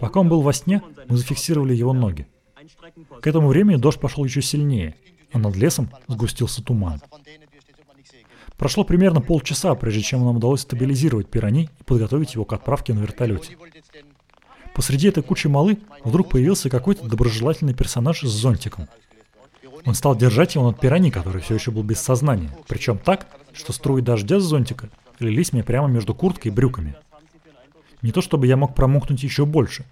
Пока 0.00 0.20
он 0.20 0.28
был 0.28 0.40
во 0.40 0.52
сне, 0.54 0.82
мы 1.08 1.16
зафиксировали 1.16 1.74
его 1.74 1.92
ноги. 1.92 2.26
К 3.20 3.26
этому 3.26 3.48
времени 3.48 3.76
дождь 3.76 4.00
пошел 4.00 4.24
еще 4.24 4.40
сильнее, 4.40 4.96
а 5.30 5.38
над 5.38 5.54
лесом 5.56 5.90
сгустился 6.08 6.64
туман. 6.64 7.00
Прошло 8.56 8.84
примерно 8.84 9.20
полчаса, 9.20 9.74
прежде 9.74 10.02
чем 10.02 10.24
нам 10.24 10.36
удалось 10.36 10.62
стабилизировать 10.62 11.28
пирани 11.28 11.70
и 11.78 11.84
подготовить 11.84 12.34
его 12.34 12.44
к 12.44 12.52
отправке 12.52 12.94
на 12.94 13.00
вертолете. 13.00 13.56
Посреди 14.74 15.08
этой 15.08 15.22
кучи 15.22 15.46
малы 15.46 15.78
вдруг 16.04 16.30
появился 16.30 16.70
какой-то 16.70 17.06
доброжелательный 17.06 17.74
персонаж 17.74 18.22
с 18.22 18.28
зонтиком. 18.28 18.88
Он 19.84 19.94
стал 19.94 20.16
держать 20.16 20.54
его 20.54 20.66
над 20.66 20.80
пирани, 20.80 21.10
который 21.10 21.42
все 21.42 21.54
еще 21.54 21.70
был 21.70 21.82
без 21.82 22.00
сознания, 22.00 22.56
причем 22.68 22.98
так, 22.98 23.26
что 23.52 23.72
струи 23.72 24.00
дождя 24.02 24.40
с 24.40 24.44
зонтика 24.44 24.90
лились 25.18 25.52
мне 25.52 25.62
прямо 25.64 25.88
между 25.88 26.14
курткой 26.14 26.52
и 26.52 26.54
брюками. 26.54 26.96
Не 28.02 28.12
то 28.12 28.20
чтобы 28.20 28.46
я 28.46 28.56
мог 28.56 28.74
промокнуть 28.74 29.22
еще 29.22 29.46
больше, 29.46 29.84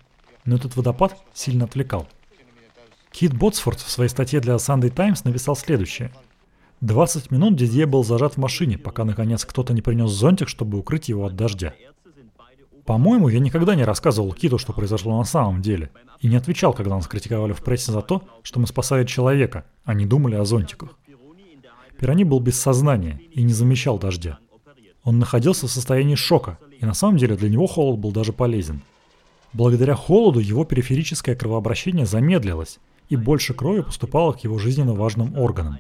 но 0.45 0.57
этот 0.57 0.77
водопад 0.77 1.17
сильно 1.35 1.65
отвлекал. 1.65 2.09
Кит 3.11 3.35
Ботсфорд 3.35 3.81
в 3.81 3.91
своей 3.91 4.11
статье 4.11 4.41
для 4.41 4.55
Sunday 4.55 4.91
Times 4.91 5.25
написал 5.25 5.57
следующее– 5.57 6.13
20 6.81 7.33
минут 7.33 7.57
Дидье 7.57 7.87
был 7.87 8.05
зажат 8.05 8.35
в 8.35 8.37
машине, 8.37 8.79
пока 8.79 9.05
наконец 9.05 9.45
кто-то 9.45 9.73
не 9.73 9.83
принес 9.83 10.11
зонтик, 10.11 10.49
чтобы 10.49 10.79
укрыть 10.79 11.09
его 11.09 11.27
от 11.27 11.35
дождя. 11.35 11.75
По-моему, 12.85 13.29
я 13.29 13.41
никогда 13.41 13.75
не 13.75 13.85
рассказывал 13.85 14.33
Киту, 14.33 14.59
что 14.59 14.73
произошло 14.73 15.19
на 15.19 15.25
самом 15.25 15.61
деле, 15.61 15.91
и 16.21 16.29
не 16.29 16.37
отвечал, 16.37 16.73
когда 16.73 16.95
нас 16.95 17.09
критиковали 17.09 17.53
в 17.53 17.63
прессе 17.63 17.91
за 17.91 18.01
то, 18.01 18.23
что 18.43 18.61
мы 18.61 18.69
спасали 18.69 19.05
человека, 19.05 19.65
а 19.85 19.93
не 19.93 20.07
думали 20.07 20.37
о 20.37 20.45
зонтиках. 20.45 20.97
Пирани 21.99 22.23
был 22.23 22.39
без 22.39 22.59
сознания 22.59 23.21
и 23.33 23.43
не 23.43 23.53
замечал 23.53 23.99
дождя. 23.99 24.39
Он 25.09 25.19
находился 25.19 25.67
в 25.67 25.71
состоянии 25.71 26.17
шока, 26.17 26.59
и 26.79 26.85
на 26.85 26.93
самом 26.93 27.17
деле 27.17 27.35
для 27.35 27.49
него 27.49 27.67
холод 27.67 27.99
был 27.99 28.13
даже 28.13 28.35
полезен. 28.35 28.83
Благодаря 29.55 29.95
холоду 29.95 30.39
его 30.39 30.67
периферическое 30.67 31.35
кровообращение 31.35 32.05
замедлилось, 32.05 32.79
и 33.09 33.17
больше 33.17 33.55
крови 33.55 33.81
поступало 33.81 34.35
к 34.35 34.45
его 34.45 34.59
жизненно 34.59 34.93
важным 34.93 35.39
органам. 35.39 35.79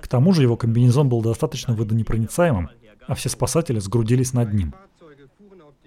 К 0.00 0.08
тому 0.08 0.32
же 0.32 0.42
его 0.42 0.56
комбинезон 0.56 1.08
был 1.08 1.22
достаточно 1.22 1.76
водонепроницаемым, 1.76 2.70
а 3.06 3.14
все 3.14 3.28
спасатели 3.28 3.78
сгрудились 3.78 4.32
над 4.32 4.52
ним. 4.52 4.74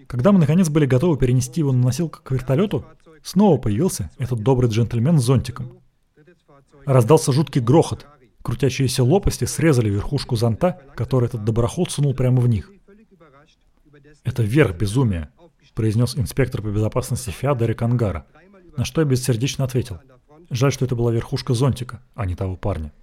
Когда 0.08 0.32
мы 0.32 0.40
наконец 0.40 0.70
были 0.70 0.86
готовы 0.86 1.18
перенести 1.18 1.60
его 1.60 1.74
на 1.74 1.84
носилку 1.84 2.22
к 2.24 2.32
вертолету, 2.32 2.86
снова 3.24 3.58
появился 3.58 4.10
этот 4.20 4.40
добрый 4.42 4.70
джентльмен 4.70 5.20
с 5.20 5.24
зонтиком. 5.26 5.82
Раздался 6.86 7.34
жуткий 7.34 7.60
грохот. 7.60 8.08
Крутящиеся 8.48 9.04
лопасти 9.04 9.44
срезали 9.44 9.90
верхушку 9.90 10.38
зонта, 10.38 10.80
который 10.96 11.26
этот 11.26 11.44
доброход 11.44 11.92
сунул 11.92 12.14
прямо 12.14 12.40
в 12.40 12.48
них. 12.48 12.72
«Это 14.24 14.42
верх 14.42 14.78
безумия»,— 14.78 15.32
произнес 15.74 16.16
инспектор 16.16 16.62
по 16.62 16.68
безопасности 16.68 17.30
ФИА 17.30 17.56
Дерек 17.56 17.82
Ангара, 17.82 18.26
на 18.78 18.86
что 18.86 19.02
я 19.02 19.06
бессердечно 19.06 19.66
ответил. 19.66 20.00
Жаль, 20.50 20.72
что 20.72 20.86
это 20.86 20.96
была 20.96 21.12
верхушка 21.12 21.54
зонтика, 21.54 22.02
а 22.16 22.26
не 22.26 22.36
того 22.36 22.56
парня. 22.56 22.94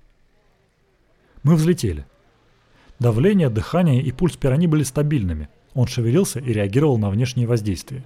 Мы 1.42 1.57
взлетели. 1.57 2.07
Давление, 2.99 3.51
дыхание 3.51 4.01
и 4.01 4.12
пульс 4.12 4.38
Пирани 4.38 4.66
были 4.66 4.82
стабильными. 4.82 5.51
Он 5.74 5.86
шевелился 5.86 6.40
и 6.40 6.55
реагировал 6.55 6.97
на 6.97 7.11
внешние 7.11 7.47
воздействия. 7.47 8.03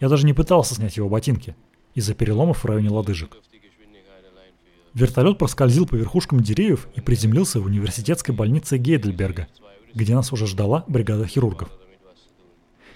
Я 0.00 0.10
даже 0.10 0.26
не 0.26 0.34
пытался 0.34 0.74
снять 0.74 0.98
его 0.98 1.08
ботинки 1.08 1.56
из-за 1.94 2.12
переломов 2.12 2.62
в 2.62 2.66
районе 2.66 2.90
лодыжек. 2.90 3.38
Вертолет 4.96 5.36
проскользил 5.36 5.86
по 5.86 5.94
верхушкам 5.94 6.40
деревьев 6.40 6.88
и 6.94 7.02
приземлился 7.02 7.60
в 7.60 7.66
университетской 7.66 8.34
больнице 8.34 8.78
Гейдельберга, 8.78 9.46
где 9.92 10.14
нас 10.14 10.32
уже 10.32 10.46
ждала 10.46 10.86
бригада 10.88 11.26
хирургов. 11.26 11.68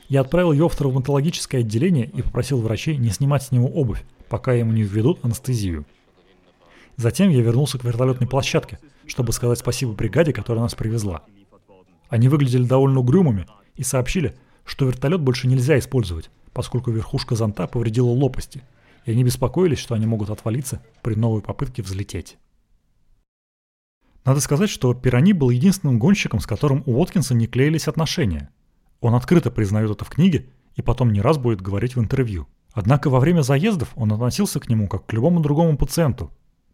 Я 0.09 0.23
отправил 0.23 0.53
его 0.53 0.71
в 0.71 0.75
травматологическое 0.75 1.61
отделение 1.61 2.07
и 2.07 2.23
попросил 2.23 2.63
врачей 2.63 2.97
не 2.97 3.11
снимать 3.11 3.43
с 3.43 3.53
него 3.53 3.69
обувь, 3.69 4.03
пока 4.31 4.55
ему 4.55 4.73
не 4.73 4.83
введут 4.83 5.23
анестезию. 5.27 5.85
Затем 6.97 7.29
я 7.29 7.43
вернулся 7.43 7.79
к 7.79 7.85
вертолетной 7.85 8.27
площадке, 8.27 8.79
чтобы 9.07 9.35
сказать 9.35 9.59
спасибо 9.59 9.93
бригаде, 9.93 10.33
которая 10.33 10.63
нас 10.63 10.75
привезла. 10.75 11.25
Они 12.09 12.29
выглядели 12.29 12.65
довольно 12.65 13.01
угрюмыми 13.01 13.47
и 13.77 13.83
сообщили, 13.83 14.39
что 14.65 14.87
вертолет 14.87 15.21
больше 15.21 15.49
нельзя 15.49 15.79
использовать, 15.79 16.31
поскольку 16.55 16.93
верхушка 16.93 17.37
зонта 17.37 17.67
повредила 17.67 18.09
лопасти, 18.09 18.63
и 19.05 19.13
они 19.13 19.25
беспокоились, 19.25 19.79
что 19.79 19.95
они 19.95 20.07
могут 20.07 20.31
отвалиться 20.31 20.83
при 21.03 21.15
новой 21.15 21.43
попытке 21.43 21.83
взлететь. 21.83 22.39
Надо 24.25 24.41
сказать, 24.41 24.71
что 24.71 24.93
Пирани 24.95 25.33
был 25.33 25.51
единственным 25.51 25.99
гонщиком, 25.99 26.41
с 26.41 26.47
которым 26.47 26.83
у 26.87 26.95
Уоткинса 26.95 27.35
не 27.35 27.47
клеились 27.47 27.89
отношения. 27.89 28.51
Он 29.01 29.15
открыто 29.15 29.51
признает 29.51 29.91
это 29.91 30.05
в 30.05 30.11
книге 30.11 30.51
и 30.75 30.83
потом 30.83 31.13
не 31.13 31.21
раз 31.21 31.39
будет 31.39 31.63
говорить 31.63 31.97
в 31.97 32.01
интервью. 32.01 32.47
Однако 32.73 33.11
во 33.11 33.19
время 33.19 33.43
заездов 33.43 33.93
он 33.97 34.13
относился 34.13 34.61
к 34.61 34.69
нему 34.69 34.89
как 34.89 35.07
к 35.07 35.13
любому 35.13 35.41
другому 35.41 35.77
пациенту, 35.77 36.31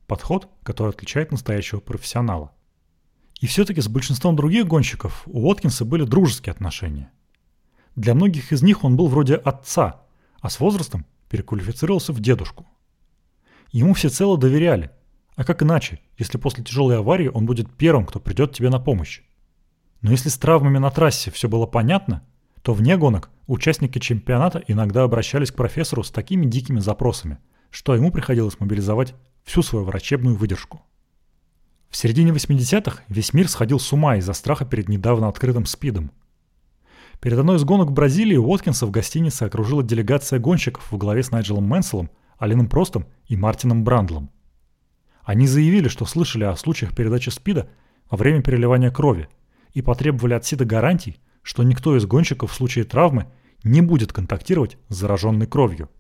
Подход, 0.07 0.49
который 0.63 0.91
отличает 0.91 1.33
настоящего 1.33 1.81
профессионала. 1.81 2.53
И 3.41 3.47
все-таки 3.47 3.81
с 3.81 3.89
большинством 3.89 4.37
других 4.37 4.67
гонщиков 4.67 5.23
у 5.27 5.47
Уоткинса 5.47 5.85
были 5.85 6.05
дружеские 6.05 6.53
отношения. 6.53 7.11
Для 7.97 8.15
многих 8.15 8.53
из 8.53 8.63
них 8.63 8.85
он 8.85 8.97
был 8.97 9.09
вроде 9.09 9.35
отца, 9.35 10.03
а 10.41 10.49
с 10.49 10.61
возрастом 10.61 11.07
переквалифицировался 11.29 12.13
в 12.13 12.21
дедушку. 12.21 12.67
Ему 13.73 13.95
всецело 13.95 14.39
доверяли, 14.39 14.91
а 15.37 15.45
как 15.45 15.63
иначе, 15.63 16.01
если 16.19 16.39
после 16.39 16.65
тяжелой 16.65 16.99
аварии 16.99 17.29
он 17.29 17.47
будет 17.47 17.71
первым, 17.77 18.07
кто 18.07 18.21
придет 18.21 18.53
тебе 18.53 18.71
на 18.71 18.81
помощь? 18.81 19.23
Но 20.01 20.11
если 20.11 20.29
с 20.29 20.39
травмами 20.39 20.79
на 20.79 20.91
трассе 20.91 21.31
все 21.31 21.49
было 21.49 21.67
понятно, 21.67 22.23
то 22.63 22.73
вне 22.73 22.97
гонок 22.97 23.31
участники 23.47 23.99
чемпионата 23.99 24.63
иногда 24.67 25.03
обращались 25.03 25.51
к 25.51 25.57
профессору 25.57 26.03
с 26.03 26.11
такими 26.11 26.47
дикими 26.47 26.81
запросами, 26.81 27.39
что 27.71 27.95
ему 27.95 28.11
приходилось 28.11 28.59
мобилизовать 28.59 29.15
всю 29.45 29.63
свою 29.63 29.85
врачебную 29.85 30.37
выдержку. 30.37 30.83
В 31.91 31.97
середине 31.97 32.33
80-х 32.33 33.03
весь 33.09 33.33
мир 33.33 33.49
сходил 33.49 33.79
с 33.79 33.93
ума 33.93 34.17
из-за 34.17 34.33
страха 34.33 34.65
перед 34.65 34.89
недавно 34.89 35.29
открытым 35.29 35.67
СПИДом. 35.67 36.11
Перед 37.21 37.39
одной 37.39 37.57
из 37.57 37.65
гонок 37.65 37.89
в 37.89 37.93
Бразилии 37.93 38.37
Уоткинса 38.37 38.87
в 38.87 38.91
гостинице 38.91 39.45
окружила 39.45 39.83
делегация 39.83 40.39
гонщиков 40.39 40.91
во 40.91 40.99
главе 40.99 41.23
с 41.23 41.31
Найджелом 41.31 41.65
Мэнселом, 41.65 42.11
Алином 42.39 42.69
Простом 42.69 43.07
и 43.27 43.37
Мартином 43.37 43.85
Брандлом. 43.85 44.31
Они 45.25 45.47
заявили, 45.47 45.89
что 45.89 46.05
слышали 46.05 46.45
о 46.45 46.57
случаях 46.57 46.95
передачи 46.95 47.31
СПИДа 47.31 47.69
во 48.11 48.17
время 48.17 48.43
переливания 48.43 48.91
крови 48.91 49.29
и 49.73 49.83
потребовали 49.83 50.35
от 50.35 50.45
СИДа 50.45 50.65
гарантий, 50.65 51.19
что 51.43 51.63
никто 51.63 51.97
из 51.97 52.07
гонщиков 52.07 52.53
в 52.53 52.55
случае 52.55 52.85
травмы 52.85 53.27
не 53.65 53.81
будет 53.81 54.13
контактировать 54.13 54.79
с 54.89 54.97
зараженной 54.97 55.47
кровью. 55.47 55.91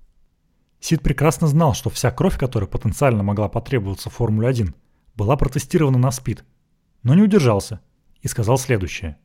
Сид 0.80 1.02
прекрасно 1.02 1.48
знал, 1.48 1.74
что 1.74 1.90
вся 1.90 2.10
кровь, 2.10 2.38
которая 2.38 2.68
потенциально 2.68 3.22
могла 3.22 3.48
потребоваться 3.48 4.10
в 4.10 4.14
Формуле-1, 4.14 4.74
была 5.16 5.36
протестирована 5.36 5.98
на 5.98 6.10
СПИД, 6.10 6.44
но 7.02 7.14
не 7.14 7.22
удержался 7.22 7.80
и 8.20 8.28
сказал 8.28 8.58
следующее. 8.58 9.18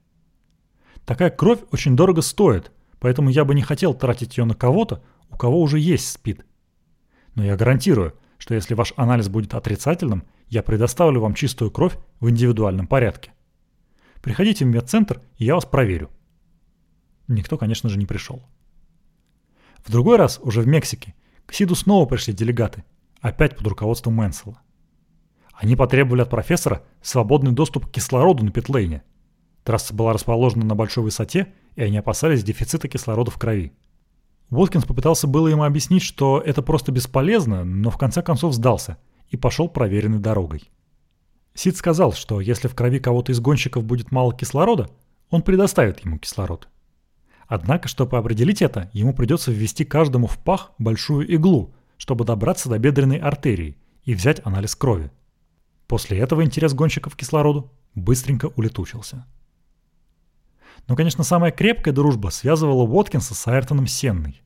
Такая 1.05 1.29
кровь 1.29 1.59
очень 1.71 1.95
дорого 1.95 2.21
стоит, 2.21 2.71
поэтому 2.99 3.29
я 3.29 3.45
бы 3.45 3.55
не 3.55 3.61
хотел 3.61 3.93
тратить 3.93 4.37
ее 4.37 4.45
на 4.45 4.53
кого-то, 4.53 5.03
у 5.29 5.37
кого 5.37 5.61
уже 5.61 5.79
есть 5.79 6.09
СПИД. 6.11 6.45
Но 7.35 7.43
я 7.43 7.55
гарантирую, 7.55 8.13
что 8.37 8.53
если 8.53 8.73
ваш 8.73 8.93
анализ 8.97 9.29
будет 9.29 9.53
отрицательным, 9.53 10.23
я 10.49 10.63
предоставлю 10.63 11.21
вам 11.21 11.33
чистую 11.33 11.71
кровь 11.71 11.97
в 12.19 12.29
индивидуальном 12.29 12.87
порядке. 12.87 13.31
Приходите 14.21 14.65
в 14.65 14.67
медцентр, 14.67 15.21
и 15.37 15.45
я 15.45 15.55
вас 15.55 15.65
проверю. 15.65 16.09
Никто, 17.27 17.57
конечно 17.57 17.89
же, 17.89 17.97
не 17.97 18.05
пришел. 18.05 18.43
В 19.83 19.91
другой 19.91 20.17
раз, 20.17 20.39
уже 20.43 20.61
в 20.61 20.67
Мексике, 20.67 21.15
к 21.45 21.53
Сиду 21.53 21.75
снова 21.75 22.05
пришли 22.05 22.33
делегаты, 22.33 22.83
опять 23.19 23.57
под 23.57 23.67
руководством 23.67 24.13
Мэнсела. 24.13 24.61
Они 25.53 25.75
потребовали 25.75 26.21
от 26.21 26.29
профессора 26.29 26.83
свободный 27.01 27.51
доступ 27.51 27.87
к 27.87 27.91
кислороду 27.91 28.43
на 28.43 28.51
питлейне. 28.51 29.03
Трасса 29.63 29.93
была 29.93 30.13
расположена 30.13 30.65
на 30.65 30.75
большой 30.75 31.03
высоте, 31.03 31.53
и 31.75 31.83
они 31.83 31.97
опасались 31.97 32.43
дефицита 32.43 32.87
кислорода 32.87 33.31
в 33.31 33.37
крови. 33.37 33.73
Уоткинс 34.49 34.85
попытался 34.85 35.27
было 35.27 35.47
ему 35.47 35.63
объяснить, 35.63 36.01
что 36.01 36.41
это 36.45 36.61
просто 36.61 36.91
бесполезно, 36.91 37.63
но 37.63 37.89
в 37.89 37.97
конце 37.97 38.21
концов 38.21 38.53
сдался 38.53 38.97
и 39.29 39.37
пошел 39.37 39.69
проверенной 39.69 40.19
дорогой. 40.19 40.69
Сид 41.53 41.77
сказал, 41.77 42.13
что 42.13 42.41
если 42.41 42.67
в 42.67 42.75
крови 42.75 42.99
кого-то 42.99 43.31
из 43.31 43.39
гонщиков 43.39 43.83
будет 43.83 44.11
мало 44.11 44.35
кислорода, 44.35 44.89
он 45.29 45.41
предоставит 45.41 46.03
ему 46.03 46.17
кислород. 46.17 46.67
Однако, 47.47 47.87
чтобы 47.87 48.17
определить 48.17 48.61
это, 48.61 48.89
ему 48.93 49.13
придется 49.13 49.51
ввести 49.51 49.85
каждому 49.85 50.27
в 50.27 50.37
пах 50.37 50.71
большую 50.77 51.27
иглу, 51.27 51.73
чтобы 51.97 52.25
добраться 52.25 52.69
до 52.69 52.79
бедренной 52.79 53.17
артерии 53.17 53.77
и 54.03 54.15
взять 54.15 54.41
анализ 54.45 54.75
крови. 54.75 55.11
После 55.87 56.17
этого 56.17 56.43
интерес 56.43 56.73
гонщиков 56.73 57.15
к 57.15 57.19
кислороду 57.19 57.71
быстренько 57.93 58.47
улетучился. 58.55 59.25
Но, 60.87 60.95
конечно, 60.95 61.23
самая 61.23 61.51
крепкая 61.51 61.93
дружба 61.93 62.29
связывала 62.29 62.83
Уоткинса 62.83 63.33
с 63.33 63.47
Айртоном 63.47 63.87
Сенной. 63.87 64.41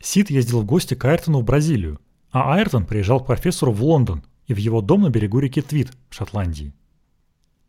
Сид 0.00 0.30
ездил 0.30 0.62
в 0.62 0.64
гости 0.64 0.94
к 0.94 1.04
Айртону 1.04 1.40
в 1.40 1.44
Бразилию, 1.44 2.00
а 2.30 2.54
Айртон 2.54 2.86
приезжал 2.86 3.20
к 3.20 3.26
профессору 3.26 3.72
в 3.72 3.82
Лондон 3.82 4.24
и 4.46 4.54
в 4.54 4.58
его 4.58 4.80
дом 4.80 5.02
на 5.02 5.10
берегу 5.10 5.40
реки 5.40 5.60
Твит 5.60 5.92
в 6.08 6.14
Шотландии. 6.14 6.72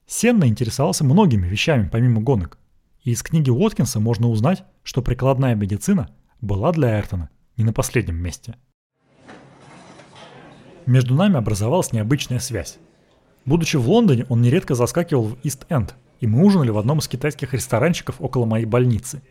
Сенна 0.06 0.48
интересовался 0.48 1.04
многими 1.04 1.48
вещами 1.48 1.88
помимо 1.92 2.22
гонок, 2.22 2.58
и 3.04 3.12
из 3.12 3.22
книги 3.24 3.50
Уоткинса 3.50 4.00
можно 4.00 4.30
узнать, 4.30 4.64
что 4.84 5.02
прикладная 5.02 5.56
медицина 5.56 6.10
была 6.42 6.72
для 6.72 6.96
Айртона 6.96 7.30
не 7.58 7.64
на 7.64 7.74
последнем 7.74 8.16
месте. 8.16 8.56
Между 10.86 11.14
нами 11.14 11.36
образовалась 11.36 11.92
необычная 11.92 12.40
связь. 12.40 12.80
Будучи 13.46 13.78
в 13.78 13.88
Лондоне, 13.88 14.26
он 14.30 14.42
нередко 14.42 14.76
заскакивал 14.76 15.28
в 15.28 15.38
Ист-Энд, 15.44 15.96
и 16.20 16.28
мы 16.28 16.44
ужинали 16.44 16.70
в 16.70 16.78
одном 16.78 17.00
из 17.00 17.08
китайских 17.08 17.54
ресторанчиков 17.54 18.16
около 18.20 18.46
моей 18.46 18.66
больницы. 18.66 19.22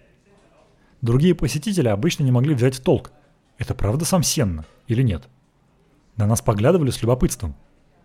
Другие 1.01 1.35
посетители 1.35 1.89
обычно 1.89 2.25
не 2.25 2.33
могли 2.33 2.55
взять 2.55 2.77
в 2.77 2.81
толк, 2.81 3.13
это 3.59 3.75
правда 3.75 4.05
сам 4.05 4.23
Сенна 4.23 4.65
или 4.87 5.03
нет. 5.03 5.29
На 6.17 6.27
нас 6.27 6.41
поглядывали 6.41 6.91
с 6.91 7.03
любопытством. 7.03 7.55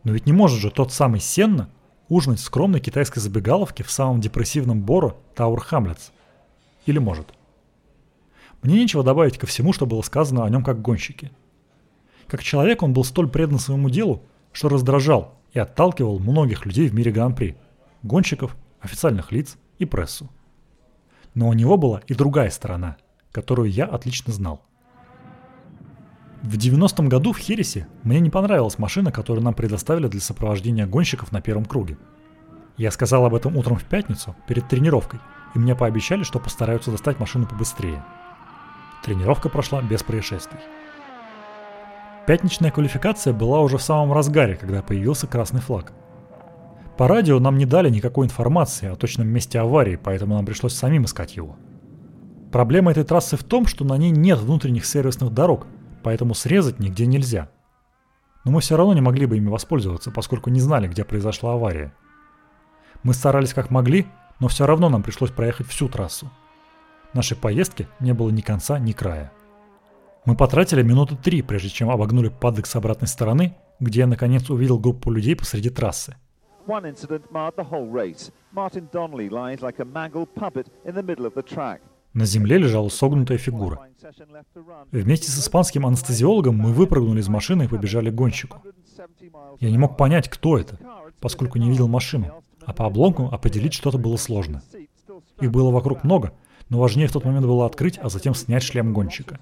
Но 0.04 0.12
ведь 0.12 0.26
не 0.26 0.34
может 0.34 0.60
же 0.60 0.70
тот 0.70 0.92
самый 0.92 1.20
Сенна 1.20 1.70
ужинать 2.10 2.40
в 2.40 2.44
скромной 2.44 2.80
китайской 2.80 3.20
забегаловке 3.20 3.84
в 3.84 3.92
самом 3.92 4.20
депрессивном 4.20 4.82
Боро 4.82 5.16
Тауэр 5.36 5.62
Хамлетс. 5.62 6.10
Или 6.86 7.00
может. 7.00 7.34
Мне 8.62 8.76
нечего 8.76 9.04
добавить 9.04 9.38
ко 9.38 9.48
всему, 9.48 9.74
что 9.74 9.86
было 9.86 10.02
сказано 10.02 10.46
о 10.46 10.50
нем 10.50 10.64
как 10.64 10.82
гонщике. 10.82 11.32
Как 12.28 12.44
человек 12.44 12.84
он 12.84 12.94
был 12.94 13.04
столь 13.04 13.30
предан 13.30 13.60
своему 13.60 13.90
делу, 13.90 14.24
что 14.52 14.70
раздражал 14.70 15.36
и 15.54 15.60
отталкивал 15.60 16.20
многих 16.20 16.66
людей 16.66 16.88
в 16.88 16.94
мире 16.94 17.12
Гран-при– 17.12 17.56
гонщиков, 18.04 18.56
официальных 18.84 19.32
лиц 19.32 19.58
и 19.80 19.86
прессу. 19.86 20.30
Но 21.34 21.48
у 21.48 21.54
него 21.54 21.78
была 21.78 22.02
и 22.08 22.14
другая 22.14 22.50
сторона, 22.52 22.98
которую 23.32 23.72
я 23.72 23.86
отлично 23.86 24.32
знал. 24.32 24.62
В 26.44 26.58
90-м 26.58 27.08
году 27.08 27.32
в 27.32 27.38
Хересе 27.38 27.88
мне 28.04 28.20
не 28.20 28.30
понравилась 28.30 28.78
машина, 28.78 29.12
которую 29.12 29.44
нам 29.44 29.54
предоставили 29.54 30.08
для 30.08 30.20
сопровождения 30.20 30.86
гонщиков 30.86 31.32
на 31.32 31.42
первом 31.42 31.64
круге. 31.64 31.98
Я 32.76 32.92
сказал 32.92 33.26
об 33.26 33.34
этом 33.34 33.56
утром 33.56 33.78
в 33.78 33.84
пятницу, 33.86 34.36
перед 34.48 34.68
тренировкой, 34.68 35.22
и 35.56 35.60
мне 35.60 35.74
пообещали, 35.74 36.24
что 36.24 36.40
постараются 36.40 36.92
достать 36.92 37.20
машину 37.20 37.48
побыстрее. 37.48 38.04
Тренировка 39.04 39.48
прошла 39.48 39.82
без 39.82 40.04
происшествий. 40.04 40.60
Пятничная 42.28 42.72
квалификация 42.72 43.34
была 43.34 43.62
уже 43.62 43.78
в 43.78 43.82
самом 43.82 44.12
разгаре, 44.14 44.56
когда 44.56 44.82
появился 44.82 45.28
красный 45.28 45.62
флаг. 45.62 45.94
По 46.98 47.08
радио 47.08 47.40
нам 47.40 47.58
не 47.58 47.66
дали 47.66 47.90
никакой 47.90 48.28
информации 48.28 48.88
о 48.88 48.96
точном 48.96 49.28
месте 49.28 49.60
аварии, 49.60 50.00
поэтому 50.02 50.36
нам 50.36 50.46
пришлось 50.46 50.76
самим 50.76 51.06
искать 51.06 51.36
его. 51.36 51.56
Проблема 52.52 52.92
этой 52.92 53.04
трассы 53.04 53.36
в 53.36 53.44
том, 53.44 53.66
что 53.66 53.84
на 53.84 53.98
ней 53.98 54.12
нет 54.12 54.38
внутренних 54.38 54.86
сервисных 54.86 55.34
дорог, 55.34 55.66
поэтому 56.04 56.36
срезать 56.36 56.80
нигде 56.80 57.08
нельзя. 57.08 57.50
Но 58.46 58.52
мы 58.52 58.62
все 58.62 58.78
равно 58.78 58.94
не 58.94 59.02
могли 59.02 59.26
бы 59.26 59.38
ими 59.38 59.50
воспользоваться, 59.50 60.12
поскольку 60.12 60.52
не 60.52 60.60
знали, 60.60 60.88
где 60.88 61.04
произошла 61.04 61.54
авария. 61.54 61.96
Мы 63.02 63.16
старались 63.16 63.56
как 63.56 63.72
могли, 63.72 64.06
но 64.40 64.48
все 64.48 64.68
равно 64.68 64.90
нам 64.90 65.02
пришлось 65.02 65.32
проехать 65.32 65.68
всю 65.68 65.90
трассу. 65.90 66.30
Нашей 67.14 67.38
поездки 67.38 67.88
не 68.00 68.14
было 68.14 68.30
ни 68.30 68.42
конца, 68.42 68.78
ни 68.78 68.92
края. 68.92 69.32
Мы 70.26 70.36
потратили 70.36 70.84
минуты 70.84 71.16
три, 71.16 71.42
прежде 71.42 71.70
чем 71.70 71.90
обогнули 71.90 72.30
падок 72.30 72.68
с 72.68 72.76
обратной 72.76 73.08
стороны, 73.08 73.58
где 73.80 74.02
я 74.02 74.08
наконец 74.08 74.50
увидел 74.52 74.78
группу 74.78 75.10
людей 75.10 75.36
посреди 75.36 75.70
трассы. 75.70 76.16
One 76.68 76.86
incident 76.86 77.30
marred 77.32 77.56
the 77.58 77.66
whole 77.70 77.88
race. 77.88 78.32
Martin 78.54 78.88
Donnelly 78.94 79.30
lies 79.30 79.62
like 79.62 79.80
a 79.80 79.86
mangled 79.86 80.34
puppet 80.34 80.68
in 80.86 80.96
the 80.96 81.04
middle 81.04 81.26
of 81.26 81.34
the 81.34 81.44
track. 81.44 81.82
На 82.14 82.26
земле 82.26 82.58
лежала 82.58 82.90
согнутая 82.90 83.38
фигура. 83.38 83.88
Вместе 84.92 85.32
с 85.32 85.40
испанским 85.40 85.86
анестезиологом 85.86 86.56
мы 86.56 86.72
выпрыгнули 86.72 87.20
из 87.20 87.28
машины 87.28 87.64
и 87.64 87.68
побежали 87.68 88.12
к 88.12 88.16
гонщику. 88.16 88.62
Я 89.60 89.72
не 89.72 89.78
мог 89.78 89.98
понять, 89.98 90.30
кто 90.30 90.58
это, 90.58 90.78
поскольку 91.20 91.58
не 91.58 91.70
видел 91.70 91.88
машину, 91.88 92.44
а 92.66 92.74
по 92.74 92.86
обломкам 92.86 93.28
определить 93.28 93.74
что-то 93.74 93.98
было 93.98 94.18
сложно. 94.18 94.62
Их 95.42 95.52
было 95.52 95.72
вокруг 95.72 96.04
много, 96.04 96.34
но 96.70 96.80
важнее 96.80 97.08
в 97.08 97.12
тот 97.12 97.26
момент 97.26 97.46
было 97.46 97.66
открыть, 97.66 97.98
а 97.98 98.10
затем 98.10 98.36
снять 98.36 98.64
шлем 98.64 98.94
гонщика. 98.94 99.40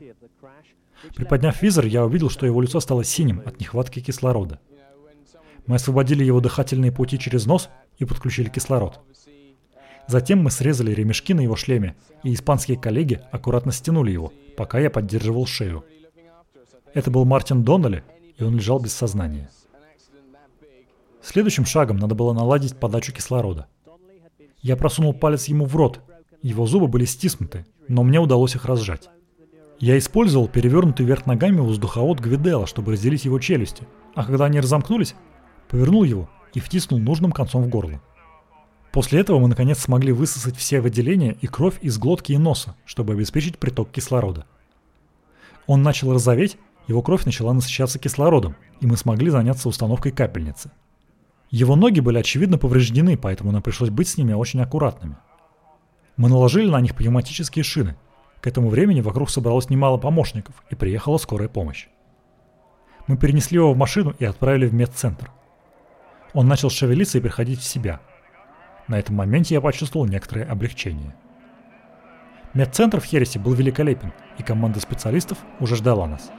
Приподняв 1.16 1.62
визор, 1.62 1.86
я 1.86 2.06
увидел, 2.06 2.30
что 2.30 2.46
его 2.46 2.62
лицо 2.62 2.80
стало 2.80 3.04
синим 3.04 3.42
от 3.46 3.60
нехватки 3.60 4.00
кислорода. 4.00 4.60
Мы 5.68 5.76
освободили 5.76 6.24
его 6.24 6.40
дыхательные 6.42 6.92
пути 6.92 7.20
через 7.20 7.46
нос 7.46 7.70
и 7.98 8.06
подключили 8.06 8.50
кислород. 8.50 9.00
Затем 10.08 10.44
мы 10.44 10.52
срезали 10.52 10.94
ремешки 10.94 11.34
на 11.34 11.42
его 11.42 11.56
шлеме, 11.56 11.96
и 12.24 12.34
испанские 12.34 12.78
коллеги 12.78 13.22
аккуратно 13.32 13.72
стянули 13.72 14.12
его, 14.12 14.34
пока 14.58 14.80
я 14.80 14.90
поддерживал 14.90 15.46
шею. 15.46 15.86
Это 16.94 17.10
был 17.10 17.26
Мартин 17.26 17.64
Доннелли, 17.64 18.04
и 18.38 18.44
он 18.44 18.56
лежал 18.56 18.80
без 18.80 18.94
сознания. 18.94 19.50
Следующим 21.22 21.66
шагом 21.66 21.98
надо 21.98 22.16
было 22.16 22.34
наладить 22.34 22.78
подачу 22.78 23.14
кислорода. 23.14 23.68
Я 24.62 24.76
просунул 24.76 25.14
палец 25.14 25.46
ему 25.46 25.66
в 25.66 25.76
рот. 25.76 26.02
Его 26.42 26.66
зубы 26.66 26.88
были 26.88 27.06
стиснуты, 27.06 27.66
но 27.88 28.04
мне 28.04 28.20
удалось 28.20 28.56
их 28.56 28.66
разжать. 28.66 29.10
Я 29.80 29.98
использовал 29.98 30.48
перевернутый 30.48 31.06
вверх 31.06 31.26
ногами 31.26 31.60
воздуховод 31.60 32.20
Гвидела, 32.20 32.68
чтобы 32.68 32.92
разделить 32.92 33.26
его 33.26 33.40
челюсти, 33.40 33.88
а 34.14 34.26
когда 34.26 34.46
они 34.46 34.60
разомкнулись, 34.60 35.16
повернул 35.72 36.04
его 36.04 36.30
и 36.54 36.60
втиснул 36.60 37.00
нужным 37.00 37.32
концом 37.32 37.64
в 37.64 37.70
горло. 37.70 38.02
После 38.92 39.22
этого 39.22 39.40
мы 39.40 39.48
наконец 39.48 39.80
смогли 39.80 40.12
высосать 40.12 40.58
все 40.58 40.82
выделения 40.82 41.38
и 41.40 41.48
кровь 41.48 41.80
из 41.82 41.98
глотки 41.98 42.34
и 42.34 42.38
носа, 42.38 42.76
чтобы 42.86 43.14
обеспечить 43.14 43.58
приток 43.58 43.90
кислорода. 43.90 44.46
Он 45.68 45.82
начал 45.82 46.12
розоветь, 46.12 46.58
его 46.88 47.02
кровь 47.02 47.24
начала 47.24 47.54
насыщаться 47.54 48.00
кислородом, 48.00 48.58
и 48.82 48.86
мы 48.86 48.98
смогли 48.98 49.30
заняться 49.30 49.70
установкой 49.70 50.12
капельницы. 50.12 50.72
Его 51.52 51.78
ноги 51.78 52.02
были 52.02 52.18
очевидно 52.18 52.58
повреждены, 52.58 53.18
поэтому 53.18 53.54
нам 53.54 53.62
пришлось 53.62 53.90
быть 53.90 54.10
с 54.10 54.18
ними 54.18 54.34
очень 54.34 54.60
аккуратными. 54.60 55.16
Мы 56.18 56.28
наложили 56.28 56.70
на 56.70 56.82
них 56.82 56.96
пневматические 56.96 57.64
шины. 57.64 57.96
К 58.42 58.48
этому 58.48 58.68
времени 58.68 59.00
вокруг 59.00 59.30
собралось 59.30 59.70
немало 59.70 59.98
помощников, 59.98 60.56
и 60.70 60.76
приехала 60.76 61.18
скорая 61.18 61.48
помощь. 61.48 61.88
Мы 63.08 63.16
перенесли 63.16 63.56
его 63.56 63.74
в 63.74 63.78
машину 63.78 64.14
и 64.20 64.26
отправили 64.26 64.68
в 64.68 64.74
медцентр. 64.74 65.32
Он 66.34 66.48
начал 66.48 66.70
шевелиться 66.70 67.18
и 67.18 67.22
приходить 67.22 67.60
в 67.60 67.64
себя. 67.64 68.00
На 68.88 69.00
этом 69.00 69.16
моменте 69.16 69.56
я 69.56 69.62
почувствовал 69.62 70.06
некоторое 70.06 70.46
облегчение. 70.46 71.16
Медцентр 72.54 73.00
в 73.00 73.06
Хересе 73.06 73.40
был 73.40 73.54
великолепен, 73.54 74.12
и 74.38 74.44
команда 74.44 74.80
специалистов 74.80 75.38
уже 75.60 75.76
ждала 75.76 76.08
нас. 76.08 76.32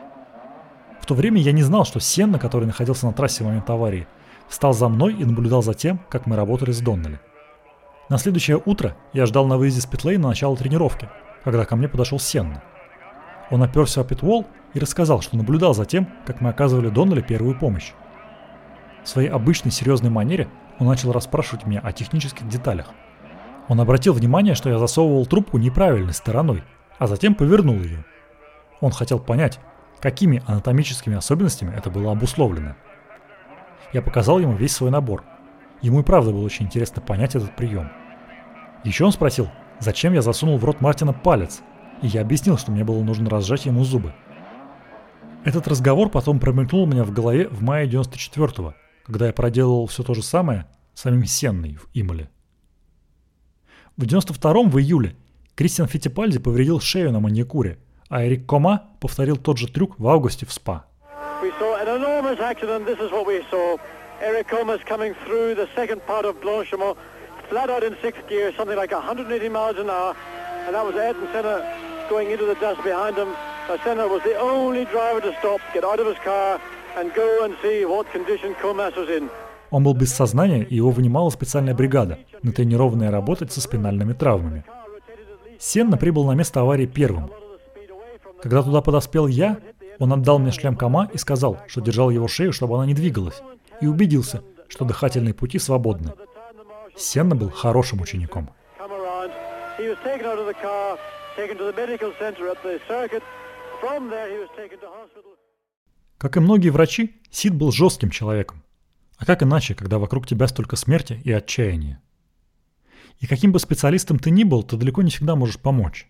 В 1.01 1.07
то 1.07 1.15
время 1.15 1.41
я 1.41 1.53
не 1.53 1.63
знал, 1.63 1.85
что 1.85 2.01
Сенна, 2.01 2.39
который 2.39 2.67
находился 2.67 3.07
на 3.07 3.13
трассе 3.13 3.43
в 3.43 3.47
момент 3.47 3.69
аварии, 3.69 4.07
встал 4.49 4.73
за 4.73 4.89
мной 4.89 5.15
и 5.15 5.25
наблюдал 5.25 5.63
за 5.63 5.75
тем, 5.75 6.01
как 6.09 6.27
мы 6.27 6.37
работали 6.37 6.71
с 6.73 6.81
Доннелли. 6.81 7.19
На 8.09 8.19
следующее 8.19 8.61
утро 8.63 8.95
я 9.13 9.25
ждал 9.27 9.47
на 9.47 9.57
выезде 9.57 9.81
с 9.81 9.87
питлей 9.87 10.19
на 10.19 10.29
начало 10.29 10.57
тренировки, 10.57 11.09
когда 11.45 11.65
ко 11.65 11.77
мне 11.77 11.89
подошел 11.89 12.19
Сенна. 12.19 12.63
Он 13.51 13.63
оперся 13.63 14.03
о 14.03 14.05
питвол 14.05 14.47
и 14.75 14.79
рассказал, 14.79 15.23
что 15.23 15.37
наблюдал 15.37 15.75
за 15.75 15.87
тем, 15.87 16.09
как 16.27 16.41
мы 16.41 16.51
оказывали 16.51 16.89
Доннелли 16.89 17.23
первую 17.23 17.59
помощь. 17.59 17.93
В 19.05 19.09
своей 19.09 19.29
обычной 19.29 19.71
серьезной 19.71 20.11
манере 20.11 20.49
он 20.79 20.87
начал 20.87 21.13
расспрашивать 21.13 21.67
меня 21.67 21.81
о 21.81 21.93
технических 21.93 22.49
деталях. 22.49 22.89
Он 23.69 23.81
обратил 23.81 24.13
внимание, 24.13 24.55
что 24.55 24.71
я 24.71 24.79
засовывал 24.79 25.27
трубку 25.27 25.59
неправильной 25.59 26.15
стороной, 26.15 26.63
а 26.99 27.07
затем 27.07 27.35
повернул 27.35 27.77
ее. 27.77 28.05
Он 28.81 28.91
хотел 28.91 29.19
понять, 29.19 29.61
какими 30.01 30.43
анатомическими 30.47 31.17
особенностями 31.17 31.75
это 31.77 31.91
было 31.91 32.13
обусловлено. 32.13 32.77
Я 33.93 34.03
показал 34.03 34.39
ему 34.39 34.55
весь 34.55 34.75
свой 34.75 34.91
набор. 34.91 35.25
Ему 35.81 36.01
и 36.01 36.05
правда 36.05 36.33
было 36.33 36.45
очень 36.45 36.67
интересно 36.67 37.03
понять 37.03 37.35
этот 37.35 37.55
прием. 37.57 37.91
Еще 38.85 39.05
он 39.05 39.13
спросил, 39.13 39.49
зачем 39.79 40.13
я 40.13 40.23
засунул 40.23 40.59
в 40.59 40.65
рот 40.65 40.81
Мартина 40.81 41.13
палец, 41.13 41.63
и 42.03 42.09
я 42.09 42.23
объяснил, 42.23 42.59
что 42.59 42.73
мне 42.73 42.85
было 42.85 43.03
нужно 43.03 43.31
разжать 43.31 43.67
ему 43.67 43.85
зубы. 43.85 44.13
Этот 45.45 45.67
разговор 45.69 46.09
потом 46.09 46.39
промелькнул 46.39 46.83
у 46.83 46.87
меня 46.87 47.05
в 47.05 47.13
голове 47.13 47.49
в 47.49 47.63
мае 47.63 47.89
94-го, 47.89 48.75
когда 49.05 49.27
я 49.27 49.33
проделывал 49.33 49.87
все 49.87 50.03
то 50.03 50.15
же 50.15 50.23
самое 50.23 50.67
самим 50.95 51.25
Сенной 51.25 51.75
в 51.75 51.89
Имоле. 51.95 52.29
В 53.97 54.05
92-м 54.05 54.71
в 54.71 54.79
июле 54.79 55.17
Кристиан 55.55 55.89
Фитипальди 55.89 56.39
повредил 56.39 56.81
шею 56.81 57.13
на 57.13 57.21
маникюре, 57.21 57.79
а 58.09 58.25
Эрик 58.25 58.47
Кома 58.47 58.91
повторил 59.01 59.37
тот 59.37 59.59
же 59.59 59.69
трюк 59.69 59.99
в 59.99 60.09
августе 60.09 60.47
в 60.47 60.53
СПА. 60.53 60.87
Eric 64.23 64.47
Comas 64.47 64.81
coming 64.85 65.15
through 65.27 65.57
the 65.57 65.69
second 65.75 66.01
part 66.07 66.25
of 66.25 66.41
Blanchimont, 66.41 66.97
flat 67.49 67.69
out 67.69 67.83
in 67.83 67.97
sixth 68.01 68.23
gear, 68.29 68.53
something 68.57 68.77
like 68.77 68.93
180 68.93 69.49
miles 69.49 69.77
an 69.79 69.91
hour, 69.91 70.15
and 70.65 70.77
that 70.77 70.87
was 70.87 70.95
Ayrton 70.95 71.27
Senna 71.33 71.59
going 72.09 72.31
into 72.31 72.47
the 72.47 72.55
dust 72.61 72.81
behind 72.85 73.17
him. 73.17 73.35
Senna 73.83 74.07
was 74.07 74.23
the 74.23 74.37
only 74.39 74.85
driver 74.85 75.21
to 75.21 75.35
stop, 75.41 75.61
get 75.75 75.83
out 75.83 75.99
of 75.99 76.07
his 76.07 76.19
car, 76.23 76.61
Он 79.71 79.85
был 79.85 79.95
без 79.95 80.13
сознания, 80.13 80.63
и 80.63 80.77
его 80.77 80.91
вынимала 80.91 81.31
специальная 81.31 81.75
бригада, 81.75 82.19
натренированная 82.43 83.11
работать 83.11 83.53
со 83.53 83.61
спинальными 83.61 84.13
травмами. 84.13 84.65
Сенна 85.59 85.97
прибыл 85.97 86.25
на 86.27 86.33
место 86.33 86.61
аварии 86.61 86.87
первым. 86.87 87.31
Когда 88.43 88.63
туда 88.63 88.83
подоспел 88.83 89.27
я, 89.27 89.59
он 89.99 90.13
отдал 90.13 90.39
мне 90.39 90.51
шлем 90.51 90.77
Кама 90.77 91.09
и 91.13 91.19
сказал, 91.19 91.59
что 91.69 91.81
держал 91.81 92.11
его 92.11 92.29
шею, 92.29 92.53
чтобы 92.53 92.75
она 92.75 92.87
не 92.87 92.95
двигалась, 92.95 93.41
и 93.81 93.87
убедился, 93.87 94.43
что 94.69 94.85
дыхательные 94.85 95.33
пути 95.33 95.59
свободны. 95.59 96.13
Сенна 96.97 97.35
был 97.35 97.51
хорошим 97.51 98.01
учеником. 98.01 98.51
Как 106.23 106.37
и 106.37 106.41
многие 106.41 106.69
врачи, 106.69 107.21
Сид 107.33 107.53
был 107.53 107.73
жестким 107.73 108.09
человеком. 108.09 108.63
А 109.17 109.27
как 109.27 109.43
иначе, 109.43 109.75
когда 109.75 109.99
вокруг 109.99 110.25
тебя 110.25 110.47
столько 110.47 110.77
смерти 110.77 111.21
и 111.25 111.33
отчаяния? 111.33 112.01
И 113.19 113.27
каким 113.27 113.51
бы 113.51 113.59
специалистом 113.59 114.21
ты 114.21 114.31
ни 114.31 114.45
был, 114.45 114.63
ты 114.63 114.77
далеко 114.77 115.03
не 115.03 115.11
всегда 115.11 115.35
можешь 115.35 115.59
помочь. 115.59 116.09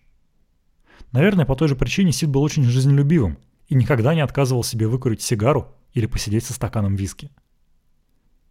Наверное, 1.13 1.47
по 1.47 1.55
той 1.55 1.67
же 1.67 1.75
причине 1.75 2.11
Сид 2.11 2.29
был 2.29 2.43
очень 2.43 2.63
жизнелюбивым 2.63 3.39
и 3.69 3.73
никогда 3.73 4.13
не 4.13 4.21
отказывал 4.21 4.63
себе 4.63 4.87
выкурить 4.87 5.23
сигару 5.23 5.73
или 5.93 6.05
посидеть 6.05 6.45
со 6.45 6.53
стаканом 6.53 6.93
виски. 6.95 7.31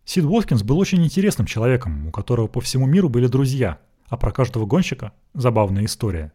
Сид 0.05 0.25
Уоткинс 0.25 0.65
был 0.65 0.79
очень 0.79 1.05
интересным 1.05 1.47
человеком, 1.47 2.09
у 2.09 2.11
которого 2.11 2.49
по 2.49 2.61
всему 2.61 2.87
миру 2.87 3.09
были 3.09 3.29
друзья, 3.29 3.79
а 4.09 4.17
про 4.17 4.33
каждого 4.33 4.67
гонщика– 4.67 5.13
забавная 5.33 5.85
история. 5.85 6.33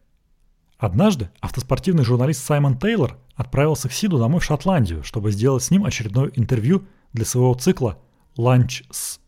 Однажды 0.78 1.32
автоспортивный 1.42 2.06
журналист 2.06 2.46
Саймон 2.46 2.80
Тейлор 2.80 3.20
отправился 3.38 3.88
к 3.88 3.94
Сиду 3.94 4.18
домой 4.18 4.42
в 4.42 4.44
Шотландию, 4.44 5.04
чтобы 5.04 5.32
сделать 5.32 5.64
с 5.64 5.72
ним 5.72 5.86
очередное 5.86 6.32
интервью 6.36 6.84
для 7.14 7.24
своего 7.24 7.54
цикла 7.54 8.00
Lunch 8.36 8.84
с, 8.92 9.20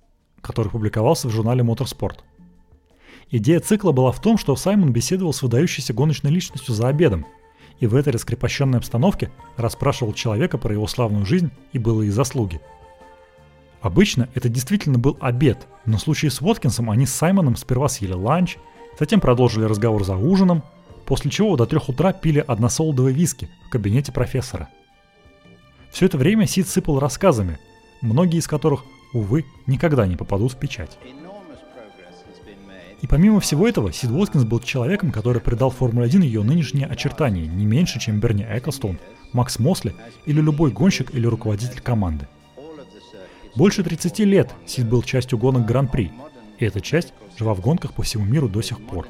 который 0.41 0.69
публиковался 0.69 1.27
в 1.27 1.31
журнале 1.31 1.63
Motorsport. 1.63 2.17
Идея 3.31 3.59
цикла 3.59 3.91
была 3.91 4.11
в 4.11 4.19
том, 4.19 4.39
что 4.39 4.55
Саймон 4.55 4.91
беседовал 4.91 5.31
с 5.31 5.43
выдающейся 5.43 5.93
гоночной 5.93 6.31
личностью 6.31 6.73
за 6.73 6.87
обедом, 6.87 7.27
и 7.79 7.85
в 7.85 7.95
этой 7.95 8.11
раскрепощенной 8.11 8.79
обстановке 8.79 9.31
расспрашивал 9.55 10.13
человека 10.13 10.57
про 10.57 10.73
его 10.73 10.87
славную 10.87 11.25
жизнь 11.25 11.51
и 11.71 11.77
былые 11.77 12.11
заслуги. 12.11 12.59
Обычно 13.81 14.27
это 14.33 14.49
действительно 14.49 14.97
был 14.97 15.17
обед, 15.21 15.67
но 15.85 15.97
в 15.97 16.01
случае 16.01 16.31
с 16.31 16.41
Уоткинсом 16.41 16.89
они 16.89 17.05
с 17.05 17.13
Саймоном 17.13 17.55
сперва 17.55 17.87
съели 17.87 18.13
ланч, 18.13 18.57
затем 18.99 19.21
продолжили 19.21 19.63
разговор 19.63 20.03
за 20.03 20.17
ужином, 20.17 20.63
после 21.09 21.31
чего 21.31 21.57
до 21.57 21.65
трех 21.65 21.89
утра 21.89 22.13
пили 22.13 22.37
односолодовые 22.37 23.15
виски 23.15 23.49
в 23.65 23.69
кабинете 23.69 24.11
профессора. 24.11 24.69
Все 25.89 26.05
это 26.05 26.19
время 26.19 26.45
Сид 26.45 26.67
сыпал 26.67 26.99
рассказами, 26.99 27.57
многие 28.01 28.37
из 28.37 28.47
которых 28.47 28.83
увы, 29.11 29.43
никогда 29.65 30.05
не 30.05 30.15
попадут 30.15 30.53
в 30.53 30.57
печать. 30.57 30.99
И 33.01 33.07
помимо 33.07 33.39
всего 33.39 33.67
этого, 33.67 33.91
Сид 33.91 34.11
Уоткинс 34.11 34.43
был 34.43 34.59
человеком, 34.59 35.11
который 35.11 35.41
придал 35.41 35.71
Формуле-1 35.71 36.21
ее 36.21 36.43
нынешние 36.43 36.85
очертания 36.85 37.47
не 37.47 37.65
меньше, 37.65 37.99
чем 37.99 38.19
Берни 38.19 38.45
Эклстон, 38.47 38.99
Макс 39.33 39.57
Мосли 39.57 39.95
или 40.27 40.39
любой 40.39 40.69
гонщик 40.69 41.15
или 41.15 41.25
руководитель 41.25 41.81
команды. 41.81 42.27
Больше 43.55 43.83
30 43.83 44.19
лет 44.19 44.51
Сид 44.67 44.87
был 44.87 45.01
частью 45.01 45.39
гонок 45.39 45.65
Гран-при, 45.65 46.11
и 46.59 46.65
эта 46.65 46.81
часть 46.81 47.13
жива 47.35 47.55
в 47.55 47.61
гонках 47.61 47.93
по 47.93 48.03
всему 48.03 48.25
миру 48.25 48.47
до 48.47 48.61
сих 48.61 48.79
пор. 48.85 49.07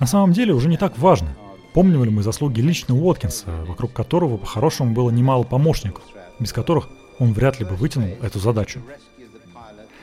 На 0.00 0.06
самом 0.06 0.32
деле 0.32 0.54
уже 0.54 0.68
не 0.68 0.76
так 0.76 0.96
важно, 0.98 1.28
помним 1.74 2.04
ли 2.04 2.10
мы 2.10 2.22
заслуги 2.22 2.60
лично 2.60 2.94
Уоткинса, 2.94 3.64
вокруг 3.66 3.92
которого 3.92 4.36
по-хорошему 4.36 4.94
было 4.94 5.10
немало 5.10 5.42
помощников, 5.42 6.04
без 6.38 6.52
которых 6.52 6.88
он 7.18 7.32
вряд 7.32 7.58
ли 7.58 7.64
бы 7.64 7.74
вытянул 7.74 8.10
эту 8.22 8.38
задачу. 8.38 8.80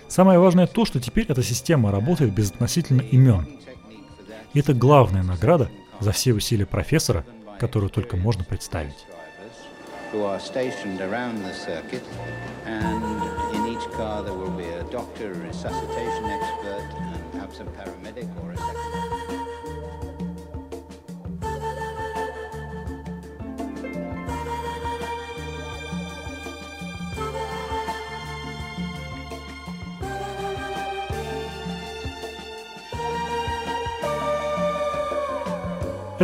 Самое 0.07 0.37
важное 0.37 0.67
то, 0.67 0.85
что 0.85 0.99
теперь 0.99 1.25
эта 1.29 1.43
система 1.43 1.91
работает 1.91 2.33
без 2.33 2.51
относительно 2.51 3.01
имен. 3.01 3.47
И 4.53 4.59
это 4.59 4.73
главная 4.73 5.23
награда 5.23 5.69
за 5.99 6.11
все 6.11 6.33
усилия 6.33 6.65
профессора, 6.65 7.25
которую 7.59 7.89
только 7.89 8.17
можно 8.17 8.43
представить. 8.43 9.05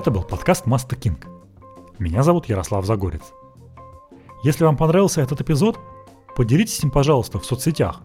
Это 0.02 0.10
был 0.10 0.24
подкаст 0.24 0.66
Маста 0.66 0.95
Кинг. 0.95 1.28
Меня 1.99 2.24
зовут 2.24 2.49
Ярослав 2.49 2.88
Загорец. 2.88 3.22
Если 4.43 4.64
вам 4.64 4.76
понравился 4.76 5.22
этот 5.22 5.41
эпизод, 5.41 5.78
поделитесь 6.36 6.84
им, 6.84 6.89
пожалуйста, 6.89 7.38
в 7.38 7.45
соцсетях. 7.45 8.02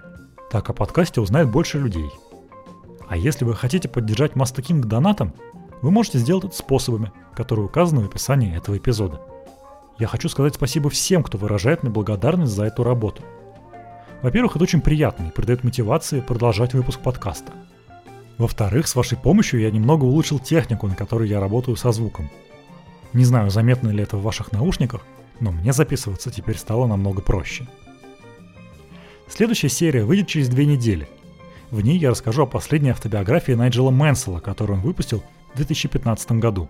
Так 0.51 0.69
о 0.69 0.75
подкасте 0.75 1.23
узнает 1.23 1.51
больше 1.51 1.79
людей. 1.79 2.11
А 3.09 3.17
если 3.17 3.47
вы 3.47 3.55
хотите 3.55 3.89
поддержать 3.89 4.37
Маста 4.37 4.61
Кинг 4.61 4.85
донатом, 4.85 5.33
вы 5.81 5.91
можете 5.91 6.19
сделать 6.19 6.45
это 6.45 6.55
способами, 6.55 7.13
которые 7.35 7.65
указаны 7.65 8.03
в 8.03 8.11
описании 8.11 8.55
этого 8.55 8.77
эпизода. 8.77 9.23
Я 9.99 10.07
хочу 10.07 10.29
сказать 10.29 10.55
спасибо 10.55 10.91
всем, 10.91 11.23
кто 11.23 11.39
выражает 11.39 11.83
мне 11.83 11.91
благодарность 11.91 12.53
за 12.53 12.65
эту 12.65 12.85
работу. 12.85 13.23
Во-первых, 14.21 14.57
это 14.57 14.65
очень 14.65 14.83
приятно 14.83 15.29
и 15.29 15.31
придает 15.31 15.65
мотивации 15.65 16.21
продолжать 16.21 16.75
выпуск 16.75 17.01
подкаста– 17.01 17.55
во-вторых, 18.39 18.87
с 18.87 18.95
вашей 18.95 19.17
помощью 19.17 19.61
я 19.61 19.71
немного 19.71 20.05
улучшил 20.05 20.39
технику, 20.39 20.87
на 20.87 20.95
которой 20.95 21.29
я 21.29 21.41
работаю 21.41 21.77
со 21.77 21.93
звуком. 21.93 22.31
Не 23.13 23.25
знаю, 23.25 23.51
заметно 23.51 23.89
ли 23.89 24.03
это 24.03 24.17
в 24.17 24.23
ваших 24.23 24.53
наушниках, 24.53 25.07
но 25.41 25.53
мне 25.53 25.73
записываться 25.73 26.31
теперь 26.31 26.59
стало 26.59 26.87
намного 26.87 27.23
проще. 27.23 27.67
Следующая 29.29 29.69
серия 29.69 30.05
выйдет 30.05 30.29
через 30.29 30.49
две 30.49 30.67
недели. 30.67 31.09
В 31.71 31.81
ней 31.81 31.99
я 31.99 32.11
расскажу 32.11 32.43
о 32.43 32.47
последней 32.47 32.91
автобиографии 32.91 33.53
Найджела 33.53 33.91
Мэнсела, 33.91 34.41
которую 34.41 34.79
он 34.79 34.85
выпустил 34.85 35.23
в 35.53 35.57
2015 35.57 36.33
году. 36.33 36.69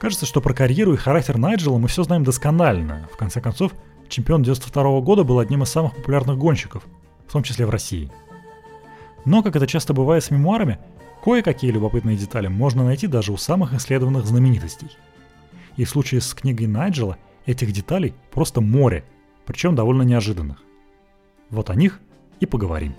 Кажется, 0.00 0.26
что 0.26 0.40
про 0.40 0.52
карьеру 0.52 0.94
и 0.94 0.98
характер 0.98 1.38
Найджела 1.38 1.78
мы 1.78 1.88
все 1.88 2.02
знаем 2.02 2.24
досконально. 2.24 3.08
В 3.12 3.16
конце 3.16 3.40
концов, 3.40 3.72
чемпион 4.08 4.42
92 4.42 5.00
года 5.00 5.24
был 5.24 5.38
одним 5.38 5.62
из 5.62 5.68
самых 5.68 5.96
популярных 5.96 6.38
гонщиков, 6.38 6.84
в 7.26 7.32
том 7.32 7.42
числе 7.42 7.66
в 7.66 7.70
России. 7.70 8.10
Но, 9.24 9.42
как 9.42 9.56
это 9.56 9.66
часто 9.66 9.94
бывает 9.94 10.24
с 10.24 10.30
мемуарами, 10.30 10.78
кое-какие 11.22 11.70
любопытные 11.70 12.16
детали 12.16 12.48
можно 12.48 12.84
найти 12.84 13.06
даже 13.06 13.32
у 13.32 13.36
самых 13.36 13.74
исследованных 13.74 14.26
знаменитостей. 14.26 14.88
И 15.76 15.84
в 15.84 15.88
случае 15.88 16.20
с 16.20 16.34
книгой 16.34 16.66
Найджела 16.66 17.16
этих 17.46 17.72
деталей 17.72 18.14
просто 18.30 18.60
море, 18.60 19.04
причем 19.46 19.74
довольно 19.74 20.02
неожиданных. 20.02 20.62
Вот 21.50 21.70
о 21.70 21.74
них 21.74 22.00
и 22.40 22.46
поговорим. 22.46 22.94